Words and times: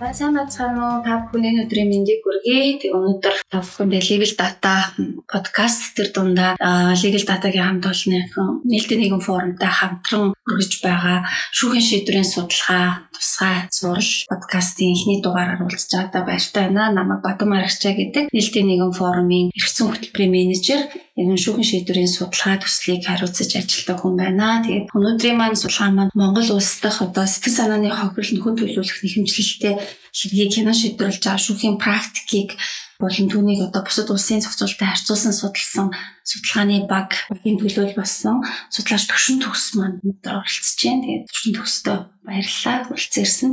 Сайн 0.00 0.32
бацхан 0.32 0.80
уу 0.80 1.04
та 1.04 1.28
бүхний 1.28 1.60
өдрийн 1.60 1.92
мэндийг 1.92 2.24
хүргэе. 2.24 2.80
Тэг 2.80 2.96
өнөөдөр 2.96 3.36
та 3.52 3.60
бүхэндээ 3.60 4.02
legal 4.08 4.32
data 4.32 4.74
подкаст 5.28 5.92
төр 5.92 6.08
дундаа 6.08 6.56
legal 6.96 7.24
data-гийн 7.28 7.68
хамт 7.68 7.84
олонны 7.84 8.24
нээлттэй 8.64 8.96
нэгэн 8.96 9.20
форумтай 9.20 9.68
хамтран 9.68 10.32
хүргэж 10.40 10.72
байгаа 10.80 11.28
шүүхийн 11.52 11.84
шийдвэрийн 11.84 12.32
судалгаа 12.32 13.12
тусгай 13.12 13.68
зурал 13.68 14.12
подкастын 14.32 14.96
эхний 14.96 15.20
дугаараар 15.20 15.68
уулзж 15.68 15.92
байгаадаа 15.92 16.24
баяртай 16.24 16.64
байна. 16.72 16.96
Намайг 16.96 17.20
Батан 17.20 17.52
Маргачаа 17.52 17.92
гэдэг 17.92 18.32
нээлттэй 18.32 18.64
нэгэн 18.64 18.96
форумын 18.96 19.52
эрхцэн 19.52 19.84
хөтөлбөрийн 19.92 20.32
менежер 20.32 20.80
энэ 21.20 21.36
шүүхийн 21.36 21.68
шийдвэрийн 21.68 22.08
судалгаа 22.08 22.56
төслийг 22.64 23.04
хариуцаж 23.04 23.50
ажилладаг 23.52 23.98
хүн 24.00 24.14
байна. 24.16 24.64
Тэгээд 24.64 24.88
өнөөдрийн 24.96 25.36
маань 25.36 25.60
судалгаа 25.60 25.92
маань 25.92 26.14
Монгол 26.16 26.48
улс 26.56 26.80
дахь 26.80 27.04
одоо 27.04 27.26
сэтгэл 27.28 27.58
санааны 27.60 27.92
хохирол 27.92 28.32
нөхөн 28.40 28.56
төлөвлөх 28.56 28.98
нэхэмжлэлтэй 29.04 29.74
хэргийг 30.14 30.50
кино 30.54 30.72
шийдвэрлэж 30.74 31.22
байгаа 31.22 31.44
шүүхийн 31.44 31.76
практикийг 31.80 32.58
болон 33.00 33.26
түүнийг 33.32 33.60
одоо 33.64 33.82
бусад 33.82 34.12
улсын 34.12 34.44
зохицуулалттай 34.44 34.88
харьцуулсан 34.92 35.32
судалсан 35.32 35.88
судалгааны 36.20 36.84
баг 36.84 37.16
багийн 37.32 37.56
төлөөл 37.56 37.96
болсон 37.96 38.44
судлаач 38.68 39.08
төвшин 39.08 39.40
төгс 39.40 39.64
маань 39.80 39.98
өнөөдөр 40.04 40.36
оролцож 40.36 40.80
байна. 40.84 41.04
Тэгээд 41.08 41.28
төвшин 41.32 41.54
төгсдөө 41.56 41.96
баярлалаа. 42.28 42.76
Хүрэлцэн 42.86 43.24
ирсэн. 43.24 43.50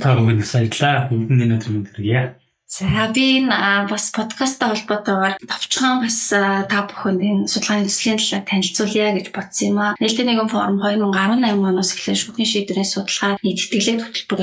Та 0.00 0.16
бүхэнд 0.16 0.42
баярлалаа. 0.48 0.96
Бүгдний 1.12 1.48
өдөр 1.52 1.70
мэнд 1.70 1.88
хүргэе. 1.92 2.41
За 2.72 3.12
би 3.14 3.44
бас 3.90 4.10
подкасттай 4.16 4.72
холбоотойгоор 4.72 5.36
товчхон 5.44 6.00
бас 6.00 6.32
та 6.32 6.78
бүхэнд 6.88 7.20
энэ 7.20 7.44
судалгааны 7.44 7.84
төслийн 7.84 8.16
талаар 8.16 8.48
танилцуулъя 8.48 9.12
гэж 9.12 9.28
бодсон 9.28 9.68
юм 9.68 9.78
аа. 9.84 9.92
Нээлттэй 10.00 10.24
нэгэн 10.24 10.48
форум 10.48 10.80
2018 10.80 11.52
оноос 11.52 11.92
эхлээд 11.92 12.20
шүүхийн 12.24 12.48
шийдвэрийн 12.48 12.88
судалгаа 12.88 13.36
нийт 13.44 13.60
тэтгэлэг 13.60 14.00
хөтөлбөр 14.00 14.40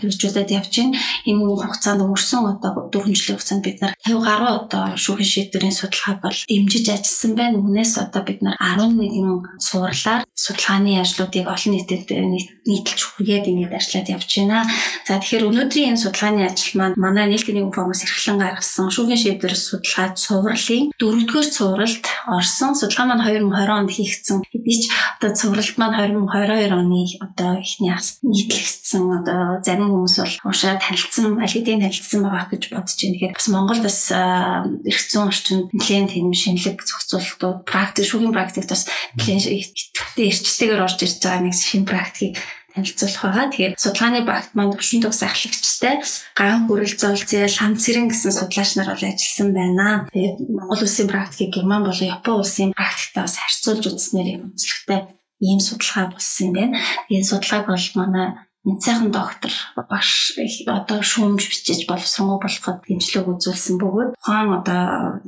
хэрэгжүүлээд 0.00 0.56
явж 0.56 0.72
байна. 0.72 0.96
Энэ 1.28 1.44
хугацаанд 1.44 2.00
өнгөрсөн 2.00 2.48
одоо 2.48 2.88
4 2.88 3.12
жилийн 3.12 3.36
хугацаанд 3.36 3.60
бид 3.60 3.78
нар 3.84 3.92
50 4.08 4.24
гаруй 4.24 4.52
одоо 4.64 4.84
шүүхийн 4.96 5.32
шийдвэрийн 5.36 5.76
судалгаа 5.76 6.16
бол 6.24 6.38
дэмжиж 6.48 6.86
ажилласан 6.96 7.32
байна. 7.36 7.60
Үүнээс 7.60 7.92
одоо 8.00 8.22
бид 8.24 8.40
нар 8.40 8.56
11 8.56 9.60
суурлаар 9.60 10.24
судалгааны 10.32 10.96
ажлуудыг 10.96 11.44
олон 11.44 11.72
нийтэд 11.76 12.08
нийтэлж 12.08 13.00
хүргээд 13.04 13.52
ингээд 13.52 13.76
ажиллаад 13.76 14.08
явж 14.16 14.30
байна. 14.32 14.64
За 15.04 15.20
тэгэхээр 15.20 15.48
өнөөдрийн 15.52 15.92
энэ 15.92 16.00
судалгааны 16.00 16.48
ажил 16.48 16.80
маань 16.80 16.96
манай 16.96 17.33
нээлттэй 17.34 17.54
нэгэн 17.58 17.74
форумс 17.74 18.06
эрхлэн 18.06 18.38
гаргасан 18.38 18.88
шүүхийн 18.94 19.18
шийдвэр 19.18 19.54
судалгаа 19.58 20.14
цувралын 20.14 20.94
дөрөвдүгээр 21.02 21.48
цувралд 21.50 22.04
орсон 22.30 22.72
судалгаа 22.78 23.06
маань 23.10 23.50
2020 23.50 23.74
онд 23.74 23.90
хийгдсэн. 23.90 24.38
Би 24.54 24.72
ч 24.78 24.86
одоо 25.18 25.30
цувралд 25.34 25.76
маань 25.76 25.98
2022 26.30 26.70
оны 26.70 27.02
одоо 27.18 27.50
эхний 27.58 27.90
хаст 27.90 28.22
нийтлэгдсэн 28.22 29.02
одоо 29.18 29.40
зарим 29.66 29.90
хүмүүс 29.90 30.16
бол 30.22 30.36
уушаа 30.48 30.78
танилцсан, 30.78 31.42
аль 31.42 31.50
хэдийн 31.50 31.82
танилцсан 31.82 32.20
байгаа 32.22 32.46
гэж 32.54 32.62
бодож 32.70 32.94
байна. 32.94 33.14
Тэгэхээр 33.18 33.34
бас 33.34 33.48
Монгол 33.50 33.80
бас 33.82 33.98
эрх 34.14 35.02
зүйн 35.10 35.28
орчинд 35.28 35.66
нэлээд 35.74 36.12
тийм 36.14 36.30
шинэлэг 36.30 36.78
зохицуулалтууд 36.86 37.58
практик 37.66 38.06
шүүхийн 38.06 38.36
практикт 38.36 38.70
бас 38.70 38.86
нэлээд 39.18 39.50
идэвхтэй 39.50 40.30
эрчтэйгээр 40.30 40.84
орж 40.86 40.98
ирж 41.02 41.18
байгаа 41.18 41.42
нэг 41.42 41.54
шинэ 41.58 41.88
практикийг 41.90 42.38
танилцуулах 42.74 43.22
байгаа. 43.22 43.46
Тэгэхээр 43.50 43.74
судалгааны 43.78 44.20
багт 44.26 44.50
маань 44.58 44.74
төвшин 44.74 45.00
төгс 45.06 45.22
ахлагчтай 45.22 45.94
ган 46.34 46.66
хүрэл 46.66 46.98
золцол 46.98 47.54
хам 47.54 47.78
цэрэн 47.78 48.10
гэсэн 48.10 48.32
судлаач 48.34 48.70
нар 48.74 48.90
бол 48.90 49.06
ажилласан 49.06 49.48
байна. 49.54 50.10
Тэгээд 50.10 50.36
Монгол 50.50 50.82
улсын 50.82 51.08
практикийг 51.08 51.54
Герман 51.54 51.86
болон 51.86 52.10
Япон 52.10 52.42
улсын 52.42 52.74
практиктай 52.74 53.22
бас 53.22 53.38
харьцуулж 53.38 53.84
үзснээр 53.86 54.28
юм 54.34 54.42
онцлогтой 54.52 55.00
ийм 55.38 55.60
судалгаа 55.62 56.10
болсон 56.12 56.50
юм 56.50 56.52
байна. 56.58 56.76
Энэ 57.08 57.28
судалгааг 57.30 57.64
бол 57.70 57.86
манай 57.94 58.28
Цайхан 58.64 59.12
доктор 59.12 59.52
багш 59.76 60.32
одоо 60.64 61.04
шүүмж 61.04 61.44
бичиж 61.52 61.84
боловсронгуй 61.84 62.40
болоход 62.40 62.80
дэмжлэг 62.88 63.28
үзүүлсэн 63.28 63.76
бөгөөд 63.76 64.16
ухаан 64.16 64.48
одоо 64.56 65.20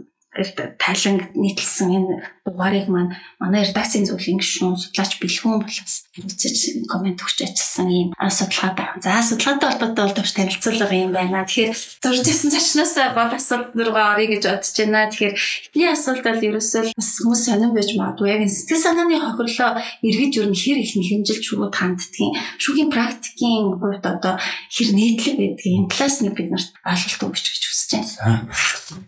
тайлан 0.79 1.17
нийтлсэн 1.35 1.89
энэ 1.97 2.15
дугаарыг 2.47 2.87
маань 2.87 3.17
манай 3.41 3.67
редакцийн 3.67 4.07
зөвлөлийн 4.07 4.39
гишүүн 4.39 4.79
судлаач 4.79 5.19
бэлгүүн 5.19 5.61
болоос 5.65 5.95
үзэж 6.15 6.87
комент 6.87 7.19
өгч 7.19 7.39
ажилласан 7.43 7.89
ийм 7.91 8.09
судалгаа 8.15 8.73
байна. 8.79 9.03
За 9.03 9.19
судалгаатай 9.25 9.69
холбоотой 9.71 10.05
бол 10.07 10.17
төвч 10.17 10.33
танилцуулга 10.37 10.95
юм 10.95 11.11
байна. 11.11 11.43
Тэгэхээр 11.43 11.75
зурж 11.75 12.25
ирсэн 12.29 12.51
зочноос 12.55 12.95
гол 13.19 13.33
асуулт 13.35 13.75
руугаа 13.75 14.15
орё 14.15 14.27
гэж 14.31 14.43
бодож 14.47 14.77
байна. 14.79 15.11
Тэгэхээр 15.11 15.35
эхний 15.35 15.91
асуулт 15.91 16.23
бол 16.23 16.47
ерөөсөө 16.49 16.83
бас 16.95 17.11
хүмүүс 17.19 17.43
сонирн 17.51 17.75
байж 17.75 17.91
магадгүй. 17.99 18.29
Яг 18.31 18.43
сэтгэл 18.47 18.85
санааны 18.87 19.19
хохирлоо 19.19 19.71
эргэж 20.07 20.33
өрн 20.39 20.55
хэр 20.55 20.79
их 20.81 20.93
хэмжилж 20.95 21.43
шүүгүүд 21.43 21.75
ханддгийн 21.75 22.33
шүүхийн 22.63 22.91
практикийн 22.95 23.75
хувьд 23.75 24.05
одоо 24.07 24.35
хэр 24.71 24.89
нийтлэг 24.95 25.35
байдгийг 25.35 25.75
энэ 25.83 25.91
талаас 25.91 26.23
нь 26.23 26.31
бид 26.31 26.49
нарт 26.55 26.71
ойлголт 26.87 27.23
өгч 27.27 27.47
гэж 27.51 27.66
байна. 27.93 28.51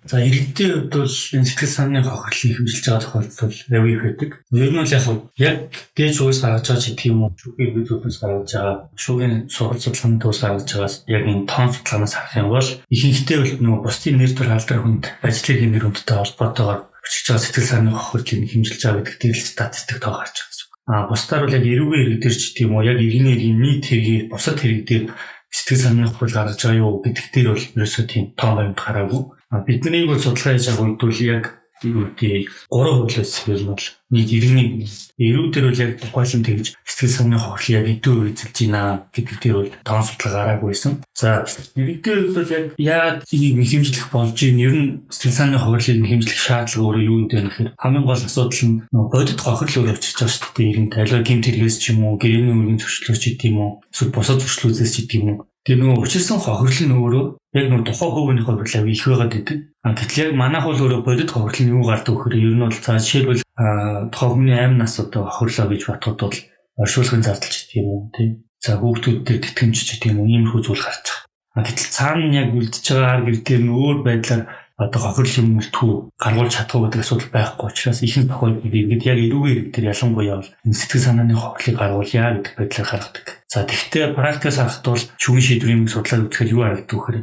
За 0.06 0.16
иргэдийн 0.22 0.91
хувьд 0.91 0.94
бол 0.94 1.16
энэ 1.34 1.49
сэтгэл 1.49 1.75
санааны 1.75 2.06
хохирлыг 2.06 2.55
хэмжилж 2.59 2.84
байгаа 2.87 3.03
тохиолдол 3.03 3.56
аягүй 3.71 3.93
их 3.94 4.03
байдаг. 4.05 4.31
Ер 4.53 4.71
нь 4.71 4.78
бол 4.78 4.94
яг 4.94 5.05
яг 5.39 5.59
дээж 5.97 6.16
уус 6.21 6.39
гаргаж 6.43 6.66
байгаа 6.69 6.83
ч 6.83 6.87
гэх 6.94 7.09
юм 7.11 7.22
уу 7.25 7.33
шүүхийн 7.34 7.87
зүйлс 7.89 8.19
гаргаж 8.22 8.50
байгаа 8.55 8.77
шүүхийн 8.94 9.34
сургалт 9.49 9.83
судалгааны 9.83 10.21
төвс 10.22 10.41
гаргаж 10.43 10.69
байгаас 10.69 10.97
яг 11.06 11.22
энэ 11.27 11.49
тоон 11.50 11.71
судалгаанаас 11.72 12.15
харах 12.15 12.39
юм 12.39 12.49
бол 12.55 12.71
ихэнхдээ 12.94 13.39
бол 13.39 13.55
нөгөө 13.65 13.83
бусдын 13.87 14.16
нэр 14.19 14.33
төр 14.34 14.50
алдар 14.55 14.78
хүнд 14.83 15.05
ажлын 15.27 15.71
нэр 15.72 15.84
хүндтэй 15.87 16.16
холбоотойгоор 16.19 16.81
өчөж 17.06 17.25
байгаа 17.27 17.43
сэтгэл 17.43 17.71
санааны 17.71 17.97
хохирлыг 17.97 18.50
хэмжилж 18.53 18.83
байгаа 18.83 19.03
гэдэг 19.06 19.19
дээр 19.22 19.39
л 19.39 19.53
статистик 19.53 19.99
тоо 20.03 20.15
гарч 20.19 20.37
байгаа. 20.37 20.49
А 20.89 21.05
бусдаар 21.05 21.45
бол 21.45 21.53
яг 21.53 21.69
эрүүгийн 21.69 22.00
хэрэг 22.00 22.21
дээр 22.25 22.37
ч 22.41 22.43
гэх 22.56 22.65
юм 22.65 22.81
уу 22.81 22.89
яг 22.89 22.97
иргэний 22.97 23.37
иргэн 23.37 23.60
нийт 23.60 23.84
хэргийг 23.84 24.33
бусад 24.33 24.56
хэрэг 24.56 24.83
дээр 24.89 25.05
сэтгэл 25.50 25.82
санааны 25.82 26.09
хохирол 26.12 26.36
гаргаж 26.36 26.60
байгаа 26.62 26.81
юу 26.81 27.03
гэдэг 27.04 27.26
дээр 27.32 27.48
бол 27.53 27.64
ерөөсөө 27.76 28.04
тийм 28.09 28.25
тоон 28.36 28.56
баримт 28.56 28.81
гараагүй. 28.81 29.22
Бидний 29.66 30.04
бол 30.06 30.20
судалгаа 30.20 30.54
хийж 30.54 30.66
байгаа 30.69 30.84
үед 30.84 31.00
бол 31.00 31.20
яг 31.25 31.44
юу 31.84 32.11
гэдэг 32.16 32.50
гурван 32.71 33.06
хөдлөөс 33.06 33.33
ер 33.49 33.61
нь 33.62 33.71
бол 33.71 33.87
нийт 34.11 34.31
иргэний 34.33 34.89
эрүү 35.21 35.53
дээр 35.53 35.66
бол 35.69 35.83
яг 35.84 35.93
тухайлан 36.00 36.43
тэгж 36.43 36.66
сэтгэл 36.81 37.12
санааны 37.12 37.39
хохирол 37.39 37.77
яг 37.77 37.87
үе 38.09 38.33
эзэлж 38.33 38.56
байна 38.65 39.06
гэдэг 39.12 39.37
дээр 39.39 39.56
бол 39.61 39.71
тоон 39.84 40.03
судалгаа 40.03 40.59
гараагүйсэн. 40.59 40.93
За 41.12 41.44
иргэдээр 41.77 42.21
бол 42.33 42.49
яг 42.49 42.65
яагаад 42.81 43.19
энийг 43.28 43.55
нэхэмжлэх 43.61 44.06
болж 44.11 44.39
ийн 44.43 44.59
ер 44.59 44.75
нь 44.75 44.87
сэтгэл 45.12 45.39
санааны 45.39 45.61
хохирлыг 45.61 46.00
нэхэмжлэх 46.03 46.41
шаардлага 46.41 46.87
өөрөө 46.89 47.05
юу 47.05 47.19
юм 47.21 47.27
бэ 47.28 47.37
гэхээр 47.47 47.71
хамгийн 47.77 48.06
гол 48.09 48.25
асуудал 48.25 48.65
нь 48.65 48.77
бодит 48.91 49.41
хохирол 49.45 49.77
өөр 49.84 49.93
явчихж 49.93 50.16
байгаа 50.19 50.33
шүү 50.34 50.53
дээ. 50.56 50.69
Иргэн 50.72 50.89
тайлбар 50.89 51.22
гэмт 51.22 51.45
хэрэгээс 51.47 51.77
ч 51.78 51.84
юм 51.93 51.99
уу 52.09 52.16
гэрээний 52.16 52.55
үргийн 52.56 52.81
зөрчлөөс 52.81 53.21
ч 53.21 53.25
гэдэг 53.37 53.49
юм 53.53 53.59
уу 53.60 53.71
эсвэл 53.93 54.15
бусад 54.15 54.41
зөрчлөөс 54.41 54.81
ч 54.89 54.97
гэдэг 55.05 55.19
юм 55.21 55.28
уу 55.28 55.47
Тэр 55.69 55.84
нөгөө 55.84 56.01
учирсан 56.01 56.41
хохирол 56.41 56.81
нь 56.89 56.97
өөрөө 56.97 57.25
яг 57.53 57.67
нөгөө 57.69 57.87
тухайн 57.93 58.41
хохирол 58.41 58.73
авь 58.81 58.89
их 58.89 59.05
байгаад 59.05 59.33
байдаг. 59.37 59.59
А 59.84 59.93
гэтэл 59.93 60.21
яг 60.25 60.31
манайх 60.33 60.65
бол 60.65 60.81
өөрөө 60.81 61.05
бодит 61.05 61.29
хохирол 61.29 61.61
нь 61.61 61.73
юу 61.77 61.84
гардаг 61.84 62.09
вөхөр 62.17 62.41
ер 62.41 62.56
нь 62.56 62.65
бол 62.65 62.73
цаа 62.73 62.97
жишээлбэл 62.97 63.45
тухайн 64.09 64.49
амь 64.49 64.81
нас 64.81 64.97
одоо 64.97 65.28
хохирлоо 65.28 65.69
гэж 65.69 65.83
батхад 65.84 66.17
бол 66.25 66.37
оршуулгын 66.81 67.21
зардалч 67.21 67.69
гэдэг 67.69 67.84
юм 67.84 68.09
тийм. 68.17 68.31
За 68.65 68.81
хүүхдүүд 68.81 69.19
дээр 69.28 69.41
тэтгэмж 69.45 69.78
гэдэг 69.84 70.09
юм 70.09 70.25
уу 70.25 70.33
иймэрхүү 70.33 70.61
зүйл 70.65 70.81
гарч 70.81 71.05
байгаа. 71.05 71.28
А 71.53 71.61
гэтэл 71.69 71.93
цаана 71.93 72.33
яг 72.33 72.49
үлдчихэж 72.57 72.89
байгаа 72.97 73.21
гэр 73.28 73.37
дээр 73.45 73.62
нь 73.69 73.75
өөр 73.77 73.99
байдлаар 74.09 74.43
одоо 74.78 75.00
хохирол 75.03 75.39
юм 75.43 75.59
үлдэхүү 75.59 75.93
гаргуулж 76.22 76.53
чадах 76.55 76.83
гэдэг 76.87 77.03
асуудал 77.03 77.31
байхгүй 77.34 77.66
учраас 77.66 77.99
ихэнх 78.06 78.31
тохиолдолд 78.31 78.71
ингээд 78.78 79.09
яг 79.11 79.19
эрүүгийн 79.19 79.55
хэрэг 79.59 79.75
төр 79.75 79.87
ялангуяа 79.91 80.39
бол 80.39 80.50
сэтгэл 80.71 81.03
санааны 81.03 81.34
хохирлыг 81.34 81.77
гаргуулъя 81.83 82.27
гэдэг 82.39 82.55
байдлаар 82.55 82.89
гаргадаг. 82.94 83.27
За 83.50 83.66
тэгвэл 83.66 84.15
практикаас 84.15 84.59
харахад 84.62 84.87
бол 84.87 85.05
шүүгийн 85.19 85.47
шийдвэрийн 85.50 85.91
судлаад 85.91 86.31
үзэхэд 86.31 86.53
юу 86.55 86.62
харагддаг 86.62 86.94
вэ 86.94 87.03
гэхээр 87.03 87.19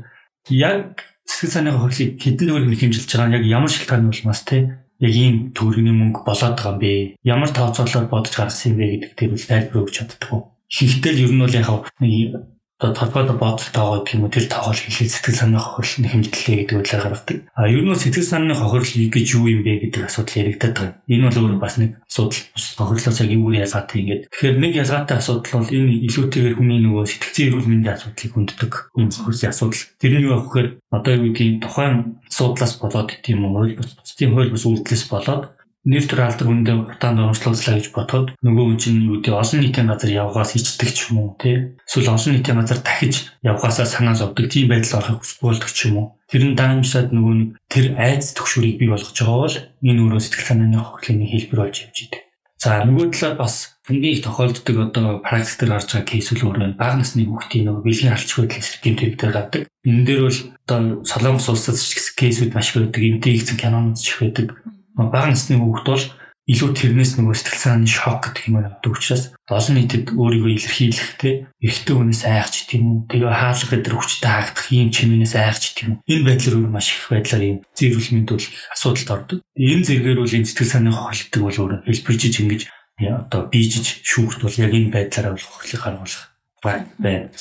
яг 0.51 0.83
сэтгэл 1.23 1.55
санааны 1.55 1.79
хохирлыг 1.79 2.11
хэдэн 2.19 2.47
төгрөг 2.51 2.75
хэмжилж 2.75 3.09
байгаа 3.15 3.29
нь 3.31 3.35
яг 3.39 3.45
ямар 3.47 3.71
шалтгааны 3.71 4.11
улмаас 4.11 4.41
те 4.43 4.57
яг 4.99 5.13
ийм 5.15 5.35
төгрөгийн 5.55 5.95
мөнгө 5.95 6.27
болоод 6.27 6.55
байгаа 6.59 6.75
юм 6.75 6.79
бэ? 6.83 6.91
Ямар 7.23 7.49
тооцоолоор 7.55 8.11
бодож 8.11 8.35
гаргасан 8.35 8.75
юм 8.75 8.79
бэ 8.83 8.85
гэдэг 8.99 9.11
дээр 9.15 9.31
бол 9.31 9.47
тайлбар 9.47 9.81
өгч 9.83 9.95
чаддаггүй. 9.95 10.39
Ихэнхдээ 10.71 11.13
ер 11.23 11.31
нь 11.31 11.39
бол 11.39 11.55
яг 11.55 11.67
нэг 12.03 12.54
одоо 12.75 12.91
толгойд 12.91 13.31
бодолтойгоо 13.39 14.03
гэх 14.03 14.19
юм 14.19 14.27
уу 14.27 14.33
тэр 14.35 14.51
тоогоол 14.51 14.75
хэлээ 14.75 15.07
сэтгэл 15.07 15.39
санааны 15.39 15.63
хохирол 15.63 15.95
нь 16.03 16.11
хэмжлээ 16.11 16.55
гэдэг 16.67 16.75
үгээр 16.83 17.03
гаргадаг. 17.07 17.37
А 17.55 17.71
ер 17.71 17.79
нь 17.87 17.95
сэтгэл 17.95 18.27
санааны 18.27 18.51
хохирол 18.51 18.91
гэж 19.15 19.27
юу 19.31 19.47
юм 19.47 19.63
бэ 19.63 19.87
гэдэг 19.87 20.03
асуудал 20.11 20.39
яригдаад 20.43 20.75
байгаа. 20.75 20.99
Энэ 21.07 21.23
бол 21.31 21.39
өөр 21.39 21.55
бас 21.55 21.79
нэг 21.79 22.03
асуудал. 22.03 22.43
Хохирлоос 22.75 23.19
яг 23.23 23.31
юу 23.31 23.55
ялгаатай 23.55 23.97
ингээд. 24.03 24.23
Тэгэхээр 24.27 24.57
нэг 24.59 24.73
ялгаатай 24.75 25.15
асуудал 25.23 25.55
бол 25.55 25.71
энэ 25.71 26.03
илүүтэйгээр 26.03 26.55
хүний 26.59 26.79
нөгөө 26.83 27.03
сэтгцийн 27.07 27.47
эрүүл 27.47 27.69
мэндийн 27.71 27.95
асуудлыг 27.95 28.31
хүнддэг 28.35 28.73
юм 28.99 29.07
хөрсийн 29.07 29.51
асуудал. 29.55 29.83
Тэр 29.95 30.13
нь 30.19 30.27
юу 30.27 30.35
гэхээр 30.43 30.67
одоо 30.91 31.11
юу 31.15 31.31
гэдгийг 31.31 31.63
тухайн 31.63 32.19
асуудлаас 32.27 32.73
болоод 32.83 33.07
гэдэг 33.07 33.31
юм 33.39 33.55
уу 33.55 33.71
бусдын 33.79 34.35
хууль 34.35 34.51
бус 34.51 34.67
үйлдэлээс 34.67 35.07
болоод 35.07 35.54
нэр 35.85 36.03
төр 36.09 36.21
алдар 36.25 36.47
хүндээ 36.49 36.75
хуртаанд 36.75 37.21
онцлууллаа 37.21 37.77
гэж 37.77 37.87
бодоход 37.93 38.27
нөгөө 38.41 38.65
хүн 38.65 38.79
чинь 38.81 39.05
юу 39.05 39.21
гэдэг 39.21 39.33
олон 39.37 39.59
нийтийн 39.61 39.89
газар 39.89 40.11
явгаас 40.11 40.51
ичдэг 40.57 40.89
ч 40.89 40.99
юм 41.13 41.17
уу 41.21 41.29
тий 41.37 41.77
эсвэл 41.85 42.13
олон 42.17 42.33
нийтийн 42.33 42.57
газар 42.57 42.79
дахиж 42.81 43.15
явгаасаа 43.45 43.85
санаа 43.85 44.17
зовдөг 44.17 44.49
тийм 44.49 44.73
байдал 44.73 44.97
орохыг 44.99 45.21
хүсэх 45.21 45.39
болдог 45.45 45.69
ч 45.69 45.79
юм 45.87 45.95
уу 46.01 46.07
тэр 46.25 46.43
нь 46.49 46.57
даамжаад 46.57 47.13
нөгөө 47.13 47.33
нэг 47.37 47.49
тэр 47.69 47.85
айц 48.01 48.33
төгшүүрийг 48.33 48.81
бий 48.81 48.89
болгож 48.89 49.13
байгаа 49.13 49.39
бол 49.45 49.57
энэ 49.85 50.01
өөрөө 50.01 50.21
сэтгэл 50.25 50.49
санааны 50.49 50.77
хохирлын 50.81 51.29
хэлбэр 51.29 51.61
болж 51.61 51.77
явж 51.85 51.97
идэг. 52.01 52.21
За 52.57 52.81
нөгөө 52.81 53.13
талаар 53.13 53.37
бас 53.37 53.77
хамгийн 53.85 54.17
их 54.17 54.25
тохиолддог 54.25 54.77
одоо 54.89 55.21
практик 55.21 55.59
дээр 55.61 55.71
гарч 55.77 55.89
байгаа 55.93 56.09
кейсүүл 56.09 56.45
өөрөө 56.49 56.73
бага 56.81 56.97
насны 56.97 57.29
хүүхдийн 57.29 57.65
нөгөө 57.69 57.85
бэлгийн 57.85 58.15
алч 58.17 58.29
хөдөл 58.33 58.57
эсрэг 58.57 58.81
гэмт 58.81 59.01
хэрэгтэй 59.05 59.29
гадаг. 59.29 59.63
Энэ 59.85 60.05
дээр 60.07 60.21
бол 60.25 60.39
одоо 60.65 60.79
Солонгос 61.05 61.47
улсад 61.53 61.77
кейсүүд 62.17 62.57
маш 62.57 62.73
их 62.73 62.89
байдаг. 62.89 63.03
Эмтэй 63.05 63.37
хийсэн 63.37 63.61
кинонууд 63.61 64.01
ч 64.01 64.09
их 64.09 64.19
байдаг. 64.25 64.47
Бага 64.95 65.27
насны 65.31 65.59
хүүхд 65.59 65.87
бол 65.87 66.05
илүү 66.45 66.69
тэрнээс 66.77 67.17
нөгөө 67.17 67.35
сэтгэл 67.41 67.57
санааны 67.57 67.89
шок 67.89 68.21
гэдэг 68.21 68.53
юм 68.53 68.61
явдаг 68.61 68.93
учраас 68.93 69.33
олон 69.49 69.75
нийтэд 69.81 70.13
өөрийгөө 70.13 70.51
илэрхийлэхдээ 70.61 71.33
эрэгтэй 71.57 71.95
хүнээс 71.97 72.23
айх 72.29 72.47
ч 72.53 72.69
тийм 72.69 72.83
үү 72.85 72.97
тэгээ 73.09 73.33
хаалга 73.33 73.69
гэдэг 73.73 73.93
хүчтэй 73.97 74.29
хаагдах 74.29 74.67
ийм 74.69 74.89
чимээнээс 74.93 75.35
айх 75.41 75.57
ч 75.57 75.65
тийм 75.73 75.89
үү 76.05 76.05
энэ 76.05 76.25
байдлаар 76.29 76.55
өөр 76.61 76.69
маш 76.69 76.87
их 76.93 77.09
байдлаар 77.09 77.43
ийм 77.49 77.57
зэрүүл 77.73 78.09
мэндүүлэх 78.13 78.53
асуудалд 78.77 79.09
ордог. 79.09 79.39
Энэ 79.57 79.85
зэргээр 79.89 80.21
бол 80.21 80.37
энэ 80.37 80.45
сэтгэл 80.45 80.69
санааны 80.69 80.93
хохирлтыг 80.93 81.41
бол 81.41 81.59
өөр 81.65 81.73
хэлбэржиж 81.89 82.35
ингэж 82.45 82.61
одоо 83.01 83.41
биежиж 83.49 84.05
шүүхт 84.05 84.39
бол 84.45 84.53
яг 84.61 84.69
энэ 84.69 84.93
байдлаараа 84.93 85.33
бол 85.33 85.49
хохирлыг 85.49 85.81
харуулах 85.81 86.23
байна. 86.61 87.33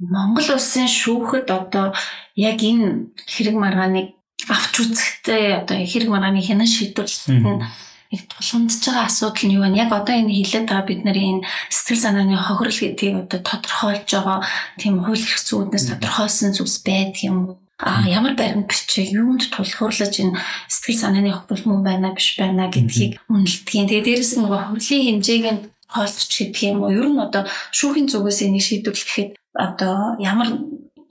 Монгол 0.00 0.48
улсын 0.56 0.88
шүүхэд 0.88 1.48
одоо 1.52 1.92
яг 2.34 2.58
энэ 2.64 3.12
хэрэг 3.28 3.56
маргааныг 3.56 4.16
авч 4.48 4.74
үзэхдээ 4.82 5.66
одоо 5.66 5.76
хэрэг 5.82 6.08
маргааны 6.10 6.40
хянан 6.42 6.70
шийдвэрлэхэд 6.70 7.42
нь 7.42 7.62
их 8.10 8.22
тулгамдж 8.30 8.86
байгаа 8.86 9.06
асуудал 9.10 9.44
нь 9.46 9.54
юу 9.58 9.62
вэ? 9.66 9.74
Яг 9.74 9.90
одоо 9.90 10.14
энэ 10.14 10.30
хилээд 10.30 10.70
байгаа 10.70 10.86
бид 10.86 11.02
нарын 11.02 11.42
энэ 11.42 11.46
сэтгэл 11.74 12.04
санааны 12.06 12.36
хохирол 12.38 12.78
гэдгийг 12.78 13.16
одоо 13.26 13.40
тодорхойлж 13.42 14.10
байгаа 14.14 14.38
тийм 14.78 15.02
хууль 15.02 15.18
эрх 15.26 15.42
зүйднээс 15.42 15.86
тодорхойлсон 15.90 16.54
зүйлс 16.54 16.76
байдаг 16.86 17.22
юм 17.26 17.36
уу? 17.50 17.54
А 17.82 18.06
ямар 18.08 18.38
баримт 18.38 18.70
бичиг 18.70 19.10
юунд 19.10 19.50
тулгуурлаж 19.50 20.14
энэ 20.22 20.38
сэтгэл 20.70 21.02
санааны 21.02 21.30
хохирол 21.34 21.66
мөн 21.66 21.82
байна 21.82 22.14
биш 22.14 22.38
байна 22.38 22.70
гэдгийг 22.70 23.18
үнэлдэг. 23.26 23.66
Тэгээ 23.66 24.06
дээрэс 24.06 24.32
нь 24.38 24.42
нөгөө 24.46 24.60
хурлын 24.70 25.04
хэмжээг 25.06 25.44
нь 25.50 25.62
тоолч 25.90 26.30
гэдэг 26.30 26.62
юм 26.70 26.78
уу? 26.86 26.94
Ер 26.94 27.08
нь 27.10 27.18
одоо 27.20 27.42
шүүхийн 27.74 28.06
зүгээс 28.06 28.40
энийг 28.46 28.64
шийдвэрлэхэд 28.64 29.30
одоо 29.58 30.14
ямар 30.22 30.48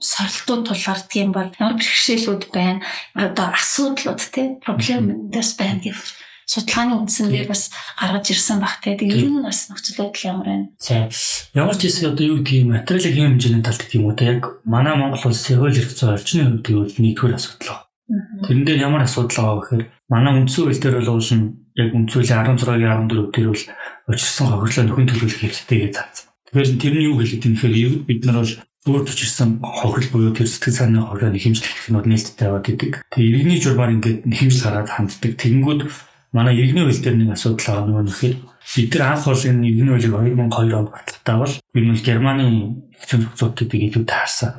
сорилтууд 0.00 0.62
тулгардаг 0.68 1.14
юм 1.16 1.32
бол 1.32 1.50
ямар 1.58 1.76
бэрхшээлүүд 1.80 2.44
байна 2.52 2.84
одоо 3.14 3.52
асуудлууд 3.52 4.20
те 4.32 4.60
проблемдас 4.64 5.56
байна 5.56 5.80
гэх 5.80 5.98
судалгааны 6.46 6.94
үндсэн 7.02 7.26
дээр 7.34 7.50
бас 7.50 7.74
гаргаж 7.98 8.30
ирсэн 8.30 8.62
баг 8.62 8.78
те. 8.78 8.94
Тэгээ 8.94 9.18
ер 9.18 9.30
нь 9.34 9.42
бас 9.42 9.66
нөхцөл 9.66 9.98
байдал 9.98 10.30
ямар 10.30 10.46
байна? 10.46 10.66
За 10.78 11.10
ямар 11.58 11.74
ч 11.74 11.90
хэсэг 11.90 12.14
одоо 12.14 12.22
юу 12.22 12.38
гэдэг 12.38 12.54
юм 12.62 12.70
материалын 12.70 13.14
хэм 13.18 13.26
хэмжээний 13.34 13.64
талд 13.66 13.82
гэх 13.82 13.98
юм 13.98 14.06
уу 14.06 14.14
те 14.14 14.30
яг 14.30 14.62
манай 14.62 14.94
Монгол 14.94 15.26
улсын 15.26 15.58
хууль 15.58 15.74
эрх 15.74 15.90
зүйн 15.90 16.14
орчны 16.14 16.46
хувьд 16.46 16.62
гэвэл 16.62 17.02
нэгдүгээр 17.02 17.34
асуудал. 17.34 17.82
Тэрэн 18.46 18.62
дээр 18.62 18.78
ямар 18.86 19.02
асуудал 19.02 19.34
байгаа 19.42 19.58
гэхээр 19.58 19.84
манай 20.06 20.32
үндсэн 20.38 20.62
хууль 20.62 20.78
дээр 20.78 20.96
бол 21.02 21.30
нь 21.34 21.46
яг 21.74 21.90
үндсэн 21.90 22.14
хуулийн 22.22 22.42
16-гийн 22.46 22.94
14 23.10 23.34
дээр 23.34 23.48
бол 23.50 23.64
учирсан 24.14 24.46
хохирлоо 24.46 24.84
нөхөн 24.86 25.08
төлөвлөх 25.10 25.40
хэрэгтэй 25.42 25.78
гэж 25.82 25.94
заасан. 25.98 26.26
Тэгэхээр 26.46 26.78
тэр 26.78 26.94
нь 26.94 27.06
юу 27.10 27.18
хэлээд 27.18 27.42
юм 27.42 27.54
гэхээр 27.58 28.06
бид 28.06 28.22
нар 28.22 28.38
бол 28.46 28.54
өөр 28.86 29.02
төчирсэн 29.02 29.60
хохирол 29.60 30.10
буюу 30.14 30.32
тэр 30.32 30.46
сэтгэл 30.46 30.78
санааны 30.78 31.10
хохирлыг 31.10 31.42
хэмжлэх 31.42 31.90
нь 31.90 31.98
нээлттэй 32.06 32.46
байгаад 32.46 32.70
идэг. 32.70 32.92
Тэгээ 33.10 33.28
иргэний 33.34 33.58
журмаар 33.58 33.94
ингээд 33.98 34.18
хэмжил 34.30 34.62
гараад 34.62 34.90
ханддаг. 34.94 35.32
Тэгэнгүүт 35.34 35.80
манай 36.30 36.54
иргэний 36.54 36.84
хууль 36.86 37.02
дээр 37.02 37.16
нэг 37.18 37.30
асуудал 37.34 37.66
байгаа 37.66 37.86
нөгөө 37.90 38.04
нөхөр 38.06 38.34
бид 38.74 38.92
нар 38.94 39.04
анх 39.10 39.24
бол 39.26 39.42
энэ 39.46 39.66
иргэний 39.66 39.92
хуулийг 39.94 40.14
2002 40.38 40.78
онд 40.78 40.90
баталтаа 40.94 41.36
бол 41.42 41.54
бид 41.74 41.84
нь 41.86 41.98
Германы 42.06 42.44
хэцүү 42.94 43.18
зохицуултыг 43.22 43.70
илүү 43.74 44.04
таарсан. 44.06 44.52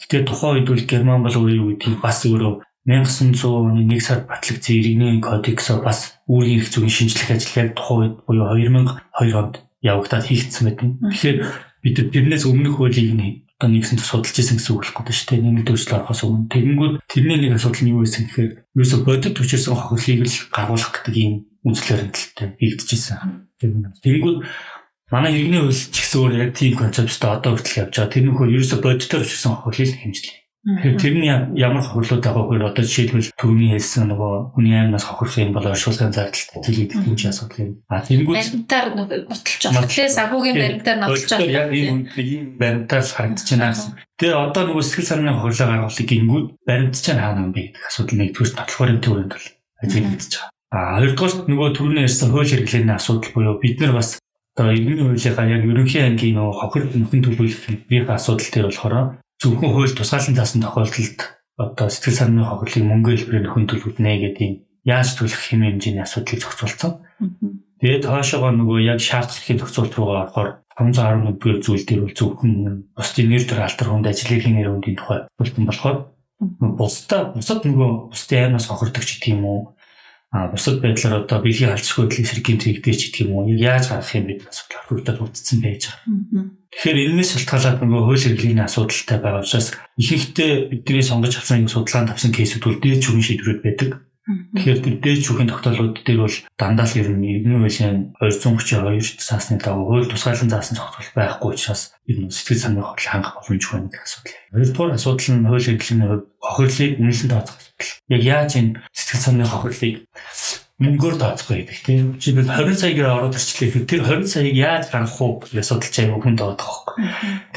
Гэтэ 0.00 0.24
тухайн 0.24 0.64
үед 0.64 0.68
бол 0.68 0.84
Герман 0.88 1.20
бол 1.24 1.36
юу 1.36 1.68
гэдгийг 1.72 2.00
бас 2.00 2.24
өөрөө 2.24 2.54
1900 2.88 3.44
оны 3.44 3.84
1 3.84 4.00
сард 4.00 4.24
батлагдсан 4.24 4.76
иргэний 4.80 5.20
кодексоо 5.20 5.84
бас 5.84 6.16
үүргийн 6.24 6.64
их 6.64 6.72
зүгийн 6.72 6.94
шинжлэх 6.94 7.36
ажил 7.36 7.60
яг 7.60 7.76
тухайн 7.76 8.00
үед 8.00 8.14
буюу 8.24 8.48
2002 8.48 9.36
онд 9.36 9.54
явагдаад 9.84 10.24
хийгдсэн 10.24 10.64
байдаг. 10.64 10.88
Тэгэхээр 11.12 11.38
бид 11.82 11.96
тэрнээс 12.12 12.44
өмнөх 12.48 12.80
хуулийг 12.80 13.12
нь 13.12 13.47
одоо 13.58 13.74
нэгсэн 13.74 13.98
судалж 13.98 14.38
исэн 14.38 14.62
гэсэн 14.62 14.70
үг 14.78 14.86
л 14.86 14.94
гоо 14.94 15.10
шүү 15.10 15.34
дээ. 15.34 15.42
Нэг 15.42 15.66
дөржил 15.66 15.98
орохоос 15.98 16.22
өмнө. 16.22 16.46
Тэгэнгүүт 16.46 16.94
тэрний 17.10 17.38
нэг 17.42 17.58
асуудал 17.58 17.82
нь 17.82 17.90
юу 17.90 18.06
байсан 18.06 18.22
гэхээр 18.30 18.50
ерөөсө 18.78 18.96
бодит 19.02 19.34
хүчирсэн 19.34 19.74
хохирлыг 19.74 20.30
л 20.30 20.38
гаргуулах 20.54 20.92
гэдэг 20.94 21.14
ийм 21.18 21.34
үзлээр 21.66 22.00
хөндлөлтөй 22.06 22.48
хийгдчихсэн. 22.54 23.18
Тэгэнгүүт 23.58 24.38
манай 25.10 25.32
иргэний 25.34 25.58
хууль 25.58 25.74
ч 25.74 25.90
гэсэн 25.90 26.18
өөр 26.22 26.34
яг 26.38 26.50
тийм 26.54 26.78
концепттэй 26.78 27.30
одоо 27.34 27.50
хүртэл 27.58 27.80
явж 27.82 27.94
байгаа. 27.98 28.14
Тэр 28.14 28.24
нөхөр 28.30 28.54
ерөөсө 28.54 28.78
бодитоор 28.78 29.22
хүчирсэн 29.26 29.54
хохирлыг 29.58 29.98
хэмжлээ. 30.06 30.37
Тэгэхээр 30.66 30.98
тэрний 30.98 31.30
ямар 31.54 31.86
хохирлууд 31.86 32.18
байгаа 32.18 32.44
вэ? 32.50 32.66
Одоо 32.66 32.82
жишээлбэл 32.82 33.30
төвний 33.38 33.78
хэлсэн 33.78 34.10
нөгөө 34.10 34.58
хүний 34.58 34.74
аймнаас 34.74 35.06
хохирох 35.06 35.38
юм 35.38 35.54
бол 35.54 35.70
оршуулгын 35.70 36.10
зардалтай 36.10 36.60
тэлээд 36.66 36.92
юм 36.98 37.14
чи 37.14 37.30
асуудал 37.30 37.62
юм. 37.62 37.70
А 37.86 38.02
тэнгууд 38.02 38.36
баримтаар 38.36 38.86
нотолж 38.98 39.30
байгаа. 39.62 39.86
Тэгэхээр 39.86 40.16
санхүүгийн 40.18 40.56
баримтаар 40.58 40.98
нотолж 40.98 41.30
байгаа. 41.30 41.62
Яг 41.62 41.70
ийм 41.72 41.98
ийм 42.18 42.42
баримтаар 42.58 43.06
харагдаж 43.06 43.48
байна 43.54 43.70
гэсэн. 43.70 43.92
Тэгээ 44.18 44.34
одоо 44.34 44.62
нөгөө 44.66 44.82
сэтгэл 44.82 45.08
санааны 45.08 45.38
хохирлоо 45.38 45.68
гаргахыг 45.70 46.08
гингүүд 46.10 46.46
баримт 46.66 46.96
чинь 46.98 47.22
хаана 47.22 47.42
юм 47.46 47.52
бэ 47.54 47.62
гэдэг 47.70 47.86
асуудал 47.86 48.18
нэгдүгээр 48.18 48.56
татлахын 48.58 48.98
төвөнд 48.98 49.30
бол 49.30 49.46
ажиглагдаж 49.78 50.32
байгаа. 50.34 50.50
А 50.74 50.78
хоёрдугаар 50.98 51.32
нөгөө 51.48 51.68
түрүүний 51.78 52.04
ярьсан 52.04 52.28
хууль 52.34 52.50
хэрэглээний 52.50 52.96
асуудал 52.98 53.30
буюу 53.32 53.56
бид 53.62 53.78
нар 53.78 53.94
бас 53.94 54.18
одоо 54.52 54.74
иргэний 54.74 55.06
хуулийнхаа 55.06 55.46
яг 55.46 55.62
ерөнхий 55.64 56.02
ангийн 56.02 56.34
нөгөө 56.34 56.54
хохирол 56.60 56.98
нөхөн 56.98 57.22
төлөвлөх 57.24 58.10
асуудал 58.10 58.50
дээр 58.52 58.66
болохоор 58.68 59.22
зөвхөн 59.38 59.70
хууль 59.74 59.94
тусгаалan 59.94 60.34
заасан 60.34 60.62
тохиолдолд 60.62 61.18
одоо 61.58 61.86
сэтгэл 61.90 62.18
санааны 62.18 62.46
хохирлыг 62.46 62.84
мөнгө 62.86 63.10
хэлбэрээр 63.14 63.44
нөхөн 63.46 63.66
төлөвлөнө 63.70 64.14
гэдэг 64.22 64.50
яаж 64.86 65.08
төлөх 65.14 65.42
хэм 65.50 65.62
хэмжээний 65.62 66.02
асуудлыг 66.02 66.38
зохицуулсан. 66.42 66.92
Тэгээд 67.78 68.04
хоошоогоо 68.06 68.50
нөгөө 68.54 68.78
яг 68.82 68.98
шаардлагын 68.98 69.58
зохицуулт 69.62 69.94
руугаа 69.94 70.26
орохоор 70.26 70.50
511 70.78 71.38
дугаар 71.38 71.58
зүйл 71.62 71.86
дээр 71.86 72.02
бол 72.06 72.14
зөвхөн 72.18 72.54
бусдын 72.94 73.28
нэр 73.30 73.44
төр 73.46 73.60
алтар 73.62 73.88
хүнд 73.90 74.06
ажлын 74.10 74.54
нэр 74.54 74.70
үндийн 74.74 74.98
тухай 74.98 75.20
бүлтэн 75.38 75.66
болохоор 75.66 75.98
бусдаа 76.38 77.20
бусад 77.34 77.66
нөгөө 77.66 77.90
бусдын 78.14 78.38
аймнаас 78.54 78.70
хохирдог 78.70 79.02
ч 79.02 79.18
гэдэг 79.18 79.34
юм 79.34 79.42
уу 79.46 79.60
а 80.30 80.46
бусад 80.54 80.78
байдлаар 80.78 81.26
одоо 81.26 81.38
биеийн 81.42 81.74
халдшгүй 81.74 82.06
хөдөлгөөний 82.06 82.46
гэмт 82.46 82.62
хийгдэж 82.62 82.96
ч 82.98 83.02
гэдэг 83.10 83.22
юм 83.26 83.34
уу 83.42 83.50
яаж 83.50 83.90
гарах 83.90 84.14
юм 84.14 84.26
бэ 84.30 84.46
асуудал 84.46 84.86
хурдад 84.86 85.18
үүдсэн 85.18 85.58
байж 85.58 85.82
байгаа. 85.90 86.57
Тэгэхээр 86.68 86.98
энэс 87.16 87.30
шалтгаалаад 87.32 87.80
нөгөө 87.80 88.02
хууль 88.04 88.22
хэрэглээний 88.22 88.66
асуудалтай 88.68 89.18
байгаа 89.24 89.40
учраас 89.40 89.72
ихэнхдээ 89.96 90.52
бидний 90.68 91.00
сонгож 91.00 91.40
авсан 91.40 91.64
юм 91.64 91.72
судалгаанд 91.72 92.12
авсан 92.12 92.30
кейсүүд 92.36 92.64
бол 92.64 92.76
дээд 92.76 93.00
шүүхийн 93.08 93.24
шийдвэрүүд 93.24 93.62
байдаг. 93.64 93.90
Тэгэхээр 94.28 94.80
тэр 94.84 94.96
дээд 95.00 95.20
шүүхийн 95.24 95.48
тогтоолууд 95.48 96.04
дээр 96.04 96.20
бол 96.20 96.36
дандаа 96.60 96.84
л 96.84 97.00
ер 97.00 97.08
нь 97.08 97.24
иргэний 97.24 97.64
хуулийн 97.64 98.12
232 98.20 99.16
цаасны 99.16 99.56
дагуу 99.56 99.88
хууль 99.88 100.04
тусгаалan 100.04 100.52
заасан 100.52 100.76
зохицол 100.76 101.16
байхгүй 101.16 101.56
учраас 101.56 101.96
ер 102.04 102.20
нь 102.20 102.28
сэтгэл 102.28 102.76
санааны 102.76 102.84
хохирол 102.84 103.12
хангах 103.16 103.40
боломжгүй 103.40 103.72
байна 103.72 103.88
гэх 103.88 104.04
асуудал. 104.04 104.36
Хоёрдугаар 104.52 104.92
асуудал 105.00 105.32
нь 105.32 105.48
хууль 105.48 105.64
хэрэглээний 105.64 106.08
хувьд 106.12 106.26
хохирлыг 106.44 106.92
үнэлэн 107.00 107.30
тооцох 107.32 107.56
асуудал. 107.56 107.92
Яг 108.12 108.22
яаж 108.28 108.50
энэ 108.60 108.72
сэтгэл 108.92 109.24
санааны 109.24 109.48
хохирлыг 109.48 109.96
мөнгөөр 110.78 111.16
тооцохгүй 111.18 111.66
гэдэг 111.66 111.78
тийм. 111.82 112.06
Жишээлбэл 112.22 112.54
20 112.54 112.78
саягаар 112.78 113.14
ороод 113.18 113.34
ирчлээ. 113.34 113.82
Тэр 113.82 114.02
20 114.06 114.30
саяыг 114.30 114.54
яаж 114.54 114.84
гаргах 114.94 115.18
уу 115.18 115.42
гэж 115.42 115.66
судалж 115.66 115.94
аяг 115.98 116.22
хүн 116.22 116.38
доодох 116.38 116.86
байхгүй. 116.86 116.96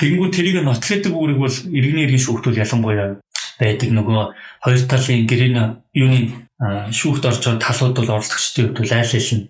Тэгэнгүү 0.01 0.29
тэрийг 0.33 0.57
нотлодог 0.65 1.13
үүрэг 1.13 1.37
бол 1.37 1.57
иргэний 1.69 2.05
иргэн 2.09 2.25
шүүхтүүл 2.25 2.61
ялангуяа 2.65 3.21
байдаг 3.61 3.89
нөгөө 3.93 4.21
хоёр 4.65 4.81
талын 4.89 5.29
гэрээний 5.29 5.67
юуны 5.93 6.19
шүүхт 6.89 7.29
орж 7.29 7.41
байгаа 7.45 7.61
талууд 7.61 7.93
бол 8.01 8.13
оролцогчдын 8.17 8.73
хувьд 8.73 8.89
айл 8.89 9.13
айл 9.13 9.31
нь 9.37 9.45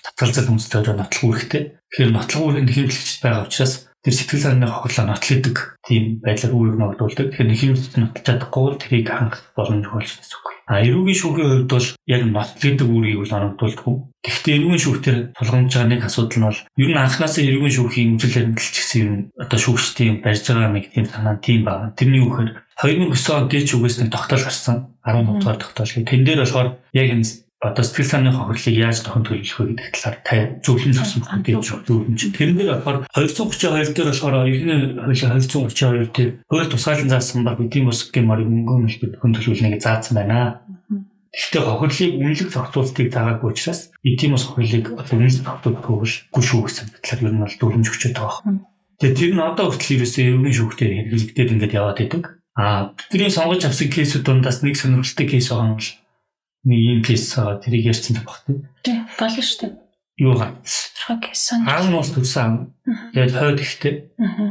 татгалзал 0.00 0.50
үндэстэй 0.56 0.96
нотлох 0.96 1.24
үүрэгтэй. 1.28 1.62
Тэгэхээр 1.92 2.12
нотлох 2.16 2.42
үүрэг 2.48 2.72
хэмжлэгч 2.72 3.20
байгаа 3.20 3.44
учраас 3.44 3.92
тэр 4.06 4.14
сэтгэл 4.14 4.38
санааны 4.38 4.70
хохирлоо 4.70 5.10
нотлодог 5.10 5.56
тийм 5.82 6.22
байдлаар 6.22 6.54
үүрэг 6.54 6.78
ногдуулдаг. 6.78 7.26
Тэгэхээр 7.34 7.50
нэг 7.50 7.58
хэмжлэгч 7.58 7.94
нотлож 7.98 8.22
чадахгүй 8.22 8.66
тэрийг 8.78 9.10
хангах 9.10 9.42
боломжгүй 9.58 9.98
болж 9.98 10.06
байна 10.14 10.22
гэсэн 10.22 10.38
үг. 10.38 10.46
А 10.66 10.82
эрүүгийн 10.82 11.18
шүүхийн 11.18 11.50
хувьд 11.50 11.70
бол 11.74 11.88
яг 12.06 12.22
нотлогддог 12.22 12.86
үүргийг 12.86 13.18
бол 13.18 13.34
оногдуулдаг. 13.34 13.86
Гэхдээ 14.22 14.54
эрүүгийн 14.58 14.82
шүүхтэр 14.86 15.16
тулгамж 15.34 15.70
байгаа 15.74 15.90
нэг 15.90 16.02
асуудал 16.06 16.38
нь 16.38 16.46
бол 16.46 16.60
ер 16.62 16.90
нь 16.90 17.02
анхнаасаа 17.02 17.42
эрүүгийн 17.46 17.76
шүүхийн 17.78 18.14
үзэл 18.14 18.34
баримтлалч 18.34 18.74
гэсэн 18.78 18.98
юм 19.02 19.14
одоо 19.42 19.58
шүүгчдийн 19.58 20.14
барьж 20.22 20.42
байгаа 20.46 20.70
нэг 20.70 20.86
тийм 20.90 21.06
санаа 21.06 21.34
тийм 21.42 21.60
байна. 21.66 21.94
Тэрний 21.98 22.22
үгээр 22.22 22.50
2009 22.82 23.34
онд 23.34 23.50
дээд 23.50 23.70
шүүгээс 23.70 23.96
нэг 24.02 24.10
тогтоол 24.10 24.42
гарсан 24.46 24.76
13 25.06 25.38
дугаар 25.38 25.58
тогтоол. 25.58 25.90
Тэн 26.02 26.22
дээр 26.26 26.42
болохоор 26.42 26.68
яг 26.94 27.08
энэ 27.14 27.45
одоо 27.60 27.84
сэтгэл 27.84 28.04
санааны 28.04 28.36
хохирлыг 28.36 28.76
яаж 28.76 29.00
тохон 29.00 29.24
төлөвлөх 29.24 29.56
вэ 29.56 29.66
гэдэг 29.72 29.88
талаар 29.96 30.16
та 30.20 30.36
зөвлөм 30.60 30.92
зогсон 30.92 31.20
бүгд 31.24 31.88
зөвлөмж. 31.88 32.20
Тэрэн 32.36 32.56
дээр 32.60 32.70
болохоор 32.84 33.08
232 33.16 33.96
дээр 33.96 34.08
болохоор 34.12 34.44
иргэний 34.44 34.80
хуулийн 35.00 35.32
232 35.40 36.12
дээр 36.12 36.30
хууль 36.52 36.68
тусгаалan 36.68 37.08
заасан 37.08 37.48
баг 37.48 37.56
эдийн 37.64 37.88
босгийн 37.88 38.28
морийг 38.28 38.52
мөнгө 38.52 38.76
мэлбэр 38.76 39.10
төхөн 39.16 39.34
төлөвлөнө 39.40 39.72
гэж 39.72 39.82
заасан 39.88 40.14
байна. 40.20 40.60
Гэхдээ 41.32 41.64
хохирлыг 41.64 42.12
үнэлэх 42.20 42.52
зохицуултыг 42.52 43.08
заагаагүй 43.12 43.48
учраас 43.48 43.80
эдийн 44.04 44.32
бос 44.36 44.44
хуулийг 44.52 44.86
үнэлэх 44.92 45.44
зохицуултгүй 45.44 46.42
шүү 46.44 46.60
гэсэн 46.64 46.86
талаар 47.00 47.24
ер 47.24 47.34
нь 47.36 47.42
бол 47.44 47.56
зөвлөмж 47.56 47.86
өгчөөд 47.88 48.16
байгаа 48.20 48.44
юм. 48.52 48.58
Тэгээ 49.00 49.16
тэр 49.16 49.32
нь 49.36 49.44
одоо 49.44 49.64
хүртэл 49.68 49.96
ерөөсөө 50.00 50.24
ерөнхий 50.24 50.56
шүүхтээр 50.56 50.92
хэрэглэгдээд 50.96 51.52
ингээд 51.52 51.76
яваад 51.76 52.00
идэг. 52.00 52.24
А 52.56 52.96
бидний 53.12 53.28
сонгож 53.28 53.68
авсан 53.68 53.92
кейсүүд 53.92 54.24
дундаас 54.24 54.64
нэг 54.64 54.80
сонирхолтой 54.80 55.28
кейс 55.28 55.52
байгаа 55.52 55.68
нь 55.68 55.76
бол 55.76 55.88
нэг 56.66 56.80
юм 56.82 57.00
кейс 57.06 57.30
тэрийг 57.32 57.94
ярьсан 57.94 58.18
баг 58.26 58.42
тийм. 58.44 58.66
Тий, 58.82 58.98
болно 59.16 59.42
шүү 59.42 59.58
дээ. 59.62 59.86
юу 60.16 60.34
гарсан. 60.34 60.92
Трогесон. 60.96 61.68
Аав 61.68 61.86
нь 61.86 61.92
бол 61.92 62.08
төрсөн. 62.08 62.72
Тэгээд 63.12 63.36
хойд 63.36 63.60
ихтэй. 63.60 63.94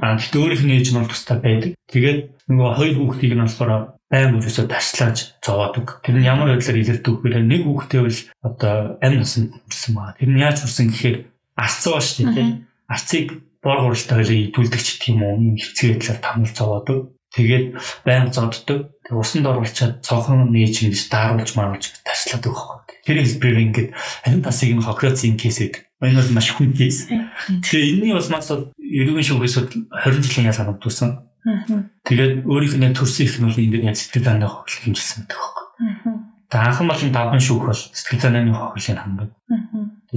Аа 0.02 0.18
тэгтээ 0.22 0.42
өөрийнх 0.42 0.66
нь 0.66 0.76
ээж 0.78 0.88
нь 0.94 1.00
бол 1.02 1.10
тустай 1.10 1.38
байдаг. 1.42 1.74
Тэгээд 1.90 2.20
нөгөө 2.46 2.70
хоёр 2.78 2.96
хүүхдийг 3.02 3.34
нь 3.34 3.42
болохоор 3.42 3.98
байн 4.06 4.38
өрөөсөө 4.38 4.66
таслааж 4.70 5.18
зовоодог. 5.42 6.06
Тэр 6.06 6.22
нь 6.22 6.30
ямар 6.30 6.54
байдлаар 6.54 6.78
илэрдэг 6.78 7.14
гэхээр 7.18 7.50
нэг 7.50 7.62
хүүхдээ 7.66 8.02
бол 8.06 8.20
одоо 8.46 8.74
амь 9.02 9.18
насанд 9.18 9.58
хүрсэн 9.66 9.94
баа. 9.98 10.14
Тэр 10.22 10.30
нь 10.30 10.44
яаж 10.46 10.58
хүрсэн 10.62 10.88
гэхээр 10.94 11.18
арцсан 11.58 11.92
ба 11.98 12.02
шүү 12.06 12.26
дээ. 12.30 12.50
Арцыг 12.86 13.28
бор 13.66 13.80
хуралтай 13.82 14.16
хоёлоо 14.22 14.38
идүүлдэг 14.46 14.82
ч 14.86 14.88
гэх 15.02 15.10
юм 15.10 15.22
уу. 15.26 15.36
Ийм 15.42 15.58
хэцүү 15.58 15.88
байдлаар 15.98 16.20
тамал 16.22 16.54
зовоодог. 16.54 17.00
Тэгээд 17.36 17.76
байн 18.08 18.32
зоддог. 18.32 18.96
Тэг 19.04 19.16
усанд 19.20 19.46
оруулчаад 19.46 20.02
цонхон 20.02 20.56
нээж 20.56 20.88
ингэж 20.88 21.12
дааруулж 21.12 21.52
маруулж 21.60 21.86
таслаад 22.02 22.48
өгөх. 22.48 22.88
Тэр 23.04 23.22
хэлбэрээр 23.22 23.64
ингээд 23.70 23.90
амь 24.26 24.42
насыг 24.42 24.72
нь 24.72 24.82
хохиоцын 24.82 25.36
кейсэд 25.36 25.86
Энэ 26.02 26.20
бол 26.20 26.36
маш 26.36 26.52
хүн 26.52 26.76
кейс. 26.76 27.08
Тэгээ 27.08 28.04
энэний 28.04 28.14
улмаас 28.14 28.52
бол 28.52 28.76
ерөнхий 28.78 29.26
шүүхээс 29.32 29.56
20 30.04 30.28
жилийн 30.28 30.52
ял 30.52 30.60
санагдсан. 30.60 31.24
Тэгээд 32.04 32.44
өөрийнх 32.44 32.76
нь 32.76 32.92
төрсөн 32.92 33.26
их 33.26 33.36
нь 33.40 33.48
бол 33.48 33.56
энэ 33.56 33.88
яг 33.88 33.96
сэтгэл 33.96 34.28
зааны 34.28 34.46
хохирол 34.46 34.92
хэмжилсэн 34.92 35.24
байхгүй. 35.24 35.66
Тэгээд 36.52 36.68
анхан 36.68 36.88
болон 36.92 37.12
давхан 37.16 37.42
шүүх 37.42 37.64
бол 37.64 37.80
сэтгэл 37.80 38.22
зааны 38.28 38.52
хохирлыг 38.52 39.00
хандаг. 39.00 39.30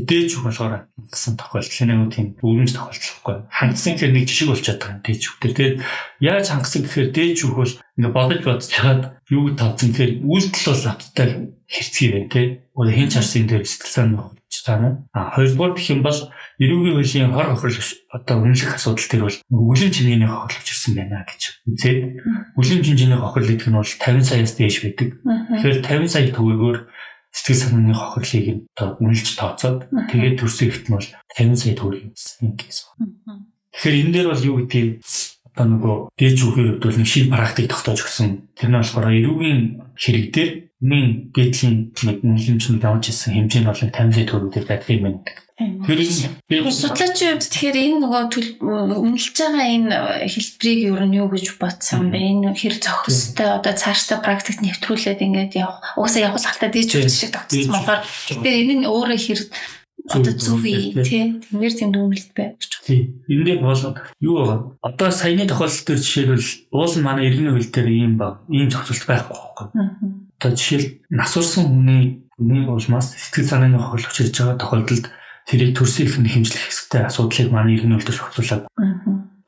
Дээж 0.07 0.29
шүүх 0.31 0.45
болохоор 0.47 0.75
гэсэн 1.11 1.35
тохиолдол 1.35 1.87
нэг 1.89 2.13
тийм 2.15 2.27
өвөмж 2.39 2.71
тохиолдлохгүй. 2.77 3.37
Хангасан 3.51 3.93
гэхээр 3.97 4.15
нэг 4.15 4.27
жишг 4.29 4.49
болчиход 4.53 4.79
байгаа 4.79 4.95
юм 4.95 5.03
дээж 5.03 5.21
шүүх. 5.25 5.39
Тэгээд 5.43 5.75
яаж 6.23 6.47
хангасан 6.53 6.83
гэхээр 6.85 7.09
дээж 7.11 7.35
шүүх 7.41 7.55
бол 7.57 7.75
ингээ 7.99 8.13
бодож 8.15 8.43
бодож 8.45 8.69
чаад 8.69 9.03
юу 9.33 9.45
тавцсан 9.57 9.89
гэхээр 9.91 10.13
үйлдэл 10.23 10.69
бол 10.71 10.85
авттай 10.93 11.29
хэрцгий 11.67 12.09
байна 12.13 12.29
те. 12.31 12.43
Өөр 12.79 12.89
хин 12.95 13.11
чарсын 13.11 13.49
дээр 13.49 13.65
сэтгэл 13.67 13.97
зааны 13.97 14.39
цаана. 14.69 15.09
А 15.13 15.31
хоёрдугаар 15.35 15.73
гэх 15.75 15.91
юм 15.91 16.03
бол 16.03 16.19
эрүүгийн 16.61 16.97
хуулийн 17.01 17.33
хор 17.33 17.49
хохирол 17.57 17.93
одоо 18.13 18.37
үнэлэх 18.45 18.77
асуудал 18.77 19.09
төр 19.09 19.23
бол 19.25 19.39
үлийн 19.73 19.93
чингний 19.93 20.29
хохирлж 20.29 20.69
ирсэн 20.69 20.93
байна 20.97 21.25
гэж 21.25 21.43
үзээд 21.65 21.99
үлийн 22.61 22.83
чингний 22.85 23.17
хохирол 23.17 23.49
гэдэг 23.49 23.69
нь 23.73 23.79
бол 23.81 23.89
50 23.89 24.29
саяас 24.29 24.53
дээш 24.61 24.77
байдаг. 24.85 25.09
Тэгэхээр 25.25 25.79
50 25.89 26.13
сая 26.13 26.29
төгөөгөөр 26.37 26.79
сэтгэл 27.39 27.63
санааны 27.63 27.95
хохирлыг 27.95 28.67
одоо 28.75 28.99
үнэлж 28.99 29.29
тооцоод 29.39 29.87
тэгээд 30.11 30.39
төрсөн 30.43 30.69
ихт 30.69 30.85
нь 30.91 30.95
бол 30.99 31.09
50 31.39 31.55
сая 31.55 31.75
төгрөг 31.79 32.03
юмсан 32.11 32.59
гэсэн. 32.59 32.87
Тэгэхээр 33.79 34.01
энэ 34.03 34.13
дээр 34.15 34.29
бол 34.35 34.43
юу 34.43 34.57
гэдгийг 34.67 34.91
одоо 35.55 35.67
нөгөө 35.71 35.97
дээж 36.19 36.37
үхээр 36.43 36.69
хувьд 36.75 36.83
бол 36.83 36.99
нэг 36.99 37.09
шин 37.09 37.31
практик 37.31 37.67
тогтоож 37.71 38.01
өгсөн. 38.03 38.29
Тэр 38.59 38.69
нь 38.71 38.79
болохоор 38.79 39.07
эрүүгийн 39.15 39.63
хэрэг 39.95 40.27
дээр 40.35 40.51
миний 40.83 41.31
дээдлийн 41.35 41.77
нэг 41.95 42.19
хэмжээнд 42.23 42.87
явж 42.87 43.05
ирсэн 43.11 43.35
хэмжээ 43.35 43.63
нь 43.63 43.69
бол 43.71 43.83
50 43.83 44.15
сая 44.15 44.27
төгрөгөөр 44.27 44.67
байдаг 44.67 44.91
юм 44.91 45.03
байна. 45.07 45.23
Тэгэхээр 45.27 45.48
судлаачийн 45.59 47.35
хувьд 47.35 47.51
тэгэхээр 47.51 47.77
энэ 47.83 47.99
нөгөө 48.07 48.23
үнэлж 48.63 49.35
байгаа 49.35 49.67
энэ 49.75 49.97
хэлбэрийг 50.31 50.81
ер 50.87 51.03
нь 51.03 51.19
юу 51.19 51.29
гэж 51.35 51.59
бодсон 51.59 52.15
бэ? 52.15 52.19
Энэ 52.19 52.55
хэр 52.55 52.79
зохистой 52.79 53.59
одоо 53.59 53.75
цаашдаа 53.75 54.23
практикт 54.23 54.63
нэвтрүүлээд 54.63 55.19
ингээд 55.19 55.59
явах. 55.59 55.99
Угаасаа 55.99 56.31
явах 56.31 56.47
хальтаа 56.47 56.71
дээж 56.71 57.03
үз 57.03 57.11
шиг 57.11 57.35
тогтсон 57.35 57.75
болохоор 57.75 58.07
тэгэхээр 58.07 58.63
энэ 58.63 58.75
нь 58.79 58.87
өөрөө 58.87 59.19
хэр 59.19 59.41
одоо 60.07 60.33
зөв 60.39 60.63
тий 60.63 60.95
Тэнгэр 60.95 61.75
дүгнэлт 61.75 62.31
байж 62.39 62.63
байгаа. 62.63 62.87
Тий. 62.87 63.01
Энэ 63.29 63.45
дээр 63.45 63.61
бол 63.61 63.83
юу 64.23 64.35
байгаа? 64.39 64.59
Одоо 64.81 65.11
саяны 65.11 65.45
тохиолдол 65.45 65.85
төр 65.85 65.99
жишээлбэл 65.99 66.49
уул 66.73 66.95
манай 67.03 67.29
иргэний 67.29 67.53
хөл 67.53 67.69
дээр 67.69 67.89
ийм 67.91 68.15
ба 68.17 68.41
ийм 68.49 68.71
зохицуулт 68.71 69.05
байхгүй 69.05 69.37
байхгүй. 69.37 69.67
Одоо 70.39 70.51
жишээл 70.55 70.87
насурсан 71.13 71.67
хүний 71.67 72.25
хүний 72.39 72.65
улмаас 72.65 73.13
сэтгэл 73.19 73.51
санааны 73.51 73.79
хохирол 73.83 74.09
учирж 74.09 74.33
байгаа 74.39 74.57
тохиолдолд 74.57 75.07
тэрийг 75.49 75.73
төрсөн 75.73 76.05
их 76.05 76.15
хэмжлэх 76.21 76.65
хэсэгтэй 76.69 77.09
асуудлыг 77.09 77.49
манай 77.49 77.81
иргэний 77.81 77.97
хөлтөөр 77.97 78.21
шогцуулаад. 78.21 78.69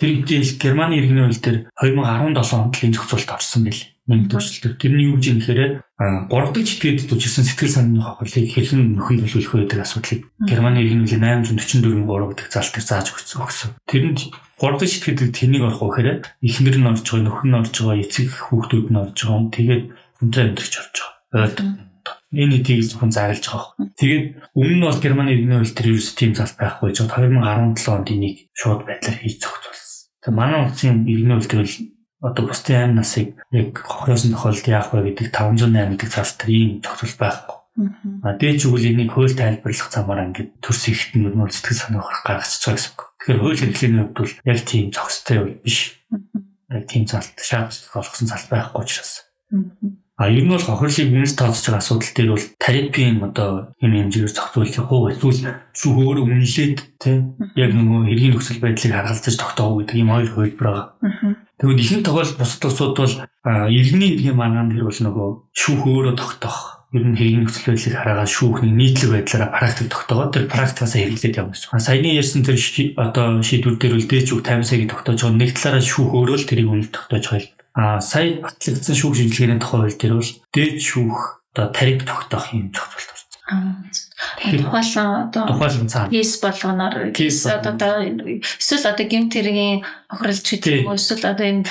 Тэр 0.01 0.25
хэдийл 0.25 0.57
Германы 0.57 0.97
иргэний 0.97 1.29
хөл 1.29 1.45
дээр 1.45 1.59
2017 1.77 2.57
онд 2.57 2.73
л 2.73 2.85
энэ 2.89 2.97
зохицуулт 2.97 3.31
орсон 3.37 3.69
байл. 3.69 3.85
Нэг 4.09 4.33
төвчлөлтөөр 4.33 4.75
тэрний 4.81 5.07
юу 5.13 5.21
гэж 5.21 5.27
нэхэхээр 5.37 5.73
3 6.01 6.33
дахь 6.33 6.65
читгэд 6.65 7.05
төжилсэн 7.05 7.45
сэтгэл 7.45 7.77
санааны 7.77 8.01
хохирлыг 8.01 8.49
хэрхэн 8.49 8.97
нөхөй 8.97 9.21
төлөвлөх 9.21 9.53
вэ 9.53 9.61
гэдэг 9.69 9.85
асуудлыг 9.85 10.21
Германы 10.49 10.81
иргэний 10.81 11.05
хөл 11.05 11.21
844 11.21 11.85
3 11.85 12.33
гэдэг 12.33 12.49
зал 12.49 12.69
дээр 12.73 12.87
зааж 12.89 13.07
өгсөн. 13.13 13.71
Тэрэнд 13.85 14.19
3 14.57 14.81
дахь 14.81 14.89
читгэдэг 14.89 15.29
тэрнийг 15.37 15.63
орох 15.69 15.85
гэхээр 15.85 16.09
эхнэр 16.49 16.77
нь 16.81 16.89
орж 16.91 17.05
байгаа, 17.05 17.25
нөхөр 17.29 17.47
нь 17.47 17.59
орж 17.61 17.75
байгаа, 17.77 18.01
эцэг 18.01 18.29
хүүхдүүд 18.49 18.87
нь 18.89 19.01
орж 19.05 19.19
байгаа. 19.21 19.53
Тэгээд 19.53 19.85
хүнтэй 20.17 20.43
амьдрч 20.49 20.73
орж 20.81 20.97
байгаа. 20.97 21.90
Энэ 22.33 22.61
хэдийг 22.61 22.87
зөвхөн 22.87 23.13
зарлж 23.15 23.45
байгаа. 23.47 23.91
Тэгээд 23.99 24.25
өмнө 24.55 24.77
нь 24.77 24.85
бол 24.87 25.03
Германы 25.03 25.31
иргэний 25.35 25.59
хууль 25.59 25.77
төр 25.77 25.89
ерөөс 25.95 26.11
тийм 26.15 26.33
зал 26.35 26.53
байхгүй 26.57 26.91
жоо 26.95 27.07
2017 27.09 27.89
онд 27.91 28.09
энийг 28.11 28.37
шууд 28.55 28.87
байдлаар 28.87 29.19
хийж 29.19 29.37
зохицуулсан. 29.43 29.99
Тэгээд 30.23 30.39
манай 30.39 30.61
улсын 30.65 31.05
иргэний 31.07 31.37
хууль 31.37 31.51
төр 31.51 31.67
одоо 32.21 32.43
бусдын 32.47 32.83
амь 32.85 32.97
насыг 33.01 33.27
яг 33.51 33.73
хохиосон 33.81 34.37
тохиолдолд 34.37 34.69
яах 34.69 34.93
вэ 34.93 35.17
гэдэг 35.17 35.29
508 35.33 35.97
гэдэг 35.97 36.11
цаас 36.13 36.37
төр 36.37 36.51
ийм 36.53 36.71
зохицуул 36.85 37.17
байхгүй. 37.17 37.57
А 38.21 38.37
дээч 38.37 38.69
үгүй 38.69 38.93
энийг 38.93 39.17
хууль 39.17 39.33
тайлбарлах 39.33 39.89
замаар 39.89 40.29
ингээд 40.29 40.61
төрс 40.61 40.85
ихт 40.93 41.17
нь 41.17 41.25
мөн 41.25 41.49
сэтгэл 41.49 41.81
санаа 41.81 42.05
гаргачих 42.05 42.61
байгаа 42.61 42.77
гэсэн. 42.77 42.93
Тэгэхээр 43.21 43.41
хууль 43.41 43.61
хэрэглээний 43.61 44.03
хувьд 44.05 44.17
бол 44.21 44.33
яг 44.45 44.59
тийм 44.69 44.85
зохистой 44.93 45.39
биш. 45.65 45.79
Яг 46.69 46.85
тийм 46.91 47.05
залт 47.09 47.37
шаардлагатай 47.41 47.95
болгосон 47.97 48.29
залт 48.29 48.49
байхгүй 48.53 48.81
учраас. 48.85 49.13
А 50.21 50.29
ер 50.29 50.45
нь 50.45 50.53
бол 50.53 50.61
хохирлыг 50.61 51.17
үнэс 51.17 51.33
тооцож 51.33 51.65
байгаа 51.65 51.81
асуудал 51.81 52.13
дээр 52.13 52.31
бол 52.37 52.47
терапийн 52.61 53.25
одоо 53.25 53.73
юм 53.81 53.93
хэмжээгээр 53.97 54.37
зохицуулах 54.37 54.93
уу 54.93 55.09
эсвэл 55.17 55.49
шүүхөөр 55.73 56.19
үнэлээд 56.29 56.79
тийм 57.01 57.41
яг 57.57 57.73
нөгөө 57.73 58.05
хэргийн 58.05 58.33
нөхцөл 58.37 58.61
байдлыг 58.61 58.93
харгалзаж 58.93 59.35
тогтоох 59.41 59.81
гэдэг 59.81 59.97
юм 59.97 60.13
хоёр 60.13 60.29
хөлбөр 60.29 60.69
байгаа. 60.69 61.41
Тэгвэл 61.57 61.81
ихэнх 61.81 62.05
тохиолдолд 62.05 62.37
бусад 62.37 62.65
улсууд 62.69 62.95
бол 63.01 63.15
иргэний 63.73 64.11
иргэн 64.21 64.37
маргаан 64.37 64.69
тэр 64.69 64.85
бол 64.85 65.01
нөгөө 65.09 65.29
шүүх 65.57 65.83
өөрөө 65.89 66.15
тогтоох. 66.21 66.85
Ер 66.93 67.05
нь 67.09 67.17
хэргийн 67.17 67.49
нөхцөл 67.49 67.73
байдлыг 67.73 67.97
хараагаад 67.97 68.29
шүүхний 68.29 68.73
нийтлэг 68.77 69.25
байдлаараа 69.25 69.57
практик 69.57 69.89
тогтоогоод 69.89 70.35
тэр 70.37 70.45
практикаас 70.53 71.01
хэрэглээд 71.01 71.39
явна 71.41 71.57
гэсэн. 71.57 71.81
Саяны 71.81 72.13
ярьсан 72.13 72.45
тэр 72.45 72.61
одоо 73.01 73.41
шийдвэр 73.41 73.79
дээр 73.81 73.97
үлдээч 73.97 74.29
үг 74.37 74.45
50 74.45 74.69
саяыг 74.69 74.91
тогтоож 74.91 75.23
байгаа. 75.23 75.39
Нэг 75.39 75.55
талаараа 75.55 75.81
шүүх 75.81 76.11
өөрөө 76.13 76.37
л 76.43 76.49
тэрийг 76.51 76.69
үнэлж 76.69 76.91
тогтоож 76.91 77.25
байгаа 77.31 77.60
А 77.75 78.01
сая 78.01 78.43
батлагдсан 78.43 78.97
шүүх 78.97 79.15
шинжилгээний 79.15 79.61
тухай 79.63 79.87
хууль 79.87 79.99
дээр 79.99 80.15
бол 80.19 80.33
дээд 80.55 80.75
шүүх 80.83 81.41
одоо 81.55 81.67
тариф 81.71 82.03
тогтоох 82.03 82.51
юм 82.55 82.75
зохицуулт 82.75 83.11
орсон. 83.15 84.11
Тухайлан 84.41 85.31
одоо 85.31 85.47
тухайлан 85.47 85.89
цаа. 85.89 86.09
Кейс 86.11 86.39
болгоноор 86.43 87.15
одоо 87.15 87.95
эсвэл 88.03 88.87
одоо 88.91 89.07
гимтэргийн 89.07 89.87
охирлж 90.11 90.47
гэдэг 90.51 90.75
юм 90.83 90.91
уу 90.91 90.99
эсвэл 90.99 91.31
одоо 91.31 91.47
энэ 91.47 91.67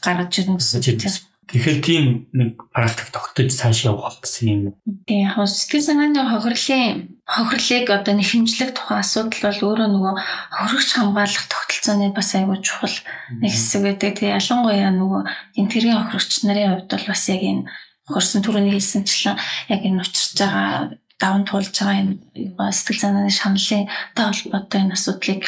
гаргаж 0.00 0.32
ирнэ 0.40 0.56
гэсэн. 0.56 1.27
Тэгэхээр 1.48 1.78
тийм 1.80 2.04
нэг 2.36 2.68
практик 2.76 3.08
тогтож 3.08 3.48
цааш 3.48 3.88
явах 3.88 4.20
гэсэн 4.20 4.46
юм. 4.52 4.62
Тийм 5.08 5.32
яг 5.32 5.40
сэтгэл 5.48 5.80
санааны 5.80 6.28
хохирлын 6.28 7.16
хохирлыг 7.24 7.88
одоо 7.88 8.14
нэхэмжлэх 8.20 8.76
тухайн 8.76 9.00
асуудал 9.00 9.48
бол 9.48 9.64
өөрөө 9.72 9.88
нөгөө 9.88 10.14
хохирогч 10.52 10.90
хамгаалах 10.92 11.44
тогтолцооны 11.48 12.12
бас 12.12 12.36
аягүй 12.36 12.60
чухал 12.60 12.96
нэг 13.40 13.52
хэсэг 13.52 13.80
байдаг. 13.80 14.12
Тэгээ 14.20 14.36
ялангуяа 14.36 14.92
нөгөө 14.92 15.22
гинтэрийн 15.56 15.96
хохирогч 16.04 16.32
нарын 16.44 16.84
хувьд 16.84 16.92
бол 16.92 17.06
бас 17.08 17.24
яг 17.32 17.40
энэ 17.40 17.64
хохирсон 18.08 18.44
түрүүний 18.44 18.74
хэлсэнчлэн 18.76 19.36
яг 19.72 19.80
энэ 19.88 20.00
учирч 20.04 20.36
байгаа 20.36 20.96
даван 21.16 21.44
туулж 21.48 21.72
байгаа 21.72 21.96
энэ 21.96 22.72
сэтгэл 22.76 23.02
санааны 23.08 23.32
шаналлын 23.32 23.88
холбоотой 24.16 24.80
энэ 24.84 24.96
асуудлыг 24.96 25.42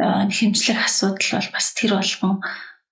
нэхэмжлэх 0.00 0.80
асуудал 0.80 1.28
бол 1.38 1.48
бас 1.52 1.66
тэр 1.76 1.96
болгон 1.96 2.40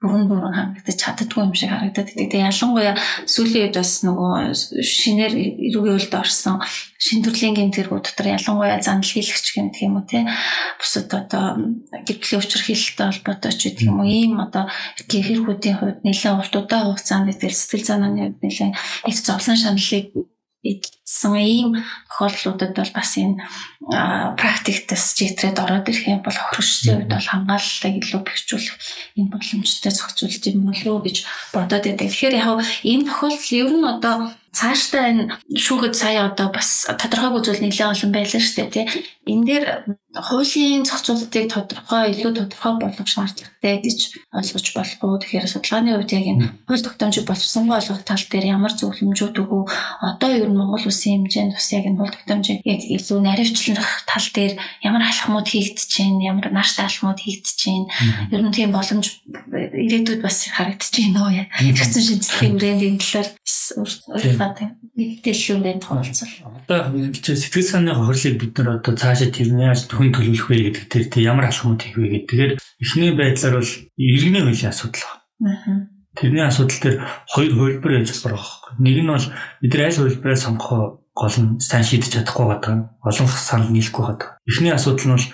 бүрэн 0.01 0.33
бүрэн 0.33 0.57
хангагдаж 0.57 0.97
чаддгүй 0.97 1.45
юм 1.45 1.53
шиг 1.53 1.69
харагдаад 1.69 2.09
байдаг. 2.09 2.33
Тэгээ 2.33 2.49
ялангуяа 2.49 2.95
сүүлийн 3.29 3.65
үед 3.69 3.77
бас 3.77 3.93
нөгөө 4.01 4.33
шинээр 4.81 5.33
эрүүгийн 5.69 5.97
үйлд 6.01 6.15
орсон 6.17 6.57
шин 6.97 7.21
төрлийн 7.21 7.53
гэмтгэрүүд 7.53 8.05
дотор 8.09 8.33
ялангуяа 8.33 8.81
занал 8.81 9.05
хийлэгч 9.05 9.47
гэмтг 9.53 9.85
юм 9.85 10.01
уу 10.01 10.09
те 10.09 10.25
бусад 10.81 11.13
одоо 11.13 11.77
гэрдлийн 12.09 12.41
учир 12.41 12.63
хилэлтэй 12.65 13.07
холбоотой 13.13 13.53
ч 13.53 13.61
гэдэг 13.69 13.89
юм 13.93 14.01
уу 14.01 14.09
ийм 14.09 14.41
одоо 14.41 14.73
хэрхүүдийн 15.05 15.77
хувьд 15.77 16.01
нэлээд 16.01 16.39
урт 16.49 16.55
удаан 16.57 16.85
хугацаанд 16.89 17.37
тэгэл 17.37 17.61
сэтгэл 17.61 17.89
санааны 17.89 18.21
хувьд 18.25 18.41
нэлээд 18.41 18.77
их 19.05 19.17
зовлон 19.21 19.57
шаналлыг 19.61 20.07
идсэн 20.63 21.35
ийм 21.41 21.71
тохиолдлуудад 22.09 22.77
бол 22.77 22.93
бас 22.93 23.17
энэ 23.17 23.41
практиктас 24.37 25.17
читрээд 25.17 25.57
ороод 25.57 25.89
ирэх 25.89 26.05
юм 26.07 26.21
бол 26.21 26.37
хөрөштэй 26.37 27.01
үед 27.01 27.11
бол 27.11 27.29
хамгаалалтыг 27.33 27.95
илүү 28.05 28.21
бэхжүүлэх 28.21 28.77
энэ 29.17 29.33
боломжтой 29.33 29.93
зохицуулт 29.93 30.45
юм 30.53 30.69
болов 30.69 30.87
уу 30.93 31.01
гэж 31.01 31.17
бодоод 31.57 31.85
байдаг. 31.89 32.09
Тэгэхээр 32.13 32.35
яг 32.37 32.61
энэ 32.85 33.09
тохиолдол 33.09 33.49
ер 33.57 33.71
нь 33.73 33.89
одоо 33.89 34.17
цаашдаа 34.51 35.05
энэ 35.11 35.25
шүүхэд 35.55 35.95
сая 35.95 36.27
одоо 36.27 36.51
бас 36.51 36.91
тодорхойгүй 36.91 37.43
зүйл 37.43 37.63
нэлээд 37.63 37.95
олон 37.95 38.11
байлаа 38.11 38.41
шүү 38.43 38.57
дээ 38.67 38.71
тий. 38.75 38.87
Энэ 39.31 39.47
дээр 39.47 39.65
хуулийн 40.11 40.83
зохицуултыг 40.83 41.47
тодорхой 41.55 42.11
илүү 42.11 42.35
тодорхой 42.35 42.75
болгох 42.83 43.07
шаардлагатай 43.07 43.79
гэж 43.79 43.99
ойлгож 44.35 44.67
болох 44.75 45.01
уу? 45.07 45.23
Тэгэхээр 45.23 45.47
судалгааны 45.47 45.95
хувьд 45.95 46.11
яг 46.19 46.27
энэ 46.27 46.45
хууль 46.67 46.83
тогтоомжийг 46.83 47.31
боловсронгүй 47.31 47.79
болгох 47.79 48.03
тал 48.03 48.25
дээр 48.27 48.47
ямар 48.59 48.75
зөвлөмжүүд 48.75 49.39
өгөө 49.39 49.63
одоо 50.03 50.31
ер 50.35 50.51
нь 50.51 50.59
Монгол 50.59 50.83
улсын 50.83 51.31
хэмжээнд 51.31 51.55
бас 51.55 51.69
яг 51.71 51.87
энэ 51.87 51.99
хууль 52.03 52.11
тогтоомжийг 52.11 52.59
яг 52.67 52.83
илүү 52.91 53.19
наривчлах 53.23 54.03
тал 54.11 54.27
дээр 54.35 54.59
ямар 54.83 55.07
алхмууд 55.07 55.47
хийгдэж 55.47 55.91
байна, 55.95 56.27
ямар 56.27 56.47
нааштай 56.51 56.91
алхмууд 56.91 57.23
хийгдэж 57.23 57.59
байна. 57.71 57.87
Ер 58.35 58.43
нь 58.43 58.51
тийм 58.51 58.75
боломж 58.75 59.23
ирээдүйд 59.31 60.27
бас 60.27 60.51
харагдаж 60.51 60.91
байна 60.91 61.19
уу 61.23 61.31
яа. 61.39 61.47
Хэрэгцэн 61.55 62.03
шинжилгээний 62.03 62.59
брендинг 62.59 62.99
талаар 62.99 63.31
өөртөө 64.41 64.69
мэдээллүүдэнд 64.97 65.85
хуваалцвал. 65.85 66.35
Одоо 66.67 67.13
сэтгэл 67.15 67.69
санааны 67.69 68.05
хорлыг 68.05 68.37
бид 68.41 68.53
нар 68.59 68.81
одоо 68.81 68.95
цаашаа 68.97 69.29
тэрний 69.29 69.69
яаж 69.69 69.87
хүн 69.87 70.13
төлөвлөх 70.13 70.49
вэ 70.49 70.57
гэдэг 70.73 70.85
тэр 70.89 71.05
тэг 71.13 71.23
ямар 71.25 71.47
алхмууд 71.49 71.81
хийх 71.81 71.97
вэ 71.97 72.09
гэдэг. 72.09 72.29
Тэгэхээр 72.29 72.53
эхний 72.81 73.13
байдлаар 73.13 73.55
бол 73.61 73.73
иргэний 73.97 74.43
хуулийн 74.45 74.73
асуудал 74.73 75.05
байна. 75.41 75.89
Тэрний 76.17 76.45
асуудал 76.45 76.81
дээр 76.81 76.97
хоёр 77.29 77.53
хөлбөр 77.55 77.93
яж 78.01 78.09
болох. 78.25 78.49
Нэг 78.81 78.97
нь 78.99 79.13
бол 79.13 79.27
бид 79.63 79.73
нар 79.77 79.85
аль 79.87 80.01
хөлбөрөө 80.01 80.37
сонгох 80.37 80.73
гол 81.15 81.37
нь 81.39 81.61
сайн 81.61 81.85
шийдэж 81.85 82.11
чадахгүй 82.17 82.47
байгаа. 82.49 82.97
Олон 83.05 83.29
санал 83.29 83.71
нийлэхгүй 83.71 84.05
байгаа. 84.05 84.31
Эхний 84.49 84.73
асуудал 84.75 85.07
нь 85.07 85.15
бол 85.17 85.27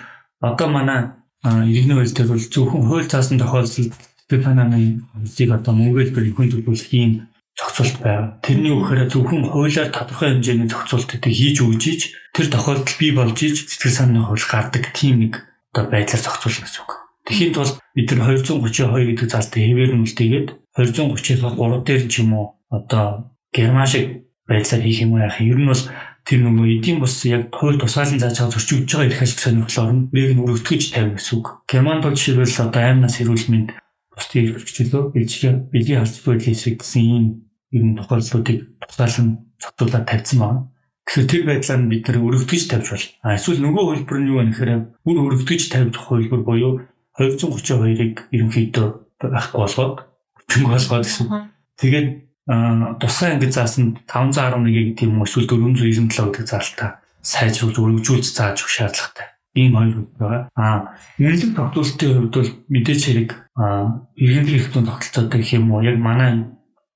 одоо 0.51 0.67
манай 0.69 1.01
иргэний 1.43 1.95
хууль 1.97 2.13
дээр 2.13 2.29
бол 2.29 2.43
зөвхөн 2.43 2.83
хууль 2.87 3.09
заасан 3.09 3.39
тохиолдолд 3.39 3.95
Стефананы 4.27 5.07
хөлийг 5.15 5.51
одоо 5.55 5.71
мөнгөөр 5.71 6.35
хүн 6.35 6.51
төлөвлөх 6.51 6.91
юм 6.91 7.31
зохицуулт 7.57 7.97
байга. 8.05 8.37
Тэрний 8.45 8.71
үхээр 8.71 9.09
зөвхөн 9.09 9.49
хуулиар 9.49 9.89
тодорхой 9.89 10.37
хэмжээний 10.37 10.69
зохицуултыг 10.69 11.25
хийж 11.25 11.57
өгж 11.65 11.83
иж 11.89 12.01
тэр 12.31 12.47
тохиолдолд 12.53 12.93
бий 13.01 13.11
болж 13.11 13.37
иж 13.41 13.65
сэтгэл 13.65 13.97
санааны 13.97 14.29
хууль 14.29 14.45
гардаг 14.45 14.93
тийм 14.93 15.25
нэг 15.25 15.33
одоо 15.73 15.89
байдлаар 15.89 16.21
зохицуулна 16.21 16.69
гэсэн 16.69 16.81
үг. 16.85 16.91
Тэхийн 17.25 17.53
тулд 17.57 17.75
бид 17.97 18.09
нар 18.13 18.37
232 18.37 19.17
гэдэг 19.17 19.27
залтыг 19.27 19.61
хэвээр 19.65 19.91
нь 19.97 20.03
үлдээгээд 20.05 20.47
230-ийн 20.77 21.41
3 21.43 21.81
дээр 21.83 22.03
ч 22.05 22.13
юм 22.21 22.31
уу 22.37 22.45
одоо 22.69 23.33
герман 23.49 23.89
шиг 23.89 24.29
байдлаар 24.45 24.81
хийх 24.85 25.01
юм 25.01 25.17
яах 25.17 25.41
юм. 25.41 25.49
Ер 25.49 25.59
нь 25.59 25.69
бол 25.73 25.83
тэр 26.23 26.39
нөгөө 26.45 26.67
эдийн 26.77 26.99
бус 27.01 27.25
яг 27.25 27.49
хууль 27.51 27.81
тусгаалan 27.81 28.21
зааж 28.21 28.37
байгаа 28.37 28.53
зөрчигдөж 28.53 28.91
байгаа 28.93 29.07
эрх 29.09 29.21
ашиг 29.25 29.39
сонирхлоор 29.41 29.91
нь 29.97 30.03
нэг 30.13 30.29
нь 30.35 30.43
өргөдгөж 30.45 30.83
тавина 30.93 31.17
гэсэн 31.17 31.35
үг. 31.41 31.47
Германд 31.67 32.03
бол 32.05 32.15
жишээлбэл 32.15 32.63
одоо 32.67 32.81
аймнаас 32.83 33.15
хэрүүлмэнд 33.17 33.69
бусдын 34.13 34.45
эрхчлөө 34.55 35.03
бэлгийн 35.15 35.57
бэлгийн 35.71 35.99
харц 36.03 36.15
байдлын 36.23 36.55
эсрэг 36.55 36.75
гэсэн 36.79 37.03
ийм 37.03 37.25
ер 37.71 37.83
нь 37.83 37.97
тохиолдлуудыг 37.97 38.57
тусгаалan 38.83 39.27
цогцуулаад 39.59 40.05
тавьсан 40.07 40.39
байна. 40.39 40.61
Тэгэхээр 41.07 41.31
тэр 41.31 41.43
байдлаар 41.47 41.79
нь 41.81 41.91
бид 41.91 42.03
нэр 42.07 42.17
өргөдгөж 42.19 42.63
тавьж 42.67 42.87
бол. 42.91 43.05
А 43.23 43.35
эсвэл 43.39 43.63
нөгөө 43.63 43.83
хөлбөр 43.87 44.19
нь 44.19 44.29
юу 44.31 44.39
вэ 44.43 44.45
гэхээр 44.51 44.71
бүр 45.07 45.17
өргөдгөж 45.23 45.63
тавьж 45.71 45.95
хөлбөр 45.95 46.41
буюу 46.43 46.73
232-ыг 47.17 48.27
ерөнхийдөө 48.35 48.87
байхгүй 49.17 49.57
болгоод 49.57 49.97
хүчинг 50.35 50.67
болгоод 50.67 51.05
гэсэн. 51.07 51.27
Тэгээд 51.81 52.09
тусгай 53.01 53.29
ангид 53.33 53.53
заасан 53.55 53.97
511 54.05 54.67
гэдэг 54.67 55.07
юм 55.07 55.19
уу 55.19 55.27
эсвэл 55.27 55.47
497 55.49 56.31
гэдэг 56.31 56.47
заалтаа 56.47 56.89
сайжруулж 57.27 57.75
өргөжүүлж 57.75 58.25
зааж 58.31 58.63
өгөх 58.63 58.71
шаардлагатай. 58.71 59.27
Ийм 59.57 59.73
хоёр 59.75 59.97
үг 60.05 60.09
байгаа. 60.15 60.43
Аа, 60.55 60.95
үнэлэг 61.19 61.51
тогтвортой 61.57 62.09
хувьд 62.13 62.35
бол 62.37 62.51
мэдээч 62.71 63.01
хэрэг 63.03 63.29
иргэний 64.15 64.53
хэрэгтэн 64.53 64.85
тогтолцоотой 64.85 65.39
гэх 65.41 65.57
юм 65.57 65.73
уу 65.73 65.81
яг 65.81 65.97
манай 65.97 66.45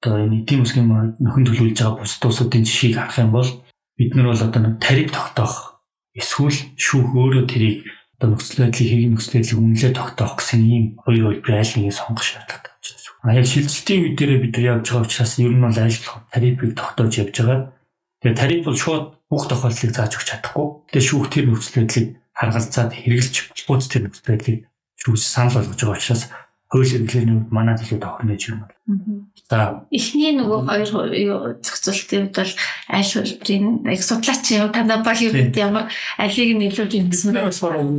одоо 0.02 0.18
энэ 0.18 0.42
эдийн 0.42 0.66
засгийн 0.66 0.90
нөхөн 1.22 1.46
төлөвлөж 1.46 1.78
байгаа 1.78 2.02
бус 2.02 2.18
тусуудын 2.18 2.66
жишгийг 2.66 2.98
харах 2.98 3.22
юм 3.22 3.32
бол 3.38 3.50
бид 3.98 4.12
нар 4.18 4.34
бол 4.34 4.42
одоо 4.42 4.62
тариф 4.82 5.14
тогтоох 5.14 5.86
эсвэл 6.18 6.58
шүүх 6.74 7.14
өөрөө 7.14 7.46
тэрийг 7.46 7.86
одоо 8.18 8.34
нөхцөл 8.34 8.66
байдлыг 8.66 8.90
хэрэг 8.90 9.10
нөхцөл 9.14 9.36
байдлыг 9.38 9.60
үнэлээ 9.62 9.94
тогтоох 9.94 10.34
гэсэн 10.42 10.62
ийм 10.66 10.86
хоёр 11.06 11.38
хөлбөр 11.38 11.54
айл 11.54 11.74
нэгийг 11.78 11.94
сонгох 11.94 12.26
шаардлагатай 12.26 12.74
болж 12.74 12.90
байна. 13.22 13.30
А 13.30 13.38
яг 13.38 13.46
шилжилтийн 13.46 14.02
үе 14.02 14.12
дээр 14.18 14.34
бид 14.42 14.56
явж 14.58 14.86
байгаа 14.90 15.06
учраас 15.06 15.34
ер 15.38 15.54
нь 15.54 15.62
бол 15.62 15.78
ажил 15.78 16.06
тарифыг 16.34 16.72
тогтоож 16.74 17.14
явж 17.22 17.36
байгаа. 17.38 17.60
Тэгээ 18.26 18.42
тариф 18.42 18.62
бол 18.66 18.78
шууд 18.82 19.06
бүх 19.30 19.44
тохиолдлыг 19.46 19.92
зааж 19.94 20.12
өгч 20.18 20.28
чадахгүй. 20.34 20.68
Тэгээ 20.90 21.08
шүүх 21.10 21.28
тэр 21.30 21.46
нөхцөл 21.46 21.78
байдлыг 21.78 22.08
харгалзаад 22.34 22.92
хэрэгжилж 22.98 23.58
бууц 23.70 23.86
тэр 23.86 24.02
нөхцөл 24.10 24.30
байдлыг 24.34 24.58
шүүс 25.02 25.24
санал 25.26 25.62
болгож 25.62 25.78
байгаа 25.78 25.98
учраас 25.98 26.24
хууль 26.72 26.88
эрхлэлийн 26.88 27.36
үед 27.36 27.50
манай 27.52 27.76
төлөв 27.76 28.00
тохирно 28.00 28.32
гэж 28.32 28.44
юм 28.48 28.64
байна. 28.64 28.76
За. 29.52 29.84
Эхний 29.92 30.32
нөгөө 30.40 30.60
хоёр 30.72 31.60
зохицуултын 31.60 32.32
үед 32.32 32.36
бол 32.40 32.54
аль 32.96 33.12
хөлбөрийн 33.12 33.66
яг 33.92 34.00
судлаач 34.00 34.46
юм 34.56 34.72
танаа 34.72 35.04
баг 35.04 35.20
юу 35.20 35.36
ямар 35.36 35.92
алийг 36.16 36.56
нь 36.56 36.66
илүү 36.72 36.88
гэсэн 37.12 37.36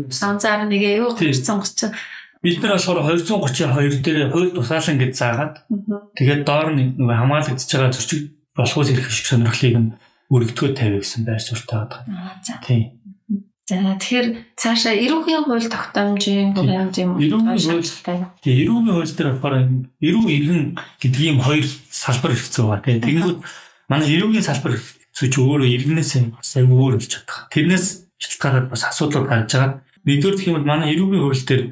санзаар 0.08 0.64
нэг 0.72 0.80
юу 1.04 1.12
230 1.12 1.92
бид 2.40 2.58
нар 2.64 2.80
болохоор 2.80 3.12
232 3.12 4.00
дээр 4.00 4.32
хууль 4.32 4.56
тусаалan 4.56 4.96
гэж 4.96 5.12
заагаад 5.20 5.54
тэгээд 6.16 6.42
доор 6.48 6.72
нэг 6.72 6.96
нөгөө 6.96 7.16
хамгаалагдчихж 7.20 7.72
байгаа 7.76 7.92
зөрчиг 7.92 8.20
болохоос 8.56 8.88
ирэх 8.88 9.12
шиг 9.12 9.28
сонирхлыг 9.28 9.76
нь 9.76 9.92
өргөдгөө 10.32 10.70
тавь 10.72 10.96
гэсэн 10.96 11.28
байр 11.28 11.44
суурьтай 11.44 11.84
байгаа. 11.84 12.02
Тийм. 12.64 13.01
За 13.70 13.78
тэгэхээр 13.78 14.58
цаашаа 14.58 14.94
эрүүгийн 14.98 15.46
хууль 15.46 15.70
тогтоомжийн 15.70 16.50
хэмжээ 16.50 17.06
юм 17.06 17.14
хууль. 17.14 17.86
Тэгээ 18.42 18.58
эрүүгийн 18.66 18.90
хууль 18.90 19.14
дээр 19.14 19.30
болохоор 19.38 19.54
эрүү 20.02 20.24
иргэн 20.34 20.62
гэдэг 20.98 21.22
ийм 21.22 21.38
хоёр 21.38 21.62
салбар 21.86 22.34
хэрэгцээ 22.34 22.64
байгаа. 22.66 22.82
Тэгээ 22.82 23.06
тэгэнгүүт 23.06 23.38
манай 23.86 24.08
эрүүгийн 24.18 24.42
салбар 24.50 24.74
чи 25.14 25.38
өөрөө 25.38 25.68
иргэнээс 25.78 26.10
сайн 26.42 26.74
өөр 26.74 26.98
болж 26.98 27.06
чадах. 27.06 27.46
Тэрнээс 27.54 28.10
шалтгаалаад 28.18 28.66
бас 28.66 28.82
асуудал 28.82 29.30
гарч 29.30 29.54
байгаа. 29.54 29.78
Нэгдүгээр 30.10 30.36
гэх 30.42 30.48
юм 30.50 30.56
бол 30.58 30.70
манай 30.74 30.98
эрүүгийн 30.98 31.22
хууль 31.22 31.46
дээр 31.46 31.62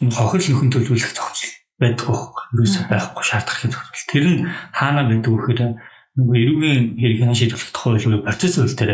хохирол 0.00 0.48
нөхөн 0.48 0.72
төлөвлөх 0.72 1.12
зохицол 1.12 1.52
байдаг 1.76 2.08
байхгүй. 2.08 2.44
Юусе 2.56 2.80
байхгүй 2.88 3.24
шаардлагын 3.28 3.72
зохицол. 3.76 4.08
Тэр 4.08 4.24
нь 4.32 4.40
хаана 4.72 5.02
байдаг 5.12 5.28
вэ 5.28 5.38
гэхээр 5.44 5.76
нөгөө 6.14 6.36
эрүүгийн 6.38 6.82
хэргийн 6.94 7.34
шийдвэрлэх 7.34 7.74
тухай 7.74 8.22
процесс 8.22 8.54
хууль 8.54 8.78
дээр 8.78 8.92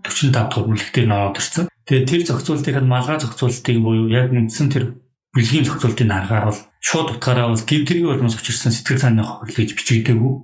45 0.00 0.32
дахь 0.32 0.64
бүлэг 0.64 0.88
дээр 0.96 1.08
нөрөөд 1.12 1.36
ирсэн. 1.36 1.68
Тэгээд 1.84 2.08
тэр 2.08 2.22
зохицуултыг 2.24 2.76
нь 2.80 2.88
малгай 2.88 3.20
зохицуултыг 3.20 3.76
буюу 3.84 4.08
яг 4.08 4.32
үндсэн 4.32 4.68
тэр 4.72 4.84
бүлгийн 5.36 5.68
зохицуултыг 5.68 6.08
харахаар 6.08 6.48
бол 6.48 6.60
шууд 6.80 7.18
утгаараа 7.18 7.50
бол 7.50 7.66
гимтрийг 7.66 8.06
болмос 8.06 8.38
учирсан 8.38 8.72
сэтгэл 8.72 9.02
санааны 9.02 9.26
хохирол 9.26 9.58
гэж 9.58 9.70
бичигдээгүй. 9.74 10.34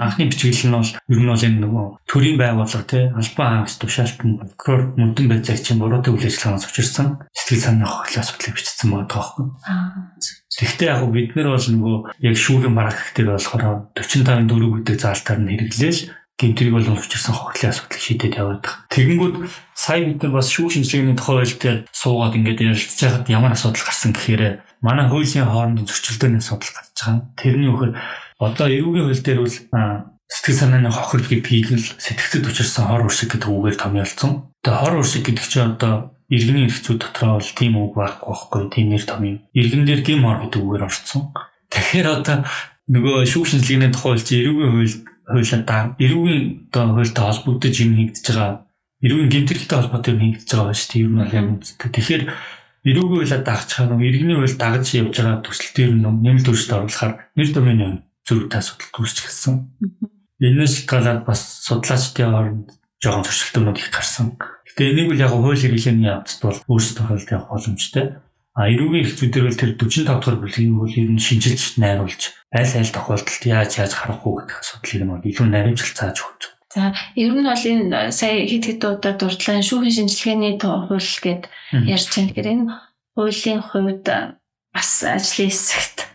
Анхны 0.00 0.32
бичиглэл 0.32 0.68
нь 0.68 0.76
бол 0.76 0.90
ер 1.12 1.20
нь 1.20 1.30
бол 1.30 1.46
энэ 1.46 1.60
нөгөө 1.60 1.86
төрийн 2.08 2.38
байгууллага 2.40 2.88
тий 2.88 3.04
албан 3.12 3.48
хаагч 3.60 3.76
тушаалтан 3.76 4.30
прокурор 4.40 4.82
мөдөн 4.96 5.26
байцаагчийн 5.28 5.78
буруутай 5.78 6.12
үйл 6.16 6.28
ажиллагаанаас 6.28 6.68
учирсан 6.68 7.06
сэтгэл 7.36 7.64
санааны 7.68 7.92
хохирлын 7.92 8.24
асуудлыг 8.24 8.54
бичсэн 8.56 8.88
байгаа 8.88 9.08
байхгүй. 9.12 9.46
Тэгэхдээ 10.52 10.88
яг 10.88 11.02
бид 11.12 11.30
нар 11.36 11.48
бол 11.52 11.68
нөгөө 11.68 11.96
яг 12.24 12.36
шүүхийн 12.40 12.76
бараг 12.76 12.96
гэхдээ 12.96 13.26
болохоор 13.28 13.62
45 13.96 14.48
дөрөв 14.48 14.72
гэдэг 14.80 14.96
заалтаар 14.96 15.40
нь 15.44 15.50
хэрэглээл 15.52 16.00
гэмтрийг 16.42 16.72
бол 16.74 16.88
учирсан 16.96 17.34
хохирлын 17.36 17.72
асуудлыг 17.72 18.02
шийдээд 18.02 18.38
яваад 18.40 18.60
байгаа. 18.64 18.88
Тэгэнгүүт 18.90 19.36
сая 19.76 20.00
бид 20.02 20.20
нар 20.22 20.32
бас 20.34 20.48
шүүх 20.50 20.74
шинжилгээний 20.74 21.16
дээр 21.16 21.78
суугаад 21.92 22.36
ингээд 22.36 22.64
ярилцж 22.66 22.98
байхад 22.98 23.28
ямар 23.30 23.52
асуудал 23.54 23.86
гарсан 23.86 24.12
гэхээр 24.12 24.42
манай 24.82 25.06
хуулийн 25.08 25.46
хоорондын 25.46 25.86
зөрчилдөөний 25.86 26.42
асуудал 26.42 26.74
гарч 26.74 26.90
байгаа. 26.98 27.22
Тэрний 27.38 27.70
үхээр 27.70 27.92
одоо 28.42 28.66
эрүүгийн 28.66 29.06
хууль 29.06 29.22
дээр 29.22 29.40
бол 29.46 29.56
сэтгэл 30.26 30.58
санааны 30.58 30.90
хохирол 30.90 31.28
гэдгийг 31.30 31.68
л 31.78 31.86
сэтгцэд 32.02 32.50
учирсан 32.50 32.90
хор 32.90 33.06
уршиг 33.06 33.30
гэдэг 33.38 33.48
үгээр 33.48 33.76
томьёолцсон. 33.78 34.50
Тэгээ 34.64 34.80
хор 34.82 34.94
уршиг 34.98 35.22
гэдэг 35.28 35.46
чинь 35.46 35.68
одоо 35.78 35.94
иргэний 36.32 36.66
эрхцүүд 36.66 36.98
дотроо 36.98 37.38
бол 37.38 37.50
тийм 37.54 37.72
үг 37.78 37.92
байхгүй 37.94 38.26
байхгүй 38.26 38.62
тийм 38.74 38.86
нэр 38.90 39.04
том 39.04 39.22
юм. 39.22 39.36
Иргэн 39.52 39.84
дээр 39.86 40.02
гим 40.02 40.24
хор 40.24 40.38
гэдэг 40.48 40.60
үгээр 40.64 40.86
орцсон. 40.88 41.22
Тэгэхээр 41.68 42.08
одоо 42.08 42.36
нөгөө 42.88 43.16
шүүх 43.28 43.46
шинжилгээний 43.52 43.92
тухай 43.92 44.16
хууль 44.16 44.24
чи 44.24 44.34
эрүүгийн 44.40 44.72
хууль 44.72 44.96
хуулиудаа 45.28 45.82
эрүүгийн 46.00 46.44
одоо 46.72 46.84
хуультай 46.96 47.24
холбогдож 47.28 47.74
юм 47.84 47.92
хийгдэж 48.00 48.26
байгаа. 48.32 48.52
Эрүүгийн 49.04 49.32
гэмтэрхтэй 49.32 49.76
холбоотой 49.78 50.12
юм 50.16 50.22
хийгдэж 50.24 50.50
байгаа 50.50 50.76
шүү 50.76 50.90
дээ. 50.90 51.02
Ер 51.02 51.10
нь 51.12 51.20
бол 51.20 51.36
юм. 51.36 51.48
Тэгэхээр 51.60 52.22
эрүүгийн 52.82 53.22
хуулиад 53.22 53.44
дагчхаа 53.46 53.86
нөгөө 53.86 54.08
иргэний 54.10 54.36
хууль 54.38 54.58
дагаж 54.58 54.86
явж 54.98 55.14
байгаа 55.14 55.38
төсөл 55.46 55.70
дээр 55.70 55.92
нэмэлт 56.02 56.50
өөрчлөлт 56.50 56.76
оруулахаар 56.82 57.12
нэр 57.38 57.48
томьёоны 57.54 58.02
зөрүүтэй 58.26 58.58
асуудал 58.58 58.98
үүсч 58.98 59.18
гисэн. 59.22 59.54
Энэс 60.42 60.72
шалтгаалаад 60.82 61.22
бас 61.22 61.40
судлаачдын 61.62 62.34
хооронд 62.34 62.66
жоохон 62.98 63.22
зөрчилдөөнүүд 63.22 63.78
их 63.78 63.90
гарсан. 63.94 64.34
Гэтэ 64.66 64.82
энийг 64.90 65.08
бол 65.14 65.22
яг 65.22 65.30
хууль 65.30 65.62
хэрэглээний 65.62 66.10
явцад 66.10 66.42
бол 66.42 66.58
өөрсдөө 66.70 66.98
тохиолдол 66.98 67.34
явах 67.34 67.50
боломжтой. 67.54 68.04
А 68.52 68.68
эрүүгийн 68.68 69.04
хэрэгцүүдэр 69.06 69.44
бол 69.46 69.60
тэр 69.62 69.72
45 69.78 70.06
дахь 70.06 70.38
бүлгийг 70.42 70.74
бол 70.76 70.92
ер 70.92 71.10
нь 71.10 71.22
шинжилж 71.22 71.80
найруулж 71.80 72.22
аль 72.52 72.74
аль 72.76 72.92
тохиолдолд 72.92 73.42
яаж 73.48 73.80
яаж 73.80 73.92
харах 73.96 74.26
уу 74.28 74.44
гэдэг 74.44 74.60
асуудлыг 74.60 75.02
нь 75.08 75.28
илүү 75.32 75.46
наримжлал 75.48 75.96
зааж 75.96 76.18
өгч. 76.20 76.51
За 76.72 76.94
ер 77.16 77.32
нь 77.36 77.44
бол 77.44 77.64
энэ 77.72 78.12
сая 78.16 78.48
хэд 78.48 78.64
хэд 78.64 78.82
удаа 78.84 79.12
дурдлаа 79.20 79.60
шүүхийн 79.60 80.08
шинжилгээний 80.08 80.56
хууль 80.56 81.12
гэд 81.20 81.42
ярьж 81.84 82.08
байна. 82.16 82.28
Тэгэхээр 82.32 82.48
энэ 82.52 82.64
хуулийн 83.12 83.60
хувьд 83.60 84.06
бас 84.72 84.90
ажлын 85.04 85.52
хэсэгт 85.52 86.11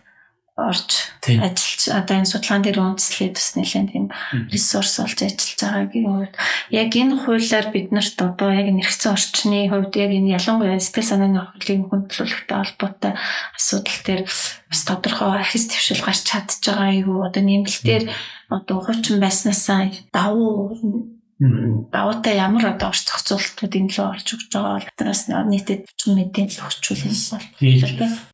орж 0.58 1.14
ажиллаж 1.22 1.82
одоо 1.94 2.14
энэ 2.18 2.26
судалгаан 2.26 2.62
дээр 2.66 2.82
үндэслээд 2.82 3.38
бас 3.38 3.50
нэлээд 3.54 3.88
тийм 3.94 4.06
ресурс 4.50 4.98
болж 4.98 5.18
ажиллаж 5.22 5.58
байгаагийн 5.62 6.10
үед 6.10 6.34
яг 6.74 6.90
энэ 6.98 7.14
хуулиар 7.22 7.66
бид 7.70 7.94
нарт 7.94 8.18
одоо 8.18 8.50
яг 8.50 8.66
нэрхцэн 8.74 9.14
орчны 9.14 9.70
хувьд 9.70 9.94
яг 9.94 10.10
энэ 10.10 10.34
ялангуяа 10.34 10.82
сэтгэл 10.82 11.10
санааны 11.14 11.38
хөгжлийн 11.54 11.86
хүндлүүлэгтэй 11.86 12.58
холбоотой 12.58 13.12
асуудал 13.54 13.98
дээр 14.02 14.22
бас 14.26 14.80
тодорхой 14.82 15.30
ахис 15.38 15.70
твшил 15.70 16.02
гарч 16.02 16.26
чадж 16.26 16.58
байгаа 16.66 16.90
юу 17.06 17.22
одоо 17.22 17.42
нэмэлтээр 17.46 18.04
одоо 18.50 18.78
хуучин 18.82 19.22
байснаасаа 19.22 19.94
давуу 20.10 20.74
даваатай 21.38 22.34
ямар 22.34 22.74
одоо 22.74 22.90
орц 22.90 23.06
зохицуултууд 23.06 23.78
энэ 23.78 23.94
лөө 23.94 24.06
орж 24.10 24.26
өгч 24.34 24.50
байгаа 24.50 24.74
бол 24.82 24.90
тэрээс 24.98 25.22
нийтэд 25.30 25.86
мэдээлэл 26.02 26.66
өгчүүл 26.66 27.06
юм 27.06 27.14
бол. 27.30 27.46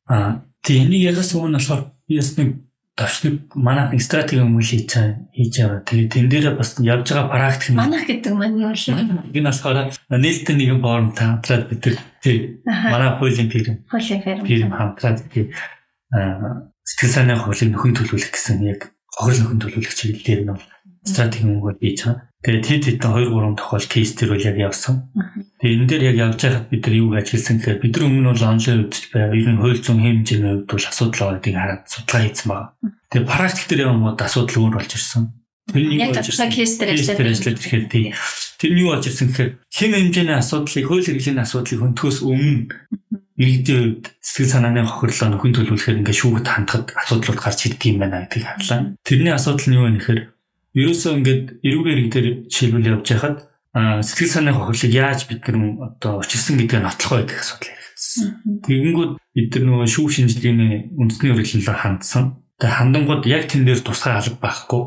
Аа 0.08 0.53
тийм 0.64 0.88
энийг 0.88 1.12
ягас 1.12 1.34
өмнө 1.36 1.60
болохоор 1.60 1.82
би 2.08 2.16
бас 2.16 2.30
нэг 2.40 2.48
төвшнэг 2.96 3.34
манайх 3.58 3.90
нэг 3.92 4.02
стратеги 4.02 4.40
юм 4.40 4.54
хийж 4.62 4.94
хийж 5.34 5.54
байгаа. 5.60 5.82
Тэгээ 5.82 6.08
тэн 6.14 6.28
дээр 6.30 6.46
бас 6.56 6.78
явж 6.78 7.10
байгаа 7.10 7.28
практик 7.28 7.70
нь 7.74 7.76
манайх 7.76 8.06
гэдэг 8.06 8.32
маань 8.32 8.56
юу 8.56 8.70
вэ? 8.70 9.34
Энэ 9.34 9.50
болохоор 9.50 9.90
нээлттэй 10.14 10.56
нэгэн 10.56 10.80
форум 10.80 11.10
хамтраад 11.10 11.64
бид 11.68 11.80
тэр 11.82 11.94
манай 12.64 13.10
хуулийн 13.18 13.50
фирм. 13.50 13.82
Хуулийн 13.90 14.22
фирм. 14.46 14.70
Хамтраад 14.70 15.18
тэгээ 15.26 15.50
сэтгэл 16.86 17.14
санааны 17.18 17.42
хуулийг 17.42 17.70
нөхөн 17.74 17.94
төлөвлөх 17.98 18.30
гэсэн 18.30 18.62
яг 18.62 18.94
хохирол 19.10 19.42
нөхөн 19.42 19.60
төлөвлөх 19.60 19.94
чиглэлээр 19.98 20.40
нь 20.46 20.50
бол 20.54 20.64
стратеги 21.02 21.50
мөнгөөр 21.50 21.76
хийж 21.82 21.98
байгаа. 22.06 22.30
Тэгээд 22.44 22.64
тэд 22.68 23.00
хэдэн 23.00 23.12
2 23.16 23.32
3 23.32 23.56
тохиол 23.56 23.86
кейс 23.88 24.12
төр 24.12 24.36
үл 24.36 24.44
яг 24.44 24.60
явсан. 24.60 25.08
Тэгээд 25.64 25.80
энэ 25.80 25.88
дээр 25.88 26.04
яг 26.12 26.16
явж 26.28 26.40
байхад 26.44 26.68
бид 26.68 26.84
нар 26.84 26.96
юу 27.00 27.16
ажилласан 27.16 27.56
гэхээр 27.56 27.80
бид 27.80 27.94
нар 27.96 28.04
өмнө 28.04 28.30
бол 28.36 28.44
онлайн 28.52 28.80
үзэж 28.84 29.04
байгаа. 29.16 29.32
Ер 29.32 29.48
нь 29.48 29.60
хууль 29.64 29.80
зүйн 29.80 30.00
хэмжээний 30.04 30.52
хувьд 30.52 30.68
бол 30.68 30.84
асуудал 30.84 31.40
байгааг 31.40 31.56
хараад 31.56 31.82
судалгаа 31.88 32.20
хийсэн 32.20 32.48
байгаа. 32.52 32.68
Тэгээд 33.08 33.30
практик 33.32 33.66
дээр 33.72 33.82
явгод 33.88 34.20
асуудал 34.20 34.60
өөр 34.60 34.74
болж 34.76 34.92
ирсэн. 34.92 35.24
Тэрний 35.72 35.96
юу 35.96 36.12
болж 36.12 36.28
ирсэн 36.28 36.52
кейс 36.52 36.72
дээр 36.76 36.92
ажиллаад 36.92 37.60
ирэхээр 37.64 37.86
тийм. 37.88 38.12
Тэр 38.60 38.70
нь 38.76 38.80
юу 38.84 38.90
болж 38.92 39.04
ирсэн 39.08 39.28
гэхээр 39.32 39.50
хэм 39.72 39.92
хэмжээний 39.96 40.36
асуудлыг 40.36 40.84
хууль 40.84 41.06
хэрэгжлийн 41.08 41.40
асуудлыг 41.40 41.80
хөнтөхөөс 41.80 42.18
өмнө 42.28 42.68
иргэдийн 43.40 44.04
хувьд 44.04 44.04
сэтгэл 44.20 44.52
санааны 44.52 44.84
хохирлоо 44.84 45.28
нөхөн 45.32 45.54
төлөвлөхөөр 45.56 45.98
ингээ 46.04 46.20
шүүгт 46.20 46.46
хандхад 46.46 46.92
асуудлууд 46.92 47.40
гарч 47.40 47.66
ирдэг 47.66 47.88
юм 47.90 47.98
байна 48.04 48.28
гэдгийг 48.28 48.46
харлаа. 48.46 48.94
Тэрний 49.02 49.34
асуудал 49.34 49.66
нь 49.66 49.74
юу 49.80 49.88
вэ 49.88 49.98
гэхээр 49.98 50.20
ерөөсөө 50.74 51.12
ингээд 51.18 51.44
эрүүгээр 51.62 52.00
дээр 52.10 52.28
жишээлбэл 52.50 52.90
явж 52.98 53.06
байхад 53.14 53.38
сэтгэл 53.74 54.34
санааны 54.34 54.58
хохирлыг 54.58 54.94
яаж 54.94 55.20
бид 55.30 55.42
нар 55.46 55.90
одоо 55.94 56.22
учирсан 56.22 56.58
гэдгээ 56.58 56.82
нотлох 56.82 57.12
байдаг 57.18 57.38
асуудал 57.42 57.74
яригдсан. 57.74 58.26
Тэгэнгүүт 58.62 59.12
бид 59.34 59.50
нар 59.54 59.64
нөгөө 59.66 59.88
шүүх 59.90 60.10
шинжилгээний 60.14 60.94
үндэсний 60.94 61.30
хэрэглэлээр 61.34 61.78
хандсан. 61.82 62.24
Тэгээ 62.58 62.78
хандангууд 62.78 63.22
яг 63.26 63.50
тэн 63.50 63.66
дээр 63.66 63.82
тусгай 63.82 64.14
алба 64.14 64.38
байхгүй. 64.38 64.82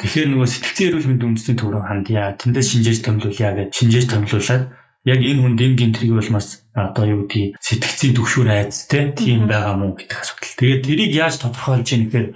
Тэгэхээр 0.00 0.28
нөгөө 0.32 0.48
сэтгцэн 0.52 0.86
эрүүл 0.88 1.08
мэндийн 1.08 1.30
үндэсний 1.32 1.56
төв 1.56 1.68
рүү 1.72 1.84
хандъя. 1.84 2.36
Тэндээс 2.36 2.68
шинжээж 2.76 3.00
томилуулъя 3.04 3.52
гэж 3.56 3.68
шинжээж 3.72 4.06
томилуулаад 4.08 4.64
яг 5.04 5.20
энэ 5.20 5.40
хүн 5.40 5.56
дэмгийн 5.56 5.92
тэрийг 5.92 6.16
бол 6.16 6.32
бас 6.36 6.64
одоо 6.72 7.04
юу 7.04 7.20
гэдгийг 7.28 7.60
сэтгцийн 7.60 8.16
төвшөр 8.16 8.48
айцтай 8.48 9.12
тийм 9.12 9.48
байгаа 9.48 9.76
мó 9.76 9.92
гэдэг 9.92 10.16
асуудал. 10.16 10.56
Тэгээд 10.60 10.84
тэрийг 10.84 11.12
яаж 11.12 11.34
тодорхойлж 11.40 11.88
яах 11.92 12.04
гэхээр 12.08 12.28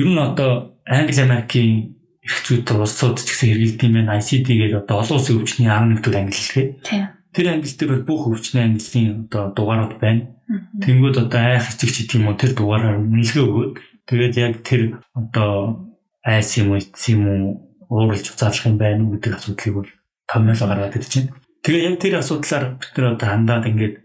ер 0.00 0.08
нь 0.08 0.20
одоо 0.20 0.76
Англи 0.84 1.20
Америкийн 1.20 1.99
эрхцүүд 2.24 2.68
улсууд 2.76 3.16
ч 3.20 3.28
гэсэн 3.32 3.48
хэрэгэлдэг 3.48 3.86
юм 3.88 3.94
байна. 3.96 4.18
ICD 4.20 4.46
гэдэг 4.48 4.80
одоо 4.84 4.96
олон 5.00 5.16
улсын 5.16 5.40
өвчний 5.40 5.68
11 5.68 6.04
төр 6.04 6.16
англи 6.20 6.36
хэлгээ. 6.36 6.66
Тэр 7.32 7.46
англи 7.48 7.72
дээр 7.72 7.90
бол 7.94 8.08
бүх 8.08 8.22
өвчний 8.28 8.64
английн 8.64 9.30
одоо 9.30 9.42
дугаарууд 9.56 9.94
байна. 9.96 10.22
Тэнгүүд 10.82 11.16
одоо 11.24 11.40
айх 11.40 11.70
эцэг 11.70 11.90
ч 11.94 11.96
гэх 12.04 12.18
юм 12.18 12.28
уу 12.28 12.36
тэр 12.36 12.52
дугаараар 12.58 12.98
үнэлгээ 13.00 13.44
өгөөд 13.46 13.72
тэгээд 14.04 14.34
яг 14.36 14.54
тэр 14.66 15.00
одоо 15.14 15.88
айс 16.26 16.50
юм 16.58 16.74
уу 16.74 16.82
эцс 16.82 17.04
юм 17.08 17.22
уу 17.24 17.44
ууралж 17.88 18.26
заалах 18.34 18.66
юм 18.66 18.76
байна 18.76 19.06
уу 19.06 19.14
гэдэг 19.16 19.38
асуудлыг 19.38 19.74
бол 19.74 19.90
томьёолоо 20.26 20.68
гаргаад 20.68 20.96
ирж 20.98 21.12
байна. 21.16 21.32
Тэгээ 21.62 21.86
яг 21.86 21.96
тэр 22.02 22.14
асуудлаар 22.18 22.64
бид 22.76 22.92
нар 22.98 23.14
одоо 23.14 23.28
хандаад 23.30 23.64
ингээд 23.70 23.96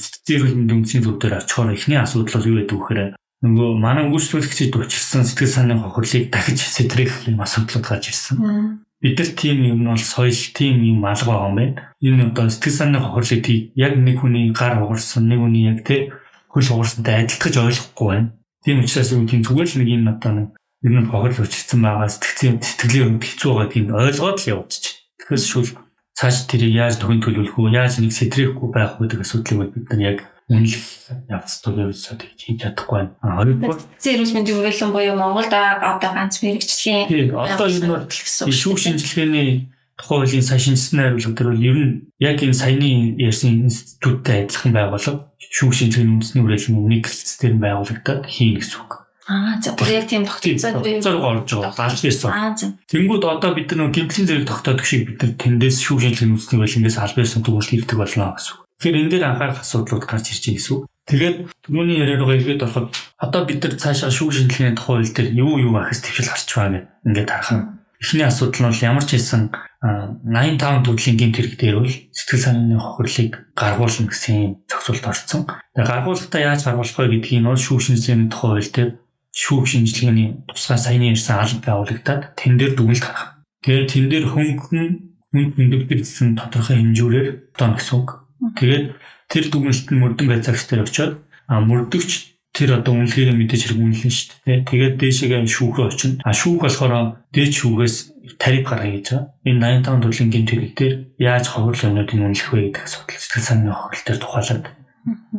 сэтгэл 0.00 0.46
зүйн 0.46 0.66
дүнсийн 0.68 1.02
төв 1.02 1.16
дээр 1.18 1.40
очихоор 1.40 1.74
эхний 1.74 1.98
асуудал 1.98 2.40
бол 2.40 2.48
юу 2.50 2.56
гэдэг 2.60 2.76
вэ 2.76 2.80
гэхээр 2.80 3.00
нөгөө 3.46 3.78
манай 3.78 4.10
үйлчлүүлэгчид 4.10 4.74
учирсан 4.74 5.22
сэтгэл 5.22 5.54
санааны 5.54 5.86
хохирлыг 5.86 6.30
дахиж 6.34 6.60
сэтрэх 6.66 7.30
юм 7.30 7.40
асуудлууд 7.40 7.86
гарч 7.86 8.10
ирсэн. 8.10 8.82
Бид 8.98 9.18
нар 9.18 9.30
тийм 9.38 9.58
юм 9.62 9.80
бол 9.86 10.02
соёл 10.02 10.34
тийм 10.56 10.82
юм 10.82 11.06
алга 11.06 11.30
байгаа 11.30 11.48
юм 11.48 11.56
байна. 11.56 11.74
Энэ 12.02 12.34
одоо 12.34 12.50
сэтгэл 12.50 12.78
санааны 12.78 13.06
хохирлыг 13.06 13.46
яг 13.78 13.92
нэг 13.94 14.16
хүний 14.20 14.50
гар 14.50 14.82
угарсан, 14.82 15.28
нэг 15.28 15.38
хүний 15.40 15.64
яг 15.70 15.86
тэ 15.86 16.10
хөл 16.50 16.72
угарсантай 16.74 17.22
адилтгаж 17.22 17.54
ойлгохгүй 17.56 18.08
байна. 18.08 18.32
Тийм 18.66 18.82
учраас 18.82 19.12
юу 19.14 19.22
тийм 19.28 19.46
зүгээр 19.46 19.68
л 19.70 19.78
нэг 19.78 19.90
энэ 19.94 20.10
одоо 20.16 20.32
нэг 20.34 20.48
ер 20.82 20.92
нь 20.96 21.06
хохирол 21.06 21.46
учирсан 21.46 21.80
байгаа 21.82 22.08
сэтгэлийн 22.10 22.56
сэтгэлийн 22.62 23.20
хэцүү 23.22 23.50
байгаа 23.52 23.70
тийм 23.70 23.86
ойлгоод 23.94 24.38
л 24.42 24.50
явуулчих. 24.50 24.96
Тэгэхээр 25.22 25.42
шүүл 25.44 25.70
цааш 26.16 26.48
тэрийг 26.48 26.72
яаж 26.72 26.96
төгөн 26.96 27.20
төлөвлөх 27.20 27.60
үү, 27.60 27.76
яаж 27.76 28.00
нэг 28.00 28.12
сэтрэхгүй 28.16 28.68
байх 28.72 28.96
үү 28.96 29.04
гэдэг 29.04 29.20
асуудлыг 29.20 29.68
бид 29.76 29.86
нар 29.92 30.00
яг 30.00 30.18
үнэлэх 30.48 30.84
явцдаа 31.28 31.90
явж 31.90 32.00
хийж 32.40 32.56
чадахгүй 32.62 33.04
байна. 33.04 33.12
Хоёрдугаар 33.20 33.82
зэрэг 34.00 34.30
мэндийн 34.32 34.56
хөрөлөн 34.56 34.92
буюу 34.96 35.16
Монголд 35.20 35.52
одоо 35.52 36.10
ганц 36.14 36.40
мэрэгчлийн 36.40 37.04
тийм 37.10 37.36
одоо 37.36 37.68
энэ 37.68 37.90
бол 37.90 38.08
шүүх 38.08 38.78
шинжилгээний 38.78 39.68
тухайн 40.00 40.24
хуулийн 40.24 40.46
сая 40.46 40.60
шинжилсэн 40.62 41.00
хариулга 41.02 41.36
төр 41.36 41.48
бол 41.52 41.66
ер 41.66 41.76
нь 41.76 41.94
яг 42.22 42.40
энэ 42.40 42.56
саяны 42.56 43.16
ярьсан 43.20 43.66
институттай 43.68 44.48
адилхан 44.48 44.72
байгуулга 44.72 45.12
шүүх 45.36 45.74
шинжилгээний 45.74 46.14
үндэсний 46.16 46.42
хүрээлэн 46.44 46.76
нэг 46.84 47.04
хэлцээр 47.04 47.54
байгуулагдаад 47.60 48.22
хийн 48.24 48.56
гэсэн 48.56 48.80
үг. 48.86 49.05
Аа 49.26 49.58
за 49.58 49.74
бүр 49.74 49.90
яг 49.90 50.06
тийм 50.06 50.22
тогтцоо 50.22 50.78
зориг 51.02 51.24
орж 51.26 51.50
байгаа. 51.50 51.74
Галж 51.74 52.00
байсан. 52.06 52.30
Аа 52.30 52.54
за. 52.54 52.78
Тэнгүүд 52.86 53.24
одоо 53.26 53.50
бид 53.58 53.74
нар 53.74 53.90
гимтлийн 53.90 54.26
зэрэг 54.26 54.46
тогтоодог 54.46 54.86
шиг 54.86 55.10
бид 55.10 55.18
нар 55.18 55.34
тэндээс 55.34 55.82
шүүх 55.82 55.98
шинжилгээний 55.98 56.38
үндэсний 56.38 56.58
хүрээлэнгээс 56.62 56.98
аль 57.02 57.18
байсан 57.18 57.42
төгөөл 57.42 57.70
хийдэг 57.74 57.98
болно 57.98 58.38
гэсэн 58.38 58.54
үг. 58.54 58.62
Тэгэхээр 58.78 59.00
энэ 59.02 59.10
дээр 59.10 59.24
анхаарах 59.26 59.60
асуудлууд 59.66 60.04
гарч 60.06 60.26
ирж 60.30 60.44
байгаа 60.46 60.58
гэсэн. 60.62 60.78
Тэгээд 61.10 61.36
түрүүний 61.66 61.98
яриагаа 62.06 62.36
эргээд 62.38 62.64
ороход 62.66 62.90
одоо 63.18 63.42
бид 63.50 63.60
нар 63.66 63.74
цаашаа 63.74 64.10
шүүх 64.14 64.30
шинжилгээний 64.30 64.78
тухай 64.78 64.94
хууль 65.02 65.10
дээр 65.10 65.28
юу 65.34 65.58
юу 65.58 65.74
ахис 65.74 66.06
твшил 66.06 66.30
гарч 66.30 66.46
байгаа 66.46 66.70
гэх 66.70 66.86
ингээд 67.06 67.30
харах. 67.30 67.82
Эхний 67.98 68.26
асуудал 68.28 68.68
нь 68.70 68.78
ямар 68.84 69.02
ч 69.02 69.16
хэлсэн 69.16 69.42
85 69.80 70.84
төрлийн 70.84 71.16
гэмт 71.16 71.36
хэрэг 71.40 71.54
дээр 71.56 71.76
бол 71.80 71.96
сэтгэл 72.12 72.44
санааны 72.44 72.76
хохирлыг 72.76 73.32
гаргуулна 73.56 74.10
гэсэн 74.10 74.66
зохицуулт 74.68 75.06
орсон. 75.08 75.42
Тэгээд 75.72 75.90
гаргуулалтаа 75.90 76.40
яаж 76.42 76.60
гаргуулах 76.66 76.98
вэ 77.00 77.22
гэдгийг 77.22 77.40
нь 77.40 77.56
шүүх 77.56 77.80
шинжилгээний 77.80 78.28
тухай 78.28 78.50
хууль 78.50 78.72
дээр 78.74 78.90
шүүх 79.36 79.68
шинжилгээний 79.68 80.48
тусгай 80.48 80.80
саяны 80.80 81.12
ирсэн 81.12 81.36
алба 81.36 81.60
байгуулагдаад 81.60 82.22
тэн 82.40 82.56
дээр 82.56 82.72
дүгнэлт 82.72 83.04
гаргах. 83.04 83.44
Тэгээд 83.60 83.92
тэн 83.92 84.06
дээр 84.08 84.26
хөнгөн 84.32 84.88
хүн 85.28 85.44
хүндэгдсэн 85.52 86.40
тодорхой 86.40 86.80
хэмжүүрээр 86.80 87.28
одоо 87.52 87.76
гэсэн 87.76 87.94
үг 88.00 88.26
Тэгээд 88.36 88.86
тэр 89.32 89.44
дүгнэлт 89.48 89.88
нь 89.90 90.00
мөрдөн 90.00 90.28
байцаагч 90.28 90.68
дээр 90.68 90.84
очиод 90.84 91.12
а 91.48 91.60
мөрдөгч 91.64 92.36
тэр 92.52 92.80
одоо 92.80 92.96
үнэлгээний 92.96 93.36
мэдээж 93.36 93.62
хэрэг 93.68 93.80
үнэлнэ 93.80 94.12
шүү 94.12 94.28
дээ. 94.44 94.64
Тэгээд 94.64 94.94
дээшээгээ 95.00 95.44
шүүхээ 95.44 95.86
очино. 95.88 96.20
А 96.24 96.32
шүүх 96.32 96.60
болохоор 96.64 97.20
дээд 97.32 97.52
шүүхээс 97.52 97.96
тариф 98.40 98.64
гаргая 98.64 98.92
гэж 98.96 99.06
байгаа. 99.12 99.24
Энэ 99.44 99.60
85 99.84 100.04
төрлийн 100.04 100.32
гэмт 100.32 100.50
хэрэг 100.52 100.72
дээр 100.76 100.94
яаж 101.20 101.44
ховрол 101.52 101.84
юмнуудыг 101.84 102.16
үнэлэх 102.16 102.48
вэ 102.52 102.60
гэдэг 102.72 102.84
асуудал 102.84 103.20
сэтгэл 103.20 103.44
санааны 103.44 103.76
хохирол 103.76 104.04
дээр 104.08 104.20
тухайлаад. 104.20 104.64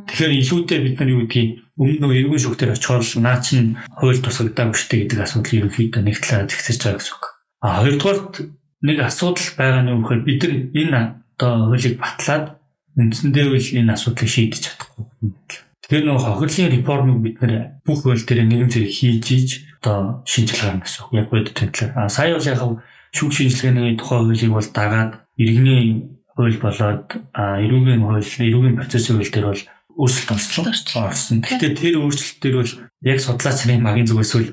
Тэгэхээр 0.07 0.33
илүүтэй 0.41 0.79
бид 0.85 0.95
нар 1.01 1.09
юу 1.09 1.21
гэдгийг 1.25 1.51
өмнө 1.77 2.09
нь 2.09 2.17
эргэн 2.25 2.41
шүүхтэр 2.41 2.73
очихоор 2.73 3.05
наа 3.21 3.37
чин 3.39 3.77
хууль 3.93 4.17
тусагдаагүй 4.17 4.81
дээ 4.89 5.01
гэдэг 5.05 5.19
асуудал 5.21 5.57
ерөнхийдөө 5.61 6.01
нэг 6.01 6.17
талаараа 6.19 6.49
зэгсэж 6.49 6.77
байгаа 6.81 6.97
гэсэн 6.97 7.15
үг. 7.15 7.25
А 7.61 7.67
хоёрдугаарт 7.85 8.33
нэг 8.81 8.97
асуудал 9.01 9.49
байгаа 9.57 9.81
нь 9.85 9.91
юу 9.93 10.01
гэхээр 10.01 10.21
бид 10.25 10.41
нар 10.41 10.53
энэ 10.73 11.01
одоо 11.37 11.53
хуулийг 11.69 11.95
батлаад 12.01 12.45
үндсэндээ 12.97 13.45
үл 13.45 13.69
энэ 13.77 13.93
асуудлыг 13.93 14.29
шийдэж 14.29 14.61
чадахгүй. 14.65 15.05
Тэгэхээр 15.85 16.05
нөгөө 16.09 16.25
хохирлын 16.25 16.73
реформыг 16.73 17.17
бид 17.21 17.37
нэр 17.45 17.53
бүх 17.85 18.01
хууль 18.01 18.25
дээр 18.25 18.49
нэгэн 18.49 18.73
зэрэг 18.73 18.91
хийж 18.91 19.25
ийж 19.31 19.49
одоо 19.79 20.25
шинжил 20.25 20.57
гарна 20.57 20.81
гэсэн 20.81 21.01
үг. 21.05 21.13
Яг 21.13 21.29
бодит 21.29 21.55
тэмдэглэр. 21.55 21.93
А 21.93 22.09
сая 22.09 22.33
бол 22.33 22.49
яг 22.49 22.59
шүүх 23.13 23.31
шинжилгээний 23.37 23.95
тухай 23.95 24.19
хуулийг 24.19 24.51
бол 24.51 24.69
дагаад 24.73 25.13
иргэний 25.37 26.09
хууль 26.33 26.57
болоод 26.57 27.07
эрүүгийн 27.37 28.01
хууль, 28.01 28.25
эрүүгийн 28.25 28.77
процессын 28.77 29.17
хууль 29.17 29.31
дээр 29.31 29.47
бол 29.47 29.63
өөрчлөлт 29.97 30.93
орсон. 30.95 31.41
Гэхдээ 31.41 31.73
тэр 31.73 31.95
өөрчлөлт 32.05 32.39
дээр 32.41 32.55
бол 32.61 32.73
яг 33.01 33.19
судлаач 33.19 33.59
нарын 33.65 33.81
магийн 33.81 34.07
зүгээс 34.07 34.33
үл 34.37 34.49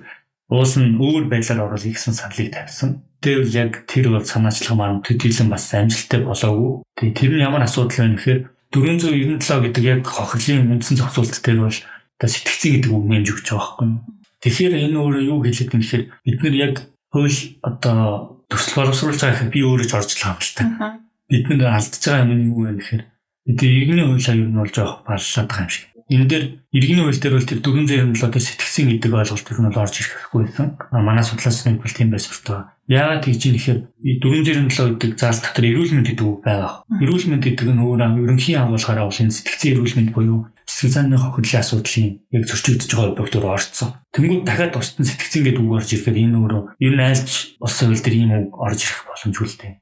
уул 0.48 0.74
нь 0.80 0.96
өөр 0.96 1.24
байдлаар 1.28 1.68
оруулах 1.68 1.84
гэсэн 1.92 2.16
саналыг 2.16 2.52
тавьсан. 2.52 3.04
Тэгвэл 3.20 3.52
яг 3.52 3.72
тэр 3.84 4.12
бол 4.12 4.24
санаачлах 4.24 4.76
маань 4.76 5.04
төдийлөн 5.04 5.48
бас 5.52 5.72
амжилттай 5.72 6.20
болоогүй. 6.24 6.84
Тэгээ 6.96 7.16
тэр 7.16 7.32
нь 7.36 7.44
ямар 7.44 7.64
асуудал 7.64 7.96
байна 7.96 8.16
гэхээр 8.16 8.40
497 8.72 9.64
гэдэг 9.64 9.84
яг 9.84 10.02
хохирлын 10.04 10.72
үндсэн 10.76 10.96
зохицуулт 10.98 11.36
дээр 11.40 11.60
бол 11.64 11.78
одоо 12.18 12.28
сэтгцэн 12.28 12.70
гэдэг 12.74 12.90
үг 12.92 13.04
нэмж 13.04 13.28
өгч 13.32 13.46
байгаа 13.48 13.64
байхгүй. 13.64 13.88
Тэгэхээр 14.44 14.74
энэ 14.76 14.98
өөрөө 15.00 15.22
юу 15.24 15.40
хэлээд 15.40 15.72
юм 15.72 15.80
гэхээр 15.80 16.04
бид 16.24 16.38
нар 16.44 16.56
яг 16.56 16.74
хууль 17.08 17.40
одоо 17.64 18.00
төсөл 18.50 18.76
боловсруулж 18.76 19.20
байгаа 19.20 19.38
хэрэг 19.40 19.54
би 19.54 19.60
өөрөө 19.64 19.88
ч 19.88 19.92
орж 19.94 20.10
л 20.12 20.56
та. 20.58 20.64
Бид 21.30 21.48
нар 21.48 21.80
алдчихж 21.80 22.04
байгаа 22.04 22.24
юм 22.28 22.32
нь 22.36 22.46
юу 22.52 22.60
вэ 22.68 22.76
гэхээр 22.76 23.02
бид 23.46 23.60
иргэний 23.62 24.06
хуулиар 24.08 24.40
юу 24.40 24.48
нь 24.48 24.56
болж 24.56 24.74
байгаа 24.74 25.04
баллаад 25.04 25.48
байгаа 25.48 25.64
юм 25.64 25.72
шиг. 25.72 25.84
энэ 26.04 26.28
дээр 26.28 26.44
иргэний 26.72 27.04
хууль 27.04 27.20
дээр 27.20 27.34
бол 27.36 27.48
тэр 27.48 27.60
дүрм 27.60 27.86
зэрэмлэл 27.88 28.28
одоо 28.28 28.40
сэтгцэн 28.40 28.88
гэдэг 28.92 29.12
ойлголт 29.12 29.48
нь 29.48 29.68
бол 29.68 29.82
орж 29.84 29.94
ирэх 30.00 30.12
хэрэггүй 30.12 30.40
байсан. 30.44 30.66
Манай 30.92 31.24
судлаачны 31.24 31.80
бол 31.80 31.96
тийм 31.96 32.08
байсан 32.12 32.32
шүү 32.32 32.44
дээ. 32.44 32.62
Яагаад 32.92 33.24
тэгж 33.24 33.42
юм 33.48 33.56
дүрм 34.20 34.42
зэрэмлэл 34.44 35.00
гэдэг 35.00 35.12
заал 35.16 35.40
дотор 35.40 35.64
эрүүл 35.64 35.92
мэнд 35.96 36.08
гэдэг 36.12 36.26
үг 36.28 36.40
байгаа. 36.44 36.84
Эрүүл 37.00 37.26
мэнд 37.32 37.44
гэдэг 37.44 37.68
нь 37.72 37.80
өөр 37.84 38.00
ерөнхий 38.20 38.56
агуулгаараа 38.60 39.08
бол 39.08 39.22
энэ 39.24 39.32
сэтгцэн 39.32 39.72
эрүүл 39.72 39.96
мэнд 39.96 40.10
буюу 40.12 40.40
сэтгэл 40.68 40.92
санааны 40.92 41.16
хохирлын 41.20 41.60
асуудлын 41.60 42.08
яг 42.36 42.44
зөрчигдөж 42.48 42.90
байгаа 42.92 43.12
объектоор 43.16 43.46
орцсон. 43.56 43.90
Тэнгүүд 44.12 44.44
дахиад 44.44 44.72
тусдан 44.76 45.08
сэтгцэн 45.08 45.44
гэдэг 45.44 45.64
үг 45.64 45.72
орж 45.72 45.88
ирэхээр 45.92 46.20
энэ 46.20 46.36
өөрөө 46.40 46.62
ер 46.84 46.94
нь 46.96 47.04
айлч 47.04 47.56
улсын 47.64 47.88
хууль 47.88 48.04
дээр 48.04 48.16
ийм 48.20 48.32
үг 48.48 48.52
орж 48.60 48.80
ирэх 48.84 49.00
боломжгүй 49.08 49.48
л 49.48 49.58
дээ. 49.60 49.72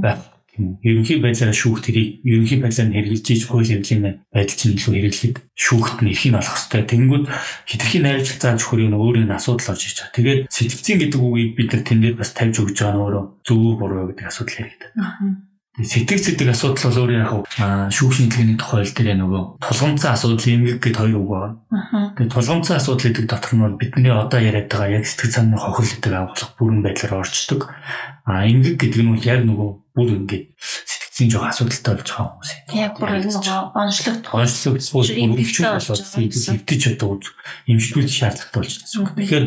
Байх 0.00 0.39
ерөнхий 0.58 1.22
байдлаараа 1.22 1.54
шүүх 1.54 1.80
тэрийг 1.84 2.20
ерөнхий 2.26 2.58
байдлаар 2.58 2.88
нь 2.90 2.96
хэрэгжилж 2.98 3.26
ийж 3.30 3.42
хууль 3.46 3.68
хэрэглийн 3.70 4.02
байдал 4.34 4.58
чинь 4.58 4.74
илүү 4.74 4.92
хэрэглэхэд 4.98 5.36
шүүхт 5.54 5.98
нь 6.02 6.10
эрхийг 6.10 6.34
олох 6.34 6.56
хэрэгтэй. 6.58 6.82
Тэнгүүд 6.90 7.24
хитрхийн 7.70 8.04
найрчлал 8.04 8.42
зааж 8.42 8.60
өгөх 8.66 8.82
юм 8.82 8.98
өөр 8.98 9.16
нэг 9.24 9.38
асуудал 9.38 9.72
орж 9.72 9.82
иж 9.86 9.96
байгаа. 10.02 10.16
Тэгээд 10.18 10.40
сэтгцэн 10.50 10.98
гэдэг 10.98 11.20
үгийг 11.22 11.52
бид 11.54 11.68
нар 11.70 11.82
тэн 11.86 12.00
дээр 12.02 12.16
бас 12.18 12.30
тавьж 12.34 12.56
өгч 12.58 12.76
байгаа 12.82 12.94
нь 12.98 13.02
өөрөө 13.06 13.24
зөв 13.46 13.60
буруу 13.78 14.08
гэдэг 14.10 14.26
асуудал 14.26 14.56
хэрэгтэй. 14.58 14.90
Сэтгэх 15.80 16.20
зүйдэг 16.20 16.50
асуудал 16.50 16.82
бол 16.90 17.00
өөр 17.06 17.12
яг 17.14 17.30
шүүх 17.94 18.12
шинжилгээний 18.12 18.58
хэл 18.58 18.90
дээр 18.90 19.16
нөгөө 19.22 19.42
тулгамцсан 19.64 20.12
асуудал 20.12 20.50
эмгэг 20.50 20.82
гэдэг 20.82 20.98
хоёр 20.98 21.16
үг 21.22 21.30
байна. 21.30 21.56
Тэгээд 22.18 22.34
тулгамцсан 22.34 22.76
асуудал 22.76 23.06
гэдэг 23.06 23.26
дотор 23.30 23.52
нь 23.54 23.78
бидний 23.78 24.10
одоо 24.12 24.40
яриад 24.42 24.66
байгаа 24.66 24.98
яг 24.98 25.06
сэтгэл 25.06 25.30
санааны 25.30 25.62
хохирол 25.62 25.94
гэдэг 25.94 26.12
агуулга 26.12 26.46
бүрэн 26.58 26.82
байдлаар 26.82 27.22
орчдөг. 27.22 27.60
А 28.26 28.44
эмгэг 28.44 28.76
гэдэг 28.82 29.00
нь 29.00 29.22
яг 29.24 29.40
нөгөө 29.46 29.70
бүр 30.00 30.16
ингээд 30.16 30.44
сэтгцийн 30.56 31.30
жоо 31.30 31.44
асуудалтай 31.44 31.94
болж 32.00 32.08
байгаа 32.08 32.28
хүмүүс. 32.32 32.50
Яг 32.72 32.92
бүр 32.96 33.10
нөгөө 33.20 33.76
онцлог 33.76 34.16
онцлог 34.32 34.74
өвчтэй 34.80 35.68
болоод 35.76 36.00
хэвтэж 36.00 36.82
одоо 36.96 37.20
эмчилгүүл 37.68 38.08
шаардлагатай 38.08 38.60
болж 38.60 38.74
байна. 38.80 39.12
Тэгэхээр 39.20 39.46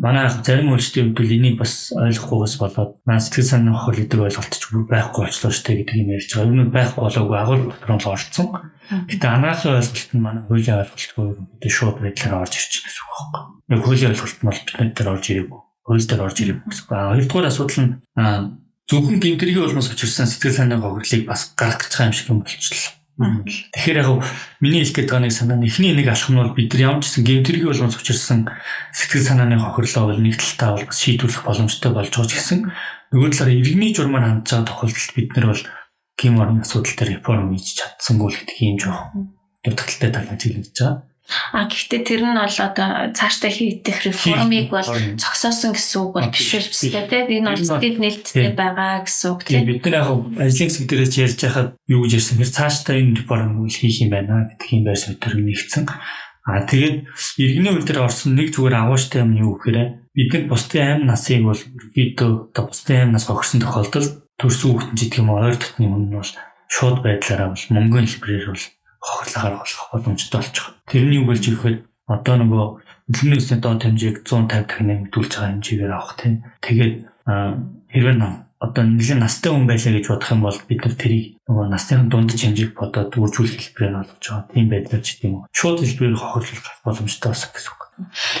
манай 0.00 0.26
зарим 0.40 0.72
үйлчдийн 0.72 1.12
хувьд 1.12 1.36
энийг 1.36 1.60
бас 1.60 1.92
ойлгохгүйгээс 1.92 2.56
болоод 2.56 2.90
маань 3.04 3.20
сэтгэл 3.20 3.50
санааны 3.52 3.76
хохирол 3.76 4.00
гэдэг 4.08 4.20
ойлголт 4.24 4.54
ч 4.56 4.64
байхгүй 4.72 5.22
болчлоо 5.28 5.52
штэ 5.52 5.76
гэдэг 5.84 5.96
юм 6.00 6.12
ярьж 6.16 6.30
байгаа. 6.32 6.48
Энэ 6.48 6.72
байхгүй 6.72 7.02
болоогүй 7.04 7.36
агуул 7.36 7.64
дотор 7.68 7.92
л 8.00 8.12
орцсон. 8.16 8.46
Гэтэ 8.86 9.26
анагаахын 9.26 9.76
ойлголт 9.76 10.10
нь 10.14 10.24
манай 10.24 10.42
хуулийн 10.48 10.80
ойлголтгүй 10.80 11.26
гэдэг 11.60 11.72
шууд 11.76 11.96
байдлаар 12.00 12.40
орж 12.46 12.54
ирж 12.56 12.72
байгаа 12.72 12.86
гэсэн 12.86 13.04
үг 13.04 13.12
байхгүй. 13.12 13.42
Яг 13.74 13.80
хуулийн 13.84 14.10
ойлголт 14.14 14.38
нь 14.40 14.46
бол 14.46 14.60
бид 14.64 14.96
нар 14.96 15.10
орж 15.12 15.24
ирээгүй. 15.26 15.60
Хууль 15.86 16.06
дээр 16.06 16.22
орж 16.22 16.38
ирээгүй 16.40 16.68
гэсэн 16.70 16.84
үг. 16.86 16.94
Хоёрдугаар 16.94 17.50
асуудал 17.50 17.80
нь 17.82 17.92
зөвхөн 18.86 19.18
гинтэргийн 19.18 19.66
улмаас 19.66 19.90
учирсан 19.90 20.30
сэтгэл 20.30 20.54
санааны 20.54 20.82
гогдлыг 20.82 21.26
бас 21.26 21.52
гаргах 21.58 21.90
гэж 21.90 21.92
байгаа 21.94 22.08
юм 22.10 22.14
шиг 22.14 22.28
юм 22.30 22.40
болчихлоо. 22.46 22.94
Тэгэхээр 23.16 24.00
яг 24.04 24.08
миний 24.60 24.84
хэлэх 24.84 24.94
гээд 24.94 25.10
байгаа 25.10 25.24
нэг 25.24 25.34
санаа 25.34 25.56
нь 25.56 25.66
эхний 25.66 25.96
нэг 25.96 26.06
алхам 26.12 26.36
нь 26.36 26.40
бол 26.44 26.52
бид 26.52 26.70
нар 26.76 26.82
ямар 26.84 27.00
ч 27.00 27.08
гэсэн 27.08 27.24
гинтэргийн 27.24 27.72
улмаас 27.72 27.96
учирсан 27.96 28.40
сэтгэл 28.92 29.24
санааны 29.24 29.56
хохирлоо 29.56 30.12
бол 30.12 30.20
нэг 30.20 30.36
талтаа 30.36 30.76
бол 30.76 30.86
шийдвэрлэх 30.92 31.42
боломжтой 31.48 31.90
болж 31.96 32.12
байгаа 32.12 32.28
ч 32.28 32.34
гэсэн 32.36 32.58
нөгөө 33.16 33.28
талаараа 33.32 33.56
иргэний 33.56 33.96
журмаар 33.96 34.24
хандж 34.28 34.52
байгаа 34.52 34.68
тохиолдолд 34.68 35.12
бид 35.16 35.30
нар 35.32 35.46
бол 35.48 35.62
гим 36.20 36.34
орны 36.44 36.60
асуудал 36.60 36.92
дээр 36.92 37.10
реформ 37.16 37.48
хийж 37.56 37.68
чадсангүй 37.80 38.28
л 38.28 38.38
гэдэг 38.44 38.58
юм 38.60 38.76
жоохон 38.84 39.22
дутагдaltaй 39.64 40.10
талаа 40.12 40.36
чиглэж 40.36 40.76
байгаа. 40.76 40.94
А 41.50 41.66
гэхдээ 41.66 42.00
тэр 42.06 42.22
нь 42.22 42.38
бол 42.38 42.58
одоо 42.62 42.88
цаашдаа 43.10 43.50
хийгдэх 43.50 44.06
реформыг 44.06 44.70
бол 44.70 44.86
зогсоосон 45.18 45.74
гэсэн 45.74 45.98
үг 46.06 46.12
бол 46.14 46.30
биш 46.30 46.54
байна 46.54 47.10
тийм 47.10 47.42
энэ 47.42 47.50
бол 47.50 47.66
сэтгэл 47.66 47.98
нээлттэй 47.98 48.50
байгаа 48.54 49.02
гэсэн 49.02 49.28
үг 49.34 49.40
тийм 49.42 49.66
бид 49.66 49.82
нар 49.90 50.06
яг 50.06 50.10
ажлын 50.38 50.68
хэсэг 50.70 50.86
дээрээс 50.86 51.14
ярьж 51.18 51.38
байхад 51.42 51.70
юу 51.90 52.06
гэж 52.06 52.12
ярьсан? 52.14 52.38
Хэрэг 52.38 52.54
цаашдаа 52.54 52.94
энэ 52.94 53.18
реформыг 53.18 53.74
хийх 53.74 53.98
юм 54.06 54.10
байна 54.14 54.46
гэдэг 54.54 54.68
юм 54.70 54.82
байр 54.86 54.98
суурь 55.02 55.18
төр 55.18 55.34
нэгцэн 55.42 55.84
А 56.46 56.62
тэгээд 56.62 57.10
иргэний 57.42 57.74
үйл 57.74 57.82
дээр 57.82 58.06
орсон 58.06 58.38
нэг 58.38 58.54
зүгээр 58.54 58.78
авааштай 58.78 59.26
юм 59.26 59.34
юу 59.34 59.58
гэхээр 59.58 59.98
бидний 60.14 60.46
бусдын 60.46 61.02
аим 61.02 61.10
насыг 61.10 61.42
бол 61.42 61.58
видео 61.90 62.46
одоо 62.54 62.70
бусдын 62.70 63.10
аим 63.10 63.10
нас 63.18 63.26
гохирсон 63.26 63.66
тохиолдолд 63.66 64.22
төрсөн 64.38 64.70
хүүхдэн 64.70 64.94
гэдэг 64.94 65.18
юм 65.26 65.34
ойр 65.34 65.58
дотны 65.58 65.90
хүн 65.90 66.06
нь 66.06 66.14
бол 66.14 66.32
шууд 66.70 67.02
байдлаараа 67.02 67.50
бол 67.50 67.64
мөнгөний 67.74 68.10
хэлбэрээр 68.14 68.46
бол 68.54 68.64
хохирлохоор 69.00 69.54
болох 69.60 69.88
боломжтой 69.92 70.40
байгаа. 70.40 70.74
Тэрний 70.86 71.20
үг 71.20 71.28
болж 71.30 71.44
ирэхэд 71.46 71.78
одоо 72.06 72.34
нөгөө 72.38 72.66
нөлөөний 73.10 73.38
өсний 73.38 73.60
доод 73.60 73.82
хэмжээг 73.82 74.16
150 74.22 74.66
дахин 74.66 74.86
нэмэгдүүлж 74.86 75.32
байгаа 75.34 75.50
хэмжээгээр 75.54 75.92
авах 75.94 76.14
тийм. 76.18 76.34
Тэгээд 76.62 76.94
хэрвээ 77.26 78.16
одоо 78.58 78.84
нэлийн 78.84 79.20
настай 79.20 79.52
хүн 79.52 79.68
байлаа 79.68 79.92
гэж 79.92 80.06
бодох 80.08 80.32
юм 80.32 80.42
бол 80.42 80.58
бид 80.64 80.80
нар 80.80 80.96
тэрийг 80.96 81.26
нөгөө 81.44 81.66
насны 81.68 82.08
дундаж 82.08 82.40
хэмжээг 82.40 82.72
бодоод 82.72 83.12
үржүүлэх 83.12 83.60
хэлбэрээр 83.60 84.00
олгож 84.00 84.24
байгаа. 84.24 84.48
Тийм 84.50 84.66
байдлаар 84.72 85.02
ч 85.04 85.08
тийм 85.20 85.32
үү. 85.44 85.46
Шууд 85.52 85.78
хэлбэрээр 85.84 86.16
хохирлох 86.16 86.80
боломжтой 86.82 87.30
бас 87.30 87.42
гэсэн 87.52 87.72
үг. 87.76 87.85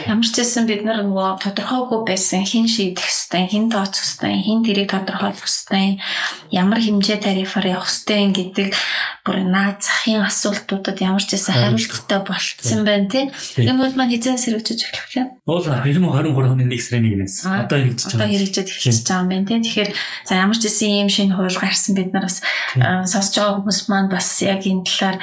Ямар 0.04 0.28
ч 0.28 0.36
байсан 0.36 0.68
бид 0.68 0.84
нар 0.84 1.00
нөгөө 1.00 1.40
тодорхойгүй 1.40 2.00
байсан 2.04 2.44
хин 2.44 2.68
шийдэх 2.68 3.08
хэвээр 3.08 3.48
хин 3.48 3.66
тооцох 3.72 4.04
хэвээр 4.04 4.44
хин 4.44 4.60
тэрийг 4.60 4.92
тодорхойлох 4.92 5.48
хэвээр 5.48 5.96
ямар 6.52 6.80
хэмжээ 6.84 7.18
тарифаар 7.24 7.80
явах 7.80 7.88
хэвээр 7.88 8.36
гэдэг 8.36 8.68
бүр 9.24 9.38
наад 9.48 9.80
захын 9.80 10.28
асуултуудад 10.28 11.00
ямар 11.00 11.24
ч 11.24 11.40
байсан 11.40 11.56
хариулттай 11.56 12.20
болцсон 12.20 12.84
байна 12.84 13.08
тий. 13.08 13.24
Энэ 13.64 13.80
бол 13.80 13.96
маань 13.96 14.12
хизээс 14.12 14.44
хэрэгжиж 14.44 14.80
эхлэх 14.92 15.16
юм. 15.24 15.28
Уул 15.48 15.64
2023 15.64 16.36
оны 16.52 16.68
1 16.68 16.76
сарын 16.76 17.08
1-ээс 17.16 17.48
одоо 17.48 17.80
хэрэгжиж 17.80 18.12
байгаа. 18.12 18.28
Одоо 18.28 18.28
хэрэгжиж 18.28 18.68
эхэлж 18.76 19.08
байгаа 19.08 19.24
юм 19.24 19.30
байна 19.32 19.48
тий. 19.48 19.58
Тэгэхээр 19.64 19.90
за 20.28 20.32
ямар 20.36 20.58
ч 20.60 20.62
байсан 20.68 20.88
ийм 20.92 21.08
шинэ 21.08 21.32
хууль 21.32 21.56
гарсан 21.56 21.92
бид 21.96 22.12
нар 22.12 22.28
бас 22.28 22.44
сонсож 23.08 23.34
байгаа 23.40 23.56
хүмүүс 23.56 23.80
маань 23.88 24.12
бас 24.12 24.28
яг 24.44 24.62
энэ 24.68 24.84
талаар 24.84 25.16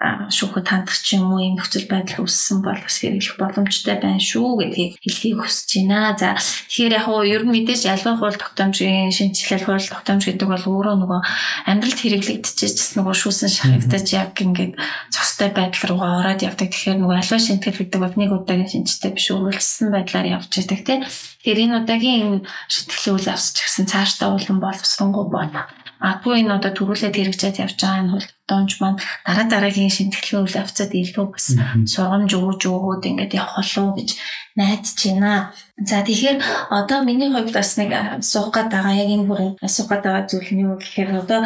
шүүхэд 0.00 0.64
хандах 0.64 0.96
ч 0.96 1.20
юм 1.20 1.28
уу 1.28 1.44
ийм 1.44 1.60
нөхцөл 1.60 1.84
байдал 1.84 2.24
үүссэн 2.24 2.64
бол 2.64 2.80
бас 2.80 2.96
хэрэглэх 3.04 3.36
боломжтой 3.36 4.00
байна 4.00 4.16
шүү 4.16 4.64
гэдгийг 4.64 4.96
хэлхийг 4.96 5.36
хүсэж 5.44 5.70
байна. 5.84 6.16
За 6.16 6.40
тэгэхээр 6.40 6.96
яг 6.96 7.06
уу 7.12 7.20
ер 7.28 7.44
нь 7.44 7.52
мэдээж 7.52 7.84
альва 7.84 8.16
хууль 8.16 8.40
тогтоомжийн 8.40 9.12
шинжилэл 9.12 9.68
хууль 9.68 9.84
тогтоомж 9.84 10.24
гэдэг 10.24 10.48
бол 10.48 10.64
өөрөө 10.72 10.96
нөгөө 11.04 11.20
амьдралд 11.68 12.00
хэрэглэгдчихэж 12.00 12.96
нөгөө 12.96 13.14
шүүсэн 13.20 13.50
шахагдаж 13.52 14.06
яг 14.16 14.32
ингээд 14.40 14.80
цостой 15.12 15.52
байдал 15.52 15.84
руугаа 15.92 16.24
ороод 16.24 16.40
явдаг. 16.48 16.72
Тэгэхээр 16.72 16.96
нөгөө 16.96 17.16
альва 17.20 17.36
шинтгэл 17.36 17.80
гэдэг 17.84 18.00
бол 18.00 18.16
нэг 18.16 18.30
удаагийн 18.32 18.72
шинжтэй 18.72 19.12
биш 19.12 19.28
үргэлжлсэн 19.36 19.92
байдлаар 19.92 20.40
явж 20.40 20.48
байдаг 20.48 20.80
тийм. 20.80 21.00
Тэгэхээр 21.04 21.60
энэ 21.60 21.76
удаагийн 21.84 22.48
шинтгэлийн 22.72 23.16
үйл 23.20 23.28
авсч 23.36 23.56
гисэн 23.60 23.84
цаашдаа 23.84 24.32
улам 24.32 24.64
боловсронгуй 24.64 25.28
болно 25.28 25.68
Аггүй 26.00 26.40
энэ 26.40 26.56
одоо 26.56 26.72
төрүүлээд 26.72 27.16
хэрэгжээд 27.16 27.60
явж 27.60 27.76
байгаа 27.76 28.00
энэ 28.00 28.12
хөлтөөнч 28.16 28.72
маань 28.80 28.98
дараа 29.28 29.46
дараагийн 29.52 29.92
шинтгэлийн 29.92 30.42
үйл 30.48 30.60
явцад 30.64 30.92
илүү 30.96 31.26
бас 31.28 31.46
сургамж 31.92 32.30
өгөөж 32.32 32.62
өгөөд 32.72 33.04
ингээд 33.04 33.36
явах 33.36 33.60
болов 33.60 34.00
гэж 34.00 34.10
найдаж 34.56 34.96
байна. 34.96 35.52
За 35.76 36.00
тэгэхээр 36.00 36.38
одоо 36.72 36.98
миний 37.04 37.28
хувьд 37.28 37.52
бас 37.52 37.76
нэг 37.76 37.92
асуух 37.92 38.48
гээд 38.48 38.72
байгаа 38.72 38.94
яг 38.96 39.10
энэ 39.12 39.28
бүрийн 39.28 39.54
асуух 39.60 39.88
гээд 39.92 40.04
байгаа 40.08 40.24
зүйл 40.24 40.50
нь 40.56 40.64
юу 40.64 40.76
гэхээр 40.80 41.10
одоо 41.20 41.44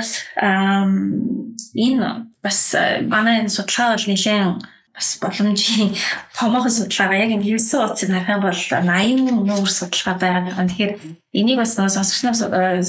энэ 1.75 2.07
бас 2.39 2.59
манай 3.11 3.43
энэ 3.43 3.51
судалгаа 3.51 3.99
бол 3.99 4.07
нэлээд 4.07 4.63
бас 4.95 5.09
боломжийн 5.19 5.91
томоохон 6.39 6.71
судалгаа 6.71 7.19
яг 7.27 7.31
энэ 7.35 7.59
9 7.59 7.59
утсын 7.59 8.15
харах 8.15 8.31
юм 8.31 8.43
бол 8.47 8.61
80 8.71 9.51
нүүр 9.51 9.71
судалгаа 9.71 10.15
байгаа 10.23 10.63
юм. 10.63 10.69
Тэгэхээр 10.71 10.93
энийг 11.35 11.59
бас 11.59 11.75
сонсогчноос 11.75 12.41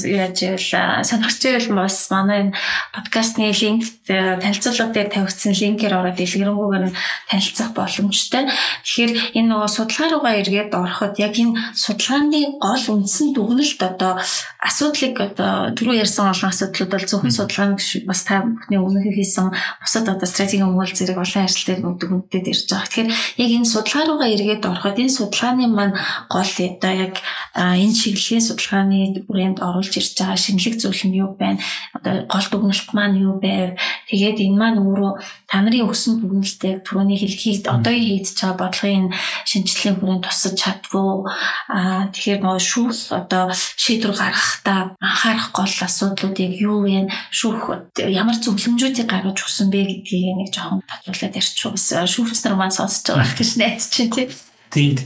яаж 0.06 0.38
ивэл 0.46 0.70
сонирхч 1.02 1.42
ивэл 1.50 1.82
бас 1.82 2.10
манай 2.14 2.40
энэ 2.48 2.54
подкастны 2.94 3.50
линкт 3.50 4.06
танилцуулга 4.06 4.94
дээр 4.94 5.10
тавигдсан 5.10 5.54
линкээр 5.58 5.98
ороод 5.98 6.18
дэлгэрэнгүйгээр 6.22 6.86
нь 6.86 6.96
танилцах 7.30 7.74
боломжтой. 7.74 8.46
Тэгэхээр 8.86 9.12
энэ 9.42 9.50
нөгөө 9.50 9.70
судалгаа 9.74 10.10
руугаа 10.14 10.34
эргээд 10.46 10.72
ороход 10.78 11.18
яг 11.18 11.34
энэ 11.42 11.58
судалгааны 11.74 12.62
гол 12.62 12.86
үндсэн 12.94 13.34
дүгнэлт 13.34 13.82
одоо 13.82 14.22
асуудлыг 14.62 15.16
одоо 15.18 15.74
түрүү 15.74 16.06
ярьсан 16.06 16.30
олон 16.30 16.50
асуудлууд 16.54 16.92
бол 16.94 17.06
зөвхөн 17.10 17.34
судалгааны 17.34 17.76
бас 18.06 18.22
та 18.30 18.46
бүхний 18.46 18.78
өмнө 18.78 19.10
хийсэн 19.10 19.50
бусад 19.82 20.06
одоо 20.06 20.28
стратегийн 20.30 20.70
өмгөөл 20.70 20.94
зэрэг 20.94 21.18
олон 21.18 21.44
ажил 21.46 21.66
дээр 21.66 21.82
дүгнэлтэд 21.82 22.46
ирж 22.46 22.70
байгаа. 22.70 22.86
Тэгэхээр 22.86 23.10
яг 23.42 23.50
энэ 23.58 23.72
судалгаа 23.74 24.06
руугаа 24.06 24.30
эргээд 24.30 24.64
ороход 24.70 25.02
энэ 25.02 25.18
судалгааны 25.18 25.66
маань 25.70 25.98
гол 26.30 26.46
одоо 26.46 26.94
яг 26.94 27.14
энэ 27.58 27.94
чиглэлийн 27.94 28.35
шинжилгээний 28.36 28.44
судалгааны 28.44 29.00
бүрээнд 29.28 29.60
оруулж 29.64 29.94
ирж 29.96 30.12
байгаа 30.20 30.36
шинэлэг 30.36 30.76
зүйл 30.80 31.04
нь 31.08 31.20
юу 31.20 31.36
байна? 31.40 31.60
Одоо 31.96 32.28
гол 32.28 32.48
дүгнэлт 32.52 32.90
маань 32.92 33.20
юу 33.20 33.40
байв? 33.40 33.80
Тэгээд 34.10 34.44
энэ 34.44 34.60
маань 34.60 34.80
өөрөө 34.84 35.12
та 35.48 35.64
нарын 35.64 35.88
өгсөн 35.88 36.20
дүгнэлтийг 36.20 36.84
түрүүний 36.84 37.20
хэлхийг 37.20 37.68
одоогийн 37.68 38.20
хийгдэж 38.20 38.38
байгаа 38.44 38.60
бодлогын 38.60 39.08
шинжилгээний 39.48 40.00
хүрээнд 40.00 40.26
тусаж 40.26 40.54
чадвуу. 40.60 41.28
Аа 41.72 42.12
тэгэхээр 42.12 42.42
нөгөө 42.44 42.62
шүүх 42.62 43.16
одоо 43.16 43.44
шийдвэр 43.56 44.16
гаргахдаа 44.16 44.80
анхаарах 45.00 45.50
гол 45.56 45.76
асуудлуудыг 45.88 46.52
юу 46.60 46.84
вэ? 46.84 47.08
Шүүх 47.32 47.96
ямар 47.96 48.36
зөвлөмжүүдийг 48.36 49.08
гаргаж 49.08 49.40
өгсөн 49.40 49.72
бэ 49.72 49.80
гэдгийг 50.04 50.36
нэг 50.36 50.50
жоохон 50.52 50.84
батлуулаад 50.84 51.40
ярьчих 51.40 51.72
уу. 51.72 51.80
Шүүхч 51.80 52.40
нар 52.44 52.56
маань 52.60 52.76
сонсож 52.76 53.16
байгаа 53.16 53.36
гэж 53.40 53.50
найдаж 53.60 53.88
чинь 53.92 54.12
тийм. 54.12 54.30
Тэгээд 54.74 55.00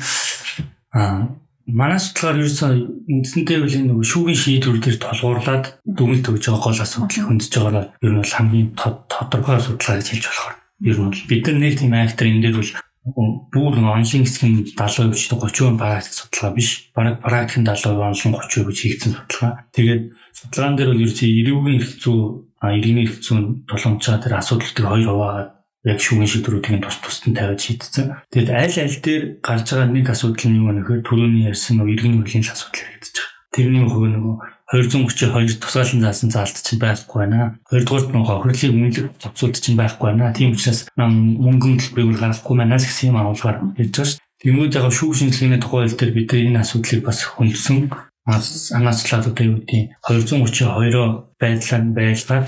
аа 0.98 1.30
манай 1.74 2.00
судалгаар 2.00 2.42
ерөөсөө 2.42 2.72
үндсэндээ 3.14 3.58
үл 3.62 3.76
нэг 3.78 4.02
шүүгийн 4.06 4.42
шийдвэр 4.44 4.80
дээр 4.82 4.98
толгуурлаад 5.00 5.66
дүгнэлт 5.86 6.30
өгж 6.30 6.44
байгаа 6.50 6.64
гол 6.66 6.82
асуудлыг 6.84 7.26
хөндөж 7.28 7.52
байгаагаар 7.54 7.88
ер 8.06 8.12
нь 8.14 8.22
бол 8.22 8.36
хамгийн 8.38 8.70
тодорхой 8.76 9.60
судалгаа 9.62 9.98
гэж 10.00 10.08
хэлж 10.10 10.26
болохоор 10.30 10.60
Ер 10.80 10.96
нь 10.96 11.12
бол 11.12 11.22
бид 11.28 11.44
нар 11.44 11.60
нэг 11.60 11.76
тийм 11.76 11.92
актер 11.92 12.32
энэ 12.32 12.44
дээр 12.48 12.56
бол 12.56 12.72
бүр 13.52 13.76
онлын 13.84 14.24
хэсгийн 14.24 14.64
70% 14.80 15.12
ч 15.12 15.28
30% 15.28 15.76
практик 15.76 16.16
судалгаа 16.16 16.56
биш. 16.56 16.88
Бараг 16.96 17.20
практикийн 17.20 17.68
70% 17.68 18.00
онлын 18.00 18.32
30% 18.40 18.64
гэж 18.64 18.78
хийгдсэн 18.80 19.12
судалгаа. 19.12 19.68
Тэгээд 19.76 20.04
судалгаан 20.40 20.76
дээр 20.80 20.90
бол 20.96 21.04
ерөөсөө 21.04 21.30
эрүүгийн 21.36 21.80
хэрэгцүү, 21.84 22.18
иргэний 22.64 23.06
хэрэгцүү 23.12 23.38
тулгамчаа 23.68 24.18
тэр 24.24 24.34
асуудал 24.40 24.72
төр 24.72 24.88
хоёр 24.88 25.08
хуваагаад 25.12 25.50
яг 25.88 26.00
шүүгийн 26.04 26.28
шийдвэрүүдийн 26.28 26.84
тус 26.84 26.98
тусад 27.00 27.32
нь 27.32 27.38
тавиад 27.40 27.62
шийдсэн. 27.64 28.08
Тэгэд 28.34 28.50
аль 28.52 28.78
аль 28.84 28.98
дээр 29.00 29.24
гарч 29.40 29.68
байгаа 29.72 29.88
нэг 29.88 30.08
асуудал 30.12 30.48
нь 30.52 30.60
юу 30.60 30.72
нөхөр 30.76 31.00
түрүүний 31.08 31.48
ярьсан 31.48 31.80
нөгөө 31.80 31.94
иргэний 31.96 32.20
хөлийн 32.20 32.44
асуудал 32.44 32.84
хэрэгдэж 32.84 33.16
байгаа. 33.16 33.38
Тэрний 33.56 33.86
хувь 33.88 34.10
нөгөө 34.12 34.36
232 34.70 35.58
тусгаалan 35.58 36.02
заасан 36.06 36.30
заалт 36.30 36.58
чинь 36.62 36.78
байхгүй 36.78 37.18
байна. 37.26 37.58
Хоёрдугаар 37.66 38.14
нь 38.14 38.28
хохирлыг 38.28 38.74
үнэлэх 38.78 39.08
зохицуулт 39.18 39.58
чинь 39.58 39.80
байхгүй 39.80 40.06
байна. 40.14 40.30
Тийм 40.36 40.54
учраас 40.54 40.86
мөнгөн 40.94 41.82
төлбөрийг 41.82 42.22
гаргахгүй 42.22 42.56
байна 42.60 42.78
гэсэн 42.78 43.10
юм 43.10 43.18
агуулгаар 43.18 43.58
хэлж 43.74 43.94
байгаа 43.98 44.10
шүү. 44.14 44.22
Тэнгүүд 44.40 44.78
яг 44.78 44.88
шүүх 44.94 45.18
шинжилгээний 45.18 45.60
тухай 45.60 45.90
хэл 45.90 45.98
дээр 45.98 46.14
бид 46.14 46.32
энэ 46.38 46.62
асуудлыг 46.62 47.02
бас 47.02 47.20
хүндсэн 47.26 47.78
анаачлаад 48.78 49.26
одоо 49.34 49.46
юу 49.50 49.58
гэдэг 49.66 49.98
232 50.06 51.34
байдлаар 51.42 51.84
байлгаад 51.98 52.48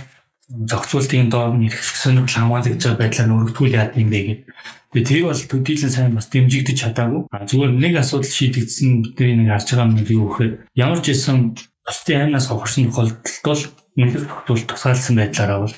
зохицуултын 0.51 1.31
доор 1.31 1.55
нэрх 1.55 1.79
сонирхол 1.79 2.35
хамгаалагдж 2.35 2.83
байгаа 2.83 2.99
байдлаар 2.99 3.31
өргөдгүүл 3.31 3.77
яад 3.79 3.95
юм 3.95 4.09
бэ 4.11 4.19
гэдэг. 4.21 4.47
Тэгээ 4.91 5.07
тэр 5.07 5.23
бол 5.31 5.43
төдийлэн 5.47 5.91
сайн 5.91 6.11
бас 6.11 6.27
дэмжигдэж 6.27 6.77
чадаагүй. 6.83 7.21
Зүгээр 7.31 7.71
нэг 7.79 7.93
асуудал 7.95 8.27
шийдэгдсэн 8.27 8.89
бидний 9.15 9.35
нэг 9.39 9.49
харж 9.55 9.67
байгаа 9.71 9.87
юм 9.87 10.03
юу 10.03 10.27
гэхээр 10.35 10.53
ямар 10.75 10.99
ч 10.99 11.15
юм 11.15 11.55
бусдын 11.87 12.19
аймнаас 12.27 12.47
хохирсон 12.51 12.91
тохиолдолд 12.91 13.39
бол 13.47 13.63
нэлээд 13.95 14.27
тогтвол 14.27 14.63
тусгаалсан 14.67 15.15
байдлаараа 15.15 15.59
бол 15.63 15.75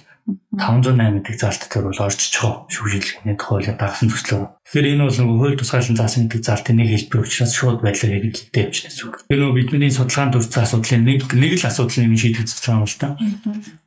508 0.56 1.20
гэдэг 1.20 1.36
залтаар 1.36 1.84
бол 1.90 2.00
орж 2.08 2.22
чого 2.32 2.64
шүүжилгээний 2.72 3.36
тухай 3.36 3.76
дагсан 3.76 4.08
төслөө. 4.08 4.64
Тэгэхээр 4.64 4.90
энэ 4.96 5.04
бол 5.04 5.18
нөгөө 5.20 5.38
хууль 5.44 5.60
тусгаалan 5.60 6.00
заасан 6.00 6.32
гэдэг 6.32 6.42
залтын 6.48 6.78
нэг 6.80 6.88
хэлбэр 6.94 7.24
учраас 7.28 7.52
шууд 7.52 7.84
байдлаар 7.84 8.14
хэрэглэдэг 8.24 8.64
явчихсан 8.72 9.04
үг. 9.12 9.16
Тэр 9.28 9.40
нөгөө 9.44 9.58
бидний 9.60 9.92
судалгаанд 9.92 10.34
дурдсан 10.40 10.64
асуудлын 10.64 11.04
нэг 11.04 11.28
нэг 11.36 11.54
л 11.60 11.68
асуудлын 11.68 12.08
юм 12.08 12.16
шийдэгдэж 12.16 12.60
байгаа 12.64 12.80
юм 12.80 12.88
л 12.88 12.96
та. 12.96 13.10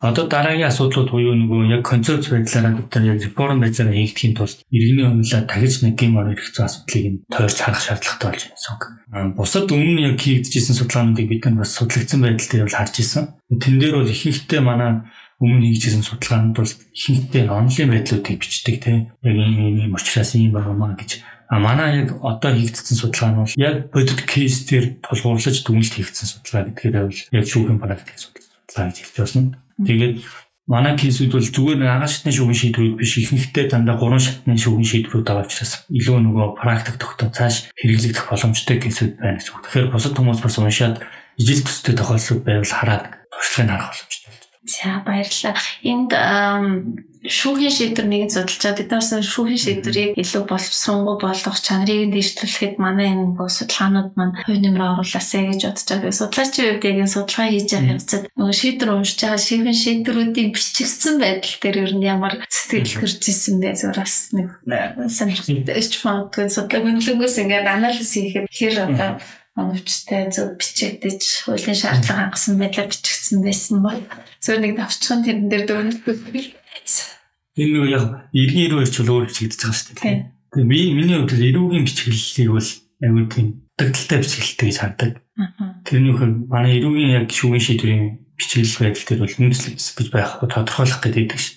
Одоо 0.05 0.25
дараагийн 0.29 0.69
асуудлууд 0.69 1.09
буюу 1.09 1.35
нөгөө 1.41 1.61
яг 1.73 1.83
концепц 1.89 2.29
байдлаараа 2.29 2.73
нар 2.85 3.05
яг 3.09 3.19
реформ 3.25 3.59
байдлаараа 3.65 3.97
хийгдэхийн 3.97 4.37
тулд 4.37 4.59
иргэний 4.69 5.07
хөндлөө 5.09 5.43
дахиж 5.49 5.75
нэг 5.81 5.97
юм 6.05 6.21
ор 6.21 6.29
хэрэгцээ 6.37 6.67
асуудлыг 6.69 7.05
нь 7.09 7.21
тойрч 7.33 7.57
харах 7.65 7.81
шаардлагатай 7.81 8.29
болж 8.29 8.43
байна. 8.53 9.33
Бусад 9.33 9.73
өмнө 9.73 10.13
яг 10.13 10.21
хийгдэжсэн 10.21 10.77
судалгаануудыг 10.77 11.31
бид 11.31 11.49
нар 11.49 11.65
бас 11.65 11.73
судлагдсан 11.73 12.21
байдал 12.21 12.51
дээр 12.53 12.67
бол 12.69 12.77
харж 12.77 12.95
исэн. 13.01 13.25
Тэн 13.49 13.79
дээр 13.81 14.03
бол 14.03 14.13
ихэнхдээ 14.13 14.61
манай 14.61 15.07
өмнө 15.43 15.67
хийжсэн 15.69 16.05
судалгаанд 16.07 16.57
бол 16.57 16.73
ихэнхдээ 16.97 17.45
онлайн 17.49 17.91
байдлуудыг 17.93 18.37
бичдэг 18.41 18.77
тийм 18.81 18.99
яг 19.23 19.37
ийм 19.37 19.77
ийм 19.85 19.93
учраас 19.97 20.33
ийм 20.35 20.53
байгаамаа 20.57 20.97
гэж 20.97 21.21
А 21.49 21.59
манай 21.59 22.03
яг 22.03 22.19
одоо 22.27 22.51
хийгдсэн 22.55 22.99
судалгаа 22.99 23.31
нь 23.31 23.39
бол 23.39 23.55
яг 23.55 23.77
бодит 23.95 24.27
кейс 24.27 24.67
дээр 24.67 24.99
тулгуурлаж 24.99 25.63
дүгнэлт 25.63 25.95
хийгдсэн 25.95 26.27
судалгаа 26.27 26.75
гэдгээр 26.75 27.07
бол 27.07 27.23
яг 27.39 27.45
шүүхийн 27.47 27.79
практик 27.79 28.19
судалгаа 28.19 28.91
гэж 28.91 28.99
хэлж 29.15 29.31
байна. 29.31 29.55
Тэгээд 29.87 30.15
манай 30.67 30.99
кейсүүд 30.99 31.31
бол 31.31 31.47
зүгээр 31.47 31.87
агааш 31.87 32.13
шатны 32.27 32.35
шүүхийн 32.35 32.61
шийдвэрүүд 32.75 32.99
биш 32.99 33.13
ихэнхдээ 33.23 33.67
дандаа 33.71 33.95
гурван 33.95 34.19
шатны 34.19 34.59
шүүхийн 34.59 34.91
шийдвэрүүд 34.91 35.23
байгаа 35.23 35.47
учраас 35.47 35.87
илүү 35.87 36.19
нөгөө 36.19 36.47
практик 36.59 36.97
тогтоо 36.99 37.31
цааш 37.31 37.71
хэрэглэгдэх 37.79 38.27
боломжтой 38.27 38.77
кейсүүд 38.83 39.13
байна 39.23 39.39
үг. 39.39 39.63
Тэгэхээр 39.71 39.95
бусад 39.95 40.19
хүмүүс 40.19 40.43
бас 40.43 40.59
уншаад 40.59 40.97
ижил 41.39 41.63
төстэй 41.63 41.95
тохиолдлууд 41.95 42.43
байвал 42.43 42.75
хараад 42.75 43.05
туршлагыг 43.31 43.71
харах 43.71 43.91
боломжтой. 43.95 44.16
За 44.67 45.03
баярлалаа. 45.07 45.55
Энд 45.87 46.11
шүүхийн 47.27 47.75
шийдвэр 47.75 48.07
нэгэн 48.07 48.31
судалжаад 48.31 48.83
эдгээрсэн 48.87 49.23
шүүхийн 49.23 49.63
шийдвэрийг 49.63 50.13
илүү 50.19 50.43
боловсронгуй 50.47 51.17
болгох 51.23 51.59
чанарыг 51.59 52.15
дэвшлүүлэхэд 52.15 52.75
манай 52.79 53.15
энэ 53.15 53.35
бүх 53.35 53.51
судалгаанууд 53.51 54.11
маань 54.15 54.35
хувь 54.47 54.63
нэмрээ 54.63 54.91
оруулаасаа 54.95 55.43
гэж 55.51 55.61
бодож 55.67 55.87
байгаа. 55.91 56.15
Судлаачийн 56.15 56.67
хувьд 56.67 56.87
яг 56.87 56.99
энэ 57.03 57.15
судалгаа 57.15 57.49
хийж 57.51 57.69
байгаа 57.75 57.95
явцад 57.95 58.23
нөгөө 58.39 58.57
шийдвэр 58.59 58.91
уншиж 58.95 59.19
байгаа 59.23 59.43
шийдвэр 59.43 59.79
шийдвэрүүдийн 59.83 60.51
бичигдсэн 60.55 61.15
байдал 61.19 61.55
дээр 61.63 61.77
ер 61.83 61.93
нь 61.99 62.07
ямар 62.07 62.35
сэтгэл 62.47 62.95
төрж 63.03 63.23
исэн 63.27 63.55
бэ? 63.59 63.75
Зүгээр 63.75 63.99
бас 63.99 64.15
нэг 64.35 64.49
сонирхолтой. 65.11 65.83
Ч 65.83 65.95
магадгүй 66.07 66.47
судлаа 66.47 66.81
гүнлэнгөөс 66.83 67.37
ингээд 67.43 67.67
анализ 67.67 68.11
хийхэд 68.15 68.47
хэр 68.51 68.75
одоо 68.87 69.11
оновчтой 69.57 70.29
зөв 70.29 70.61
бичигдэж 70.61 71.49
хуулийн 71.49 71.77
шаардлага 71.81 72.29
хангасан 72.29 72.61
байдлаар 72.61 72.93
бичигдсэн 72.93 73.41
байсан 73.41 73.81
бол 73.81 74.01
зөв 74.45 74.57
нэг 74.61 74.77
давчхан 74.77 75.25
тэрэн 75.25 75.49
дээр 75.49 75.65
дөрөвдөө. 75.65 76.45
Энэ 77.57 77.73
нөгөө 77.73 77.91
яг 77.97 78.05
иргэн 78.37 78.65
ирүү 78.69 78.81
ирч 78.85 78.97
өөр 79.01 79.25
бичигдэж 79.33 79.61
байгаа 79.65 79.77
шүү 79.81 79.97
дээ. 79.97 80.29
Тэгээ 80.53 80.69
би 80.69 80.79
миний 80.93 81.17
хувьд 81.17 81.41
ирүүгийн 81.41 81.89
бичиглэлийг 81.89 82.51
бол 82.53 82.71
аюул 83.01 83.29
тийм 83.33 83.47
дагталтай 83.81 84.19
бичиглэлтэй 84.21 84.69
гэж 84.69 84.79
хардаг. 84.81 85.13
Тэрний 85.89 86.13
хүн 86.13 86.33
манай 86.53 86.77
ирүүгийн 86.77 87.17
яг 87.17 87.33
шүүгийн 87.33 87.65
шийдвэрийн 87.65 88.07
бичиглэл 88.37 88.93
байдал 88.93 89.09
дээр 89.09 89.23
бол 89.25 89.41
үндэслэг 89.41 89.77
гэж 89.81 90.09
байх 90.13 90.31
тодорхойлох 90.45 91.01
гэдэг 91.01 91.41
шүү. 91.41 91.56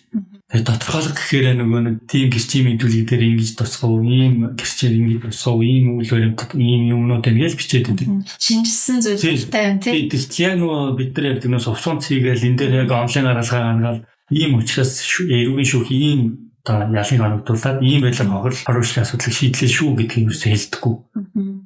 Тэгээ 0.50 0.66
тодорхойлох 0.66 1.14
гэхээр 1.14 1.62
нөгөө 1.62 1.82
нэг 1.86 1.96
тийм 2.10 2.34
гэрчийн 2.34 2.66
мэдүүлэг 2.74 3.06
дээр 3.06 3.24
ингэж 3.38 3.54
тусгав, 3.54 4.02
ийм 4.02 4.58
гэрчээр 4.58 4.98
ингэж 4.98 5.30
тусгав, 5.30 5.62
ийм 5.62 6.02
үйл 6.02 6.10
баримтад 6.10 6.58
ийм 6.58 6.90
юмнууд 6.90 7.22
гэж 7.22 7.54
бичээд 7.54 7.86
байдаг. 7.94 8.10
Шинжилсэн 8.42 8.98
зүйлтэй 8.98 9.66
юм 9.70 9.78
тийм. 9.78 10.10
Яг 10.10 10.58
нөгөө 10.58 10.98
бид 10.98 11.14
нар 11.14 11.38
ярьдаг 11.38 11.50
нөө 11.54 11.62
совсонц 11.62 12.10
хийгээл 12.10 12.50
энэ 12.50 12.58
дээр 12.66 12.74
яг 12.82 12.90
онлайн 12.90 13.30
аргалгаа 13.30 13.62
гаргаад 13.78 14.02
ийм 14.34 14.58
учраас 14.58 14.94
эрүүгийн 15.22 15.70
шүүх 15.70 15.90
ийм 15.94 16.49
одоо 16.66 16.92
ялыг 16.92 17.22
оногдуулаад 17.22 17.80
ийм 17.82 18.04
байдлаар 18.04 18.30
хохирол 18.30 18.66
харуулсан 18.68 19.04
асуудлыг 19.04 19.36
шийдлээ 19.36 19.70
шүү 19.72 19.90
гэдгийг 19.96 20.28
юу 20.28 20.36
ч 20.36 20.44
хэлдэггүй. 20.52 20.96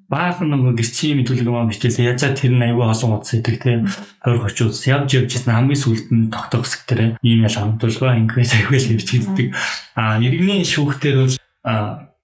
Баах 0.08 0.39
нэг 0.45 0.77
гэрчийн 0.77 1.17
мэдүүлэг 1.17 1.49
юм 1.49 1.69
бичээлээ 1.73 2.13
язаа 2.13 2.38
тэр 2.38 2.53
нь 2.53 2.63
аюул 2.63 2.93
олон 2.93 3.17
утас 3.17 3.34
идэг 3.34 3.58
тийм 3.58 3.89
20 4.21 4.53
30 4.53 4.69
утас 4.69 4.86
явж 4.86 5.10
явж 5.17 5.29
ирсэн 5.34 5.53
хамгийн 5.53 5.82
сүүлд 5.82 6.08
нь 6.13 6.29
тогтоох 6.29 6.69
хэсэг 6.69 6.82
дээр 6.86 7.01
ийм 7.25 7.41
ял 7.41 7.58
хамтуулгаа 7.58 8.21
ингээс 8.21 8.51
аюул 8.53 8.86
хийж 8.86 9.10
хэлдэг. 9.10 9.47
А 9.97 10.21
иргэний 10.21 10.62
шүүхтэр 10.62 11.15
бол 11.25 11.36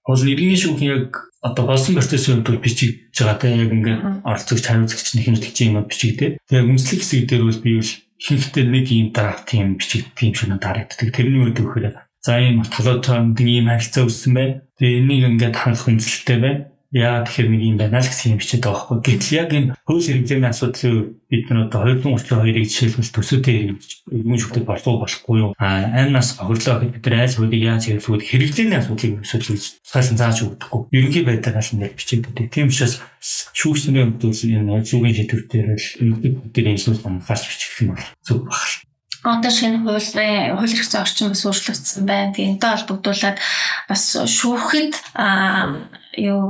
бол 0.05 0.21
иргэний 0.29 0.59
шүүх 0.59 0.81
яг 0.85 1.29
одоо 1.41 1.65
болсон 1.65 1.95
процессын 1.95 2.43
хувьд 2.43 2.61
бичиж 2.61 3.15
байгаа 3.15 3.39
тийм 3.39 3.59
яг 3.63 3.71
ингээд 3.73 4.01
оролцогч 4.27 4.65
хариуцагч 4.67 5.07
нэг 5.15 5.25
юм 5.27 5.35
бичигдээ. 5.87 6.37
Тэгээ 6.45 6.67
үндэслэх 6.67 7.01
хэсэг 7.01 7.23
дээр 7.25 7.43
бол 7.47 7.63
би 7.63 7.71
ихэнхдээ 7.79 8.65
нэг 8.67 8.85
юм 8.91 9.09
драфт 9.15 9.47
тийм 9.47 9.79
бичигдэх 9.79 10.19
юм 10.27 10.35
шиг 10.35 10.49
надад 10.51 10.67
харагддаг. 10.67 11.15
Тэрний 11.15 11.41
үед 11.47 11.59
өгөхөөр 11.63 12.08
За 12.19 12.35
ийм 12.35 12.63
толгойд 12.67 13.39
ийм 13.39 13.71
харилцаа 13.71 14.03
үүссэн 14.03 14.33
байна. 14.35 14.61
Тэгээ 14.75 14.99
энийг 14.99 15.23
ингээд 15.39 15.55
хангах 15.55 15.87
хүнсэлтэй 15.87 16.39
байна. 16.43 16.67
Яа 16.91 17.21
тэгэхээр 17.21 17.49
нэг 17.53 17.61
юм 17.63 17.77
байна 17.79 18.01
л 18.01 18.09
гэсэн 18.09 18.33
юм 18.33 18.39
бичээд 18.41 18.65
байгаа 18.65 18.97
байхгүй. 18.97 19.13
Гэтэл 19.13 19.37
яг 19.39 19.49
энэ 19.53 19.71
хууль 19.85 20.03
хэрэглээний 20.03 20.49
асуудлыг 20.49 21.21
бид 21.29 21.45
нар 21.47 21.69
одоо 21.69 21.85
232-ыг 21.85 22.65
жишээлбэл 22.65 23.13
төсөөтэй 23.13 23.55
иргэн 24.09 24.41
шүгтэд 24.41 24.65
борлуу 24.65 24.97
болохгүй 25.05 25.37
юу? 25.37 25.53
А 25.61 25.85
амнаас 25.85 26.33
хохирлоо 26.41 26.81
гэхэд 26.81 26.95
бид 26.97 27.05
нар 27.05 27.29
аль 27.29 27.37
хуулийг 27.37 27.61
яаж 27.61 27.83
хэрэглэхүүд 27.93 28.25
хэрэглээний 28.25 28.79
асуудлыг 28.81 29.21
өсөж 29.21 29.43
гэж 29.53 29.63
цаасан 29.85 30.17
зааж 30.17 30.37
өгдөг. 30.49 30.89
Ерөнхий 30.89 31.23
байдлаар 31.29 31.61
л 31.61 31.77
нэг 31.77 31.93
бичээд 31.93 32.25
өгдөг. 32.25 32.49
Тийм 32.49 32.73
учраас 32.73 33.05
шүүгчнэрийн 33.53 34.17
хувьд 34.17 34.33
энэ 34.33 34.81
шүүгийн 34.81 35.13
шийдвэр 35.13 35.43
дээр 35.45 35.67
л 35.77 35.87
энэ 36.01 36.17
дээр 36.57 36.67
илүү 36.73 37.05
анхаарч 37.05 37.43
бичих 37.53 37.85
юм 37.85 37.93
бол 37.93 38.09
зөв 38.25 38.49
баг 38.49 38.88
одоо 39.23 39.51
шинэ 39.51 39.83
хуулийн 39.83 40.55
хууль 40.55 40.73
эрх 40.73 40.87
зүйн 40.87 41.03
орчин 41.03 41.31
бас 41.33 41.43
өөрчлөгдсөн 41.43 42.03
байна. 42.07 42.31
Тэгээ 42.31 42.49
энэтэй 42.55 42.71
холбогдуулаад 42.71 43.37
бас 43.89 44.03
шүүхэд 44.15 44.93
юу 46.23 46.43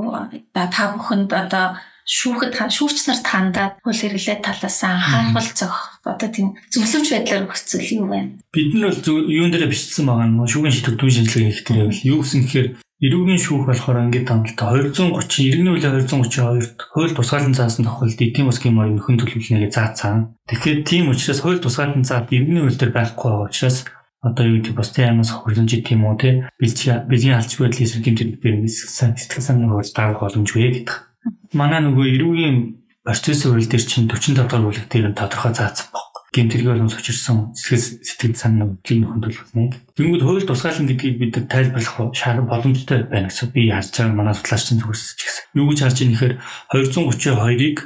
та 0.54 0.84
бүхэнд 0.94 1.30
одоо 1.34 1.82
шүүхэд 2.10 2.54
шүүгч 2.74 2.98
нарт 3.06 3.26
хандаад 3.26 3.74
хууль 3.86 4.02
хэрэглээ 4.02 4.42
талаас 4.42 4.82
анхаарал 4.82 5.54
зохих 5.54 6.02
одоо 6.06 6.30
тийм 6.30 6.58
зөвлөмж 6.74 7.10
байдлаар 7.10 7.46
өгсөн 7.46 7.82
юм 7.94 8.10
байна. 8.10 8.32
Бид 8.50 8.74
нар 8.74 8.98
бол 8.98 9.30
юун 9.30 9.54
дээр 9.54 9.70
бичсэн 9.70 10.10
байгаа 10.10 10.26
нь 10.26 10.42
шүүгийн 10.50 10.74
шийдвэр 10.74 10.98
дүүн 10.98 11.14
шинжилгээ 11.14 11.50
хийх 11.54 11.66
дээр 11.70 11.86
байл. 11.90 12.08
Юу 12.10 12.18
гэсэн 12.26 12.42
гэхээр 12.46 12.68
Эрүүгийн 13.00 13.40
шүүх 13.40 13.64
болохоор 13.64 14.12
ингээд 14.12 14.28
хамтдаа 14.28 14.76
230 14.76 15.48
иргэний 15.48 15.72
үеийн 15.72 16.04
232-т 16.04 16.84
хууль 16.92 17.16
тусгаалan 17.16 17.56
заасан 17.56 17.88
тохиолдолд 17.88 18.20
эдийн 18.20 18.52
засгийн 18.52 18.76
морин 18.76 19.00
нөхөн 19.00 19.24
төлөвлөнөгээ 19.24 19.72
заацсан. 19.72 20.36
Тэгэхээр 20.52 20.84
тийм 20.84 21.08
учраас 21.08 21.40
хууль 21.40 21.64
тусгаалan 21.64 22.04
заад 22.04 22.28
иргэний 22.28 22.60
үйл 22.60 22.76
дээр 22.76 22.92
байхгүй 22.92 23.48
учраас 23.48 23.88
одоо 24.20 24.44
юу 24.44 24.60
гэдэг 24.60 24.76
бас 24.76 24.92
тийм 24.92 25.16
амнаас 25.16 25.32
хөргөнж 25.32 25.72
тийм 25.80 26.04
үү 26.12 26.16
те 26.20 26.30
бэлгийн 26.60 27.40
алч 27.40 27.56
байдлын 27.56 27.88
эсрэг 27.88 28.04
хэмжээнд 28.04 28.36
бэрнэс 28.44 28.78
сэтгэл 28.92 29.48
санааны 29.48 29.80
хууль 29.80 29.96
дарах 29.96 30.20
боломжгүй 30.20 30.84
гэдэг. 30.84 31.56
Манай 31.56 31.80
нөгөө 31.88 32.20
эрүүгийн 32.20 32.84
процессын 33.08 33.56
хууль 33.56 33.64
дээр 33.64 33.84
чинь 33.88 34.12
45 34.12 34.44
дахь 34.44 34.60
бүлэг 34.60 34.92
дээр 34.92 35.08
нь 35.08 35.16
тодорхой 35.16 35.56
заасан 35.56 35.88
баг 35.96 36.09
гэмтэрэг 36.34 36.68
болон 36.70 36.90
сочирсан 36.90 37.54
сэтгэл 37.58 38.06
сэтгэл 38.06 38.36
санаа 38.38 38.70
үүдлийн 38.70 39.10
хөндлөлтний. 39.10 39.74
Тэнгүүд 39.98 40.24
хууль 40.24 40.46
тусгаална 40.46 40.90
гэдгийг 40.94 41.18
бид 41.18 41.36
тайлбарлах 41.50 42.14
шаар 42.14 42.46
боломжтой 42.46 43.10
байна 43.10 43.34
гэсэн 43.34 43.50
би 43.50 43.74
харж 43.74 43.90
байгаа 43.98 44.14
манай 44.14 44.36
судлаачдын 44.38 44.80
зүгээс 44.86 45.04
ч 45.18 45.22
гэсэн. 45.26 45.44
Юу 45.58 45.66
гэж 45.74 45.80
харж 45.82 45.98
байгаа 45.98 46.12
нөхөр 46.14 46.34
232-ыг 46.70 47.78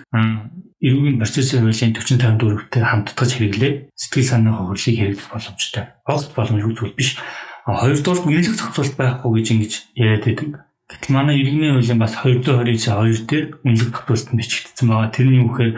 эрүүгийн 0.84 1.20
процессын 1.24 1.64
хуулийн 1.64 1.96
4054-тэй 1.96 2.84
хамтдагч 2.84 3.32
хэрэглээ 3.40 3.74
сэтгэл 3.96 4.28
санаа 4.28 4.54
хохирлыг 4.60 4.98
хэрэглэх 5.00 5.32
боломжтой. 5.32 5.84
Огт 6.04 6.36
боломжгүй 6.36 6.76
зүйл 6.76 6.98
биш. 7.00 7.16
Хоёрдугаар 7.64 8.28
үнэлэх 8.28 8.60
зохицуулт 8.60 8.96
байхгүй 9.00 9.32
гэж 9.40 9.48
ингэж 9.56 9.74
яриад 9.96 10.28
байдаг. 10.28 10.68
Гэтэл 10.92 11.16
манай 11.16 11.40
иргэний 11.40 11.72
хуулийн 11.72 12.00
бас 12.00 12.14
229 12.20 12.92
2 12.92 13.24
дээр 13.30 13.46
үнэлэх 13.64 14.04
нь 14.36 14.40
бичигдсэн 14.40 14.88
байгаа. 14.92 15.16
Тэрний 15.16 15.42
үгээр 15.48 15.74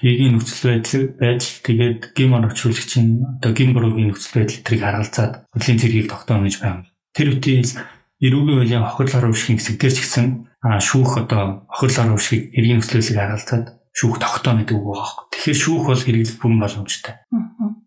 иргэний 0.00 0.32
нөхцөл 0.32 0.72
байдал 0.72 1.04
байдал 1.20 1.52
тэгээд 1.60 2.00
гим 2.16 2.32
орчуулагчийн 2.40 3.08
одоо 3.36 3.52
гим 3.52 3.70
буруугийн 3.76 4.08
нөхцөл 4.10 4.40
байдал 4.40 4.64
тэрийг 4.64 4.82
харгалзаад 4.82 5.32
хөдлийн 5.52 5.80
цэргийг 5.80 6.08
тогтооно 6.08 6.48
гэж 6.48 6.56
байна. 6.64 6.88
Тэр 7.12 7.36
үеийн 7.36 7.68
эрүүгийн 8.24 8.56
хуулийн 8.56 8.84
хохирлоор 8.88 9.28
өвшгийн 9.28 9.60
хэсэг 9.60 9.76
дээр 9.76 9.92
ч 9.92 9.98
гэсэн 10.00 10.26
шүүх 10.64 11.12
одоо 11.20 11.68
хохирлоор 11.68 12.16
өвшгийг 12.16 12.56
иргэний 12.56 12.80
нөхцөлийг 12.80 13.12
харгалзаад 13.12 13.66
шүүх 13.92 14.16
тогтооно 14.16 14.64
гэдэг 14.64 14.76
үг 14.76 14.88
байгаа. 14.88 15.28
Тэгэхээр 15.36 15.60
шүүх 15.60 15.84
бол 15.84 16.00
хэрэглэх 16.00 16.36
бүрэн 16.40 16.60
боломжтой. 16.64 17.14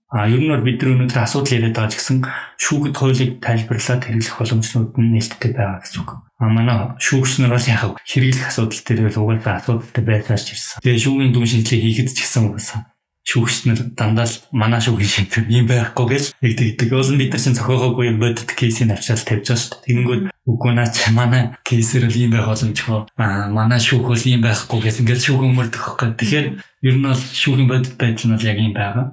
А 0.09 0.25
ер 0.25 0.41
нь 0.41 0.49
бол 0.49 0.65
бид 0.65 0.81
нар 0.81 0.93
өнөөдөр 0.97 1.21
асуудал 1.21 1.53
яриад 1.53 1.75
байгаа 1.77 1.93
ч 1.93 1.95
гэсэн 2.01 2.17
шүүхэд 2.57 2.95
хуулийг 2.97 3.31
тайлбарлаад 3.45 4.01
хэрэглэх 4.01 4.35
боломжнууд 4.41 4.97
нь 4.97 5.11
нээлттэй 5.13 5.51
байгаа 5.53 5.79
гэсэн 5.85 6.01
үг. 6.01 6.11
А 6.41 6.49
манай 6.49 6.77
шүүгч 6.97 7.45
нар 7.45 7.53
бол 7.53 7.69
яг 7.69 7.81
хэрэглэх 8.09 8.49
асуудал 8.49 8.81
дээр 8.81 9.01
бол 9.05 9.21
угаасаа 9.21 9.55
асуудалтай 9.61 10.03
байцааш 10.09 10.45
ирсэн. 10.49 10.81
Тэгээ 10.81 11.03
шүүгийн 11.05 11.33
дүн 11.33 11.45
шинжилгээ 11.45 11.85
хийхэд 11.85 12.09
ч 12.09 12.19
гэсэн 12.25 12.41
угаасаа 12.49 12.89
шүүгч 13.29 13.69
нар 13.69 13.79
дандаа 13.93 14.25
л 14.25 14.35
манай 14.49 14.81
шүүгийн 14.81 15.13
шинжилгээ 15.29 15.57
юм 15.61 15.67
байхгүй 15.69 16.05
гэж 16.09 16.23
тэгдэг. 16.41 16.89
Уул 16.89 17.11
нь 17.13 17.21
бид 17.21 17.29
нар 17.29 17.43
чинь 17.43 17.57
цохоогоогүй 17.57 18.05
юм 18.09 18.17
бодит 18.17 18.49
кейсийг 18.57 18.89
авчаал 18.89 19.21
тавьж 19.21 19.45
байгаа 19.45 19.61
шүү 19.61 19.69
дээ. 19.69 19.85
Тэгэнгүүт 19.85 20.23
үгүй 20.49 20.71
наа 20.73 20.87
чи 20.89 21.13
манай 21.13 21.43
кейсэр 21.61 22.09
л 22.09 22.17
юм 22.17 22.33
байх 22.33 22.49
боломжгүй. 22.49 22.99
Аа 23.21 23.53
манай 23.53 23.77
шүүх 23.77 24.09
бол 24.09 24.25
юм 24.25 24.41
байхгүй 24.41 24.79
гэж 24.81 24.95
ингээд 25.05 25.21
шүүхэн 25.21 25.51
өмөрдөх 25.53 25.83
хөхгүй. 25.85 26.09
Тэгэхээр 26.17 26.47
ер 26.57 26.95
нь 26.97 27.05
бол 27.05 27.21
шүүхийн 27.21 27.69
бодит 27.69 27.93
байдал 28.01 28.25
нь 28.25 28.33
бол 28.33 28.49
яг 28.49 28.57
юм 28.57 28.73
байгаа. 28.73 29.05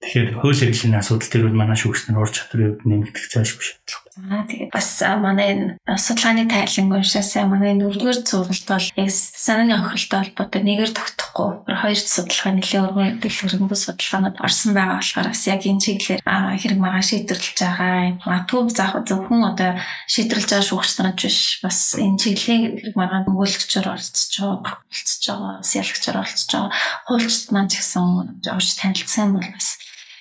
Тэгэхээр 0.00 0.40
хууль 0.40 0.56
хэрэгслийн 0.56 0.96
асуудал 0.96 1.28
төр 1.28 1.44
бол 1.52 1.60
манай 1.60 1.76
шүүгч 1.76 2.08
нар 2.08 2.24
ур 2.24 2.32
чадварын 2.32 2.80
хувьд 2.80 2.88
нэмэгдэх 2.88 3.26
цаашгүй 3.36 3.64
шаардлага. 3.68 4.08
Аа 4.32 4.48
тэгээд 4.48 4.72
бас 4.72 4.88
манай 5.20 5.48
энэ 5.52 5.66
судалгааны 6.00 6.48
тайлан 6.48 6.88
уншаасаа 6.88 7.44
манай 7.44 7.76
дөрөвдүгээр 7.76 8.20
зургалт 8.24 8.68
бол 8.68 8.88
яг 8.96 9.10
санааны 9.12 9.76
охиролтой 9.76 10.20
холбоотой 10.24 10.62
нэгээр 10.64 10.92
тогтохгүй 10.96 11.48
хоёр 11.68 12.00
судалгаа 12.00 12.52
нэлээд 12.56 12.84
өргөн 12.88 13.20
дэлгэрэнгүй 13.20 13.78
судалгаанууд 13.80 14.36
орсон 14.40 14.72
байгаа 14.72 14.98
болохоор 15.04 15.28
бас 15.30 15.42
яг 15.52 15.62
энэ 15.68 15.82
чиглэлээр 15.84 16.20
хэрэг 16.24 16.80
маргааш 16.80 17.08
шийдвэрлэж 17.12 17.58
байгаа. 17.60 17.96
Магадгүй 18.24 18.60
заах 18.72 19.04
зөвхөн 19.04 19.42
одоо 19.52 19.70
шийдвэрлэж 20.08 20.48
байгаа 20.48 20.68
шүүгч 20.68 20.90
нар 20.96 21.12
биш 21.12 21.60
бас 21.60 21.78
энэ 22.00 22.20
чиглэлийн 22.20 22.62
хэрэг 22.80 22.96
маргаанд 22.96 23.28
өгүүлэгчээр 23.28 23.88
оролцож 23.88 24.32
байгаа, 24.32 24.80
оролцож 24.80 25.24
байгаа, 25.28 25.54
сэлгчээр 25.60 26.16
оролцож 26.20 26.50
байгаа. 26.50 26.72
Хуульчд 27.04 27.48
маань 27.52 27.70
ч 27.70 27.78
гэсэн 27.78 28.04
орж 28.48 28.68
танилцсан 28.80 29.36
бол 29.36 29.48
бас 29.54 29.68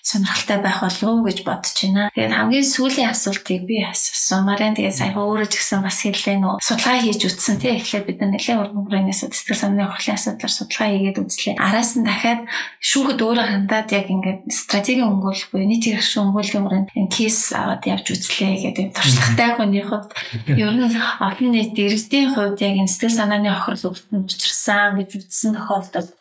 сонирхолтой 0.09 0.57
байх 0.65 0.81
болов 0.81 1.05
уу 1.05 1.25
гэж 1.29 1.39
бодож 1.45 1.77
байна. 1.77 2.09
Тэгээд 2.17 2.33
хамгийн 2.33 2.65
сүүлийн 2.65 3.13
асуултыг 3.13 3.61
би 3.69 3.77
асуусан. 3.85 4.41
Марин 4.49 4.73
тэгээд 4.73 4.97
саяхан 4.97 5.21
өөрөө 5.21 5.47
ч 5.53 5.55
гэсэн 5.61 5.85
бас 5.85 5.97
хэллээ 6.01 6.37
нөө 6.41 6.57
судалгаа 6.65 6.97
хийж 7.05 7.21
үтсэн 7.29 7.55
тий 7.61 7.77
эхлээд 7.77 8.05
бид 8.09 8.17
нар 8.17 8.31
нэлээд 8.33 8.57
уран 8.57 8.81
хүрээний 8.89 9.13
сэтгэл 9.13 9.61
санааны 9.61 9.85
хөрлийн 9.93 10.17
асуудлаар 10.17 10.53
судалгаа 10.57 10.89
хийгээд 10.89 11.21
үзлээ. 11.21 11.55
Араас 11.61 11.91
нь 11.93 12.05
дахиад 12.09 12.41
шүүхэд 12.81 13.19
өөрөө 13.21 13.45
хандаад 13.53 13.89
яг 13.93 14.07
ингээд 14.09 14.41
стратегийн 14.49 15.09
өнгөл 15.09 15.43
буюу 15.53 15.67
нийт 15.69 15.85
хэрэгш 15.85 16.13
өнгөлгийн 16.17 16.65
хүрээнд 16.65 16.89
энэ 16.97 17.13
кейс 17.13 17.37
аваад 17.53 17.83
явж 17.85 18.05
үзлээ 18.09 18.53
гэдэг 18.65 18.87
туршлагатай 18.97 19.49
хүний 19.55 19.85
хувьд 19.85 20.11
ер 20.57 20.73
нь 20.73 20.89
олон 21.21 21.49
нийт 21.53 21.77
иргэдийн 21.77 22.33
хувьд 22.33 22.59
яг 22.65 22.75
энэ 22.81 22.89
сэтгэл 22.89 23.19
санааны 23.19 23.49
хохирол 23.53 23.93
учирсан 24.25 24.97
гэж 24.97 25.09
үзсэн 25.21 25.53
тохиолдолд 25.55 26.18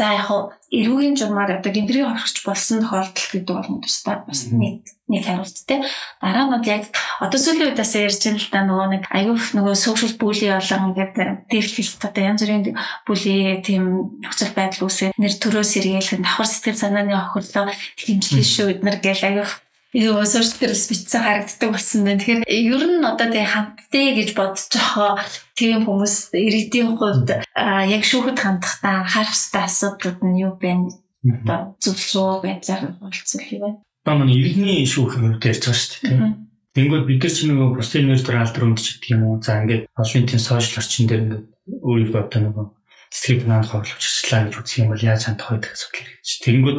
За 0.00 0.16
яг 0.16 0.32
хуу 0.32 0.48
эрүүгийн 0.72 1.12
журмаар 1.12 1.60
одоо 1.60 1.76
гиндрийн 1.76 2.08
орхич 2.08 2.40
болсон 2.40 2.80
тохиолдол 2.80 3.28
гэдэг 3.36 3.52
бол 3.52 3.84
тусдаа 3.84 4.24
бас 4.24 4.48
нэг 4.48 4.88
нэг 5.12 5.28
хариулт 5.28 5.60
те. 5.68 5.84
Дараа 6.24 6.48
нь 6.48 6.64
яг 6.64 6.88
одоо 7.20 7.36
сүүлийн 7.36 7.76
үеэс 7.76 7.92
ярьж 8.00 8.24
байна 8.24 8.40
л 8.40 8.48
да 8.48 8.60
нөгөө 8.64 8.88
нэг 8.96 9.04
аюух 9.12 9.44
нөгөө 9.52 9.76
social 9.76 10.16
bully 10.16 10.48
болон 10.48 10.96
ингээд 10.96 11.12
дээр 11.52 11.68
хэлт 11.68 12.00
одоо 12.00 12.22
янз 12.32 12.40
бүрийн 12.40 12.64
bully 13.04 13.60
тийм 13.60 13.84
нөхцөл 14.24 14.56
байдал 14.56 14.88
үүсээ 14.88 15.12
нэр 15.20 15.34
төрөө 15.36 15.64
сэргийлэх 15.68 16.24
давхар 16.24 16.48
сэтгэл 16.48 16.80
санааны 16.80 17.12
охирлоо 17.20 17.68
хэмжлэн 18.00 18.46
шүү 18.48 18.66
бид 18.72 18.80
нар 18.80 18.96
гэл 19.04 19.20
аюух 19.28 19.52
Юу 19.90 20.22
сошиал 20.22 20.54
төрөлс 20.54 20.86
бичсэн 20.86 21.18
харагддаг 21.18 21.70
болсон 21.74 22.06
байна. 22.06 22.22
Тэгэхээр 22.22 22.46
ер 22.46 22.82
нь 22.86 23.02
одоо 23.02 23.26
тэг 23.26 23.46
хамтдээ 23.50 24.08
гэж 24.22 24.28
бодож 24.38 24.70
байгаа 24.70 25.12
тийм 25.58 25.82
хүмүүс 25.82 26.30
иргэдийн 26.30 26.94
хувьд 26.94 27.28
яг 27.34 28.02
шүүхэд 28.06 28.38
хандахдаа 28.38 29.02
анхаарах 29.02 29.34
ёстой 29.34 29.62
асуудлууд 29.66 30.20
нь 30.22 30.40
юу 30.46 30.54
байна? 30.62 30.94
Одоо 31.26 31.74
зөвлөө 31.82 32.30
байцаар 32.46 32.94
болцсон 33.02 33.42
юм 33.50 33.60
байна. 33.66 33.78
Одоо 34.06 34.14
манай 34.14 34.38
иргэний 34.38 34.86
шүүхийн 34.86 35.26
хувьд 35.26 35.48
ярьж 35.50 35.62
байгаа 35.66 35.82
шүү 35.82 35.98
дээ. 36.06 36.50
Тэнгүүд 36.70 37.04
бид 37.10 37.22
нар 37.26 37.34
ч 37.34 37.38
нөгөө 37.50 37.68
бусдын 37.74 38.06
нэр 38.06 38.22
төр 38.22 38.36
алдар 38.38 38.62
өмд 38.62 38.78
ч 38.78 38.94
гэдэг 38.94 39.10
юм 39.10 39.22
уу. 39.26 39.42
За 39.42 39.58
ингээд 39.58 39.90
олон 39.90 40.22
тийм 40.22 40.38
сошиал 40.38 40.78
орчин 40.78 41.10
дээр 41.10 41.22
ингээд 41.26 41.44
өөрийнхөө 41.82 42.22
одоо 42.30 42.40
нөгөө 42.46 42.66
сэтгэл 43.10 43.42
санаанд 43.42 43.68
хавлуулчихлаа 43.74 44.40
гэж 44.46 44.54
үзэх 44.54 44.78
юм 44.86 44.88
бол 44.94 45.02
яаж 45.02 45.22
хандах 45.26 45.50
вэ 45.50 45.58
гэх 45.66 45.74
асуудал 45.74 46.06
гэж. 46.06 46.28
Тэнгүүд 46.46 46.78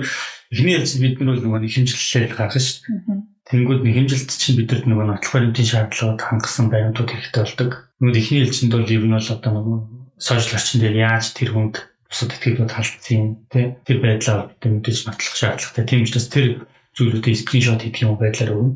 Эхний 0.51 0.75
ялцад 0.75 0.99
бид 0.99 1.15
нар 1.23 1.39
бол 1.39 1.43
нөгөө 1.47 1.71
хэмжлэлээр 1.71 2.35
гаргана 2.35 2.59
шүү 2.59 2.83
дээ. 2.83 3.19
Тэнгүүд 3.47 3.81
нэг 3.87 3.95
хэмжилт 3.95 4.31
чинь 4.35 4.59
бидэд 4.59 4.83
нөгөө 4.83 5.07
нотлох 5.07 5.31
баримтын 5.31 5.67
шаардлагууд 5.67 6.19
хангасан 6.19 6.67
баримтууд 6.67 7.07
хэрэгтэй 7.07 7.43
болдог. 7.43 7.71
Нөгөө 8.03 8.19
эхний 8.19 8.43
ялцанд 8.43 8.71
бол 8.75 8.91
ер 8.91 9.03
нь 9.07 9.15
бол 9.15 9.31
одоо 9.31 9.51
нөгөө 9.55 9.79
сошиал 10.19 10.55
орчин 10.59 10.79
дээр 10.83 10.97
яаж 11.07 11.25
тэр 11.31 11.49
хүнд 11.55 11.75
бусад 12.11 12.35
этгээдүүд 12.35 12.71
халдсан 12.71 13.23
тий 13.47 13.65
тэр 13.87 13.97
байдлаа 14.03 14.51
бид 14.51 14.63
мэдээж 14.67 14.99
нотлох 15.07 15.35
шаардлагатай. 15.39 15.83
Тийм 15.87 16.03
учраас 16.03 16.27
тэр 16.27 16.67
зүйлүүдээ 16.99 17.35
скриншот 17.39 17.81
хийх 17.87 18.03
юм 18.03 18.19
байдлаар 18.19 18.51
өгнө. 18.51 18.75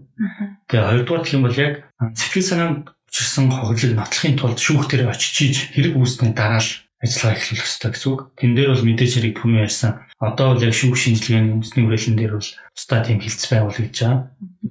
Тэгээ 0.72 0.88
хоёрдугаар 0.88 1.24
гэх 1.28 1.36
юм 1.36 1.44
бол 1.44 1.60
яг 1.60 1.74
сэтгэл 2.16 2.48
санаанд 2.48 2.96
учирсан 3.12 3.52
хохирлыг 3.52 4.00
нотлохын 4.00 4.40
тулд 4.40 4.60
шүүх 4.64 4.88
дээр 4.88 5.12
очиж 5.12 5.36
ийж 5.44 5.58
хэрэг 5.76 6.00
үүснэ 6.00 6.32
дараа 6.32 6.64
л 6.64 6.72
ажиллагаа 7.04 7.36
эхлүүлэх 7.36 7.68
ёстой 7.68 7.92
гэсэн 7.92 8.10
үг. 8.16 8.22
Тэн 8.40 8.52
дээр 8.56 8.72
бол 8.72 8.88
мэдээж 8.88 9.12
хэрэг 9.20 9.34
түрүү 9.36 9.60
ярьсан. 9.68 9.92
Одоо 10.26 10.48
бол 10.54 10.66
яг 10.66 10.74
шүүх 10.74 10.98
шинжилгээний 10.98 11.54
үндэсний 11.54 11.86
хүрээлэн 11.86 12.18
дээр 12.18 12.34
бол 12.38 12.50
тусдаа 12.74 13.00
тийм 13.06 13.20
хилцс 13.22 13.46
байгуулж 13.46 13.78
байгаа. 13.78 14.14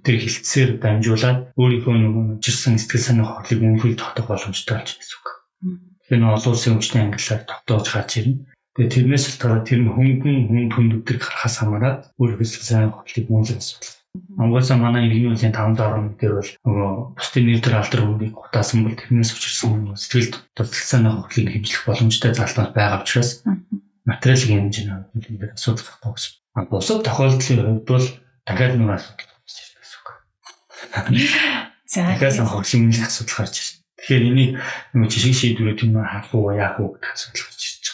Тэр 0.02 0.16
хилцсээр 0.18 0.70
дамжуулаад 0.82 1.38
өөрийнхөө 1.54 1.94
нөгөө 1.94 2.24
жирсэн 2.42 2.76
сэтгэл 2.82 3.06
санаа 3.06 3.26
хорлыг 3.38 3.60
үнэхээр 3.62 3.94
тогтоох 3.94 4.28
боломжтой 4.34 4.74
болж 4.82 4.90
гэсэн 4.98 5.16
үг. 5.16 5.28
Тэгэхээр 6.04 6.20
нөгөө 6.20 6.36
олон 6.36 6.52
улсын 6.52 6.74
өмчний 6.74 7.02
ангиллаар 7.06 7.42
тогтоож 7.46 7.86
гарч 7.88 8.10
ирнэ. 8.18 8.42
Тэгээ 8.74 8.92
тэрнээс 8.94 9.24
л 9.30 9.38
тараа 9.38 9.62
тэр 9.62 9.80
нь 9.86 9.94
хөнгөн 9.94 10.38
хүнд 10.50 10.70
хүнд 10.74 10.92
өдөр 11.00 11.18
гарахаас 11.22 11.56
хамаарат 11.62 12.00
өөрийнхөө 12.18 12.46
сэтгэл 12.50 12.70
санаа 12.74 12.90
хорлыг 12.90 13.26
үнэлэх 13.30 13.62
асуудал 13.62 13.94
Угаасаа 14.38 14.78
манай 14.78 15.06
иргэний 15.06 15.34
үеийн 15.34 15.54
510 15.54 16.18
дээр 16.18 16.34
бол 16.38 16.50
нөгөө 16.66 16.90
бусдын 17.18 17.46
нэрдэр 17.50 17.74
алдар 17.74 18.02
өмнөгийг 18.06 18.34
гутаасан 18.38 18.86
бол 18.86 18.94
тэрнээс 18.94 19.30
учирсан 19.34 19.90
сэтгэл 19.98 20.38
тоцлцааны 20.54 21.10
хохлыг 21.10 21.50
хэмжих 21.50 21.82
боломжтой 21.82 22.30
залтал 22.30 22.70
байгаа 22.70 23.02
учраас 23.02 23.42
материалын 24.04 24.68
хэмжээний 24.68 24.94
хувьд 25.12 25.56
асуудал 25.56 25.84
гарахгүй 25.84 26.12
гэсэн. 26.14 26.32
Бусад 26.70 27.04
тохиолдлын 27.04 27.60
хувьд 27.64 27.88
бол 27.88 28.06
дахиад 28.44 28.76
нэг 28.76 28.90
асуудал 28.92 29.28
гарч 29.32 29.56
ирэх 29.64 29.80
гэсэн 29.80 29.98
үг. 30.00 30.08
За 31.88 32.00
дахиад 32.04 32.36
нэг 32.36 32.48
хохлын 32.52 32.92
асуудал 32.92 33.36
гарч 33.40 33.56
ирнэ. 33.60 33.80
Тэгэхээр 34.04 34.24
энийг 34.28 34.50
нөгөө 34.92 35.08
жишг 35.08 35.34
шийдвэрүүд 35.40 35.80
юм 35.88 35.96
хаах 36.04 36.28
уу 36.36 36.52
яах 36.52 36.76
уу 36.76 36.92
гэх 37.00 37.16
асуудал 37.16 37.48
гарч 37.48 37.62
ирж 37.64 37.86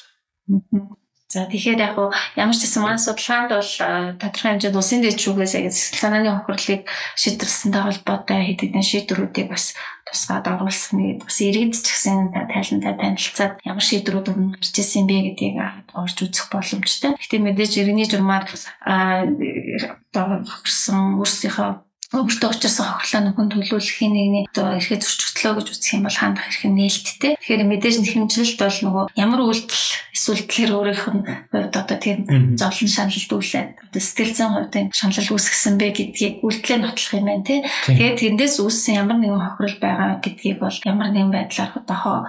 байгаа. 0.50 0.98
За 1.30 1.46
тэгэхээр 1.46 1.78
яг 1.78 1.94
ямар 2.34 2.56
ч 2.58 2.66
гэсэн 2.66 2.82
маань 2.82 2.98
судалгаанд 2.98 3.54
бол 3.54 3.70
тодорхой 4.18 4.50
хэмжээнд 4.50 4.74
улсын 4.74 4.98
дэд 4.98 5.14
шүүгээс 5.14 5.54
яг 5.62 5.70
санааны 5.70 6.34
хохирлыг 6.42 6.90
шийдвэрлсэнтэй 7.14 7.82
холбоотой 7.86 8.40
хэд 8.50 8.60
хэдэн 8.66 8.82
шийдвэрүүдийг 8.82 9.46
бас 9.54 9.78
тусгаад 10.10 10.46
оруулсан 10.50 11.22
бас 11.22 11.38
иргэд 11.40 11.74
ч 11.78 11.86
гэсэн 11.86 12.34
тайлантай 12.34 12.94
танилцаад 12.98 13.52
ямар 13.64 13.84
шийдвэрүүд 13.86 14.30
өмнө 14.30 14.58
гарч 14.58 14.74
ирсэн 14.74 15.06
бэ 15.06 15.16
гэдгийг 15.32 15.56
орж 15.94 16.16
үзэх 16.20 16.50
боломжтой. 16.50 17.14
Гэтэ 17.16 17.38
мэдээж 17.38 17.72
иргэний 17.78 18.10
журмаар 18.10 18.44
одоо 18.84 20.26
хохирсон 20.44 21.22
өөрсдийнхөө 21.22 21.89
өөртөө 22.10 22.50
учирсан 22.50 22.86
хохирлоо 22.90 23.22
нөхөн 23.22 23.48
төлөвлөхийн 23.54 24.10
нэгний 24.10 24.44
одоо 24.50 24.74
эрхээ 24.74 24.98
зөрчигдлөө 24.98 25.52
гэж 25.62 25.66
үзэх 25.70 25.94
юм 25.94 26.02
бол 26.10 26.18
хандах 26.18 26.50
эрх 26.50 26.62
нь 26.66 26.74
нээлттэй. 26.74 27.38
Тэгэхээр 27.38 27.70
мэдээж 27.70 27.96
нэхэмжлэлт 28.02 28.58
бол 28.58 28.78
нөгөө 28.82 29.04
ямар 29.14 29.40
үйлдэл 29.46 29.86
эсвэл 30.10 30.42
тэр 30.50 30.70
өөрийнх 30.74 31.06
нь 31.06 31.22
хувьд 31.54 31.74
одоо 31.78 31.98
тийм 32.02 32.18
зовлон 32.58 32.90
шаналлд 32.90 33.30
үлээд 33.30 33.70
одоо 33.78 34.02
сэтгэл 34.02 34.34
зүйн 34.34 34.54
хувьд 34.58 34.74
шанал 34.90 35.30
үүсгэсэн 35.38 35.74
бэ 35.78 35.86
гэдгийг 35.94 36.34
үйлдэлээ 36.42 36.78
нотлох 36.82 37.14
юм 37.14 37.26
байна 37.30 37.46
тий. 37.46 37.60
Тэгээд 37.86 38.18
тэндээс 38.18 38.56
үүссэн 38.58 38.98
ямар 38.98 39.18
нэгэн 39.22 39.38
хохирол 39.46 39.78
байгаа 39.78 40.10
гэдгийг 40.18 40.58
бол 40.58 40.76
ямар 40.82 41.08
нэгэн 41.14 41.30
байдлаар 41.30 41.72
одоо 41.78 42.26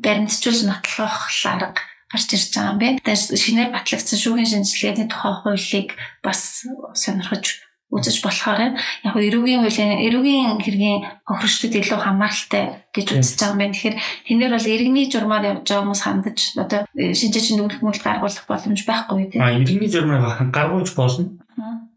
баримтжуулж 0.00 0.60
нотлох 0.64 1.28
арга 1.44 1.76
гарч 2.08 2.28
ирж 2.32 2.56
байгаа 2.56 2.72
юм 2.72 2.80
байна. 2.80 2.98
Тэгээд 3.04 3.36
шинээр 3.36 3.70
батлагдсан 3.76 4.16
шүүхийн 4.16 4.50
шинжилгээний 4.64 5.08
тухай 5.12 5.34
хуулийг 5.44 5.88
бас 6.24 6.64
сонирхож 6.96 7.60
үзэж 7.94 8.16
болохоор 8.26 8.60
яг 8.74 9.14
эрүүгийн 9.14 9.62
хуулийн 9.62 9.92
эрүүгийн 10.10 10.58
хэргийн 10.58 10.98
хохирчдод 11.22 11.74
илүү 11.78 11.98
хамааралтай 12.02 12.64
гэж 12.90 13.06
үзэж 13.14 13.38
байгаа 13.38 13.54
юм 13.54 13.60
байна. 13.62 13.74
Тэгэхээр 13.74 13.96
тэндэр 14.26 14.52
бол 14.54 14.72
иргэний 14.74 15.06
журмаар 15.06 15.44
явж 15.46 15.62
байгаа 15.62 15.82
хүмүүс 15.86 16.02
хандаж 16.02 16.38
одоо 16.58 16.80
э, 16.98 17.14
шинжээч 17.14 17.46
нүгэл 17.54 17.86
мүлд 17.86 18.02
гаргуулах 18.02 18.46
боломж 18.50 18.80
байхгүй 18.82 19.30
тийм. 19.30 19.40
А 19.42 19.54
иргэний 19.54 19.90
журмаар 19.90 20.50
гаргуулж 20.50 20.90
болно. 20.98 21.38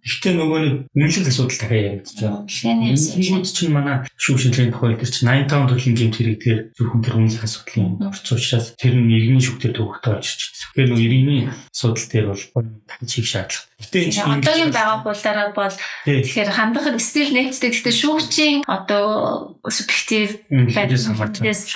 Гэхдээ 0.07 0.33
нөгөө 0.39 0.59
нэг 0.95 1.11
үнэлэх 1.11 1.27
асуудал 1.27 1.59
дахиад 1.59 2.07
жаа. 2.15 2.47
Дэлгэний 2.47 2.95
Энэ 2.95 3.43
чинь 3.43 3.75
манай 3.75 4.07
шүүх 4.15 4.39
шинжилгээний 4.39 4.71
тухай 4.71 4.95
дээр 4.95 5.11
чинь 5.11 5.27
85 5.27 5.67
төрлийн 5.67 5.97
гэмт 5.99 6.15
хэрэгдгээр 6.15 6.59
зөвхөн 6.79 7.03
тэр 7.03 7.15
үнэлэх 7.19 7.43
асуудлын 7.43 8.07
орц 8.07 8.27
учраас 8.31 8.71
тэр 8.79 8.95
нь 8.95 9.11
иргэний 9.11 9.43
шүгтэр 9.43 9.75
төвөгтэй 9.75 10.11
болж 10.15 10.27
байна. 10.31 10.55
Тэгэхээр 10.63 10.89
нөгөө 10.95 11.05
иргэний 11.11 11.41
асуудал 11.51 12.07
дээр 12.07 12.27
бол 12.31 12.67
дахиж 12.87 13.11
хийх 13.19 13.27
шаардлага. 13.27 13.67
Гэтэ 13.77 14.09
одоогийн 14.25 14.73
байгаа 14.73 15.05
булаараа 15.05 15.53
бол 15.53 15.75
тэгэхээр 16.01 16.49
хандах 16.49 16.89
стил 16.97 17.29
нэттэй 17.29 17.69
гэхдээ 17.69 17.93
шүүгчийн 17.93 18.65
одоо 18.65 19.53
субъектив 19.69 20.41
байдлаас 20.49 21.05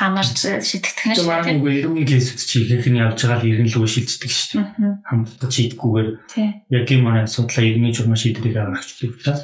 хамаарч 0.02 0.66
шийдэгдэх 0.66 1.06
нь 1.06 1.16
шүү. 1.22 1.30
Маргаан 1.30 1.62
үгүй 1.62 1.86
иргэн 1.86 2.10
кейсүүд 2.10 2.42
чи 2.42 2.58
ихэнх 2.66 2.90
нь 2.90 3.02
явж 3.06 3.22
байгаа 3.22 3.46
л 3.46 3.50
иргэн 3.54 3.70
лөө 3.70 3.86
шилждэг 3.86 4.32
шүү 4.34 4.66
дээ. 4.66 4.98
Хамтдаа 5.14 5.50
шийдгүүгээр 5.54 6.10
яг 6.74 6.88
юм 6.90 7.06
аа 7.06 7.22
асуудлаа 7.30 7.70
иргэний 7.70 7.94
журмаа 7.94 8.18
авах 8.18 8.82
хэрэгтэй 8.82 9.10
учраас 9.14 9.42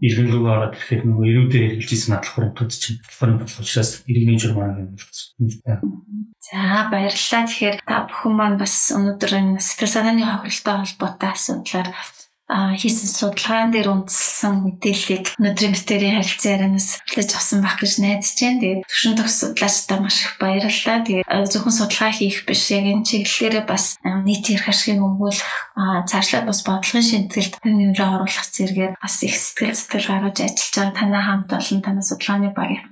иргэн 0.00 0.28
рүү 0.32 0.44
ороод 0.48 0.74
ирэхэд 0.80 1.04
нөгөө 1.04 1.26
ирүүдээр 1.28 1.64
хэрэгжижсэн 1.76 2.16
надлахын 2.16 2.56
тулд 2.56 2.72
чинь 2.80 2.96
платформ 3.04 3.44
болох 3.44 3.60
учраас 3.60 4.00
иргэний 4.08 4.40
журмаа 4.40 4.72
юм 4.72 4.96
байна. 4.96 5.84
За 6.40 6.88
баярлалаа. 6.88 7.44
Тэгэхээр 7.44 7.76
та 7.84 8.08
бүхэн 8.08 8.32
маань 8.32 8.56
бас 8.56 8.88
өнөөдөр 8.96 9.32
энэ 9.38 9.60
сэтгэл 9.60 9.92
санааны 9.92 10.24
хохиролтой 10.24 10.76
холбоотой 10.82 11.30
асуудлаар 11.36 11.89
хийсэн 12.50 13.06
судалгаан 13.06 13.70
дээр 13.70 13.94
үндэслэн 13.94 14.66
мэдээллийг 14.66 15.38
өнөөдрийн 15.38 15.74
битэрийн 15.74 16.16
харилцан 16.18 16.50
ярианаас 16.58 16.88
хүлээж 17.06 17.30
авсан 17.38 17.62
байх 17.62 17.78
гэж 17.78 17.92
найдаж 18.02 18.34
байна. 18.34 18.58
Тэгээд 18.58 18.82
төвшин 18.90 19.14
төгс 19.14 19.36
судлаачдаа 19.38 19.98
маш 20.02 20.16
их 20.26 20.34
баярлалаа. 20.42 20.98
Тэгээд 21.06 21.30
зөвхөн 21.30 21.78
судалгаа 21.78 22.10
хийх 22.10 22.38
биш 22.50 22.62
яг 22.74 22.86
энэ 22.90 23.06
чиглэлээр 23.06 23.66
бас 23.70 23.84
нийт 24.02 24.50
эрх 24.50 24.66
ашигыг 24.66 24.98
өмгөөлөх 24.98 25.52
цаашлаад 26.10 26.46
бас 26.50 26.60
бодлогын 26.66 27.06
шинжилгэлд 27.06 27.54
нэмрээ 27.62 28.08
оруулах 28.18 28.46
зэрэгээр 28.50 28.92
бас 28.98 29.14
их 29.22 29.34
сэтгэл 29.38 29.78
зүтгэл 29.78 30.10
гаргаж 30.10 30.36
ажиллаж 30.42 30.74
байгаа 30.74 30.98
танай 30.98 31.22
хамт 31.22 31.50
олон 31.54 31.80
танай 31.86 32.02
судалгааны 32.02 32.50
багийн 32.50 32.89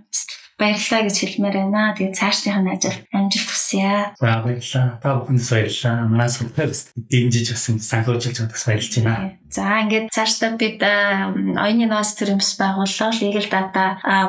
баярлалаа 0.58 1.06
гэж 1.06 1.16
хэлмээр 1.22 1.56
байна. 1.70 1.94
Тэгээд 1.94 2.18
цаашдынх 2.18 2.58
нь 2.58 2.72
ажил 2.74 2.98
амжилт 3.14 3.48
хүсье. 3.48 4.10
За 4.18 4.42
баярлалаа. 4.42 4.98
Та 4.98 5.08
бүхэнд 5.22 5.42
баярлалаа. 5.46 5.96
Манаас 6.10 6.34
хүртэл 6.42 6.74
дэмжиж 6.98 7.46
бас 7.54 7.64
санхүүжилж 7.70 8.34
чадах 8.34 8.58
баярлж 8.58 8.92
байна. 8.98 9.38
За 9.48 9.64
ингээд 9.86 10.10
цаашдаа 10.10 10.58
бид 10.58 10.82
оюуны 10.82 11.86
нөөц 11.88 12.10
төрөмс 12.18 12.58
байгууллага 12.58 13.16
Legal 13.22 13.46
Data 13.48 13.84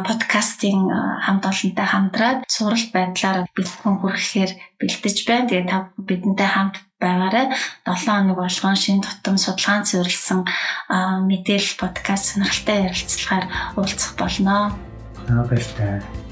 подкастын 0.05 0.79
хамт 1.25 1.43
олонтой 1.49 1.87
хамтраад 1.89 2.39
сурал 2.47 2.85
байдлаар 2.93 3.49
бэлтгэн 3.57 3.95
хүрэхээр 3.99 4.51
бэлдэж 4.79 5.17
байна. 5.25 5.49
Тэгээд 5.49 5.67
та 5.67 5.91
бидэнтэй 5.97 6.47
хамт 6.47 6.77
байгаарай. 7.01 7.51
7 7.83 8.05
хоног 8.05 8.37
болгон 8.37 8.75
шинэ 8.75 9.03
тутам 9.03 9.35
судалгаан 9.39 9.83
зөвөрлсөн 9.87 10.45
мэдээлэл 11.27 11.79
подкаст 11.79 12.35
сонирхолтой 12.35 12.91
ярилцлагаар 12.91 13.45
уулзах 13.75 14.13
болно. 14.19 14.88
Баярлалаа. 15.29 16.28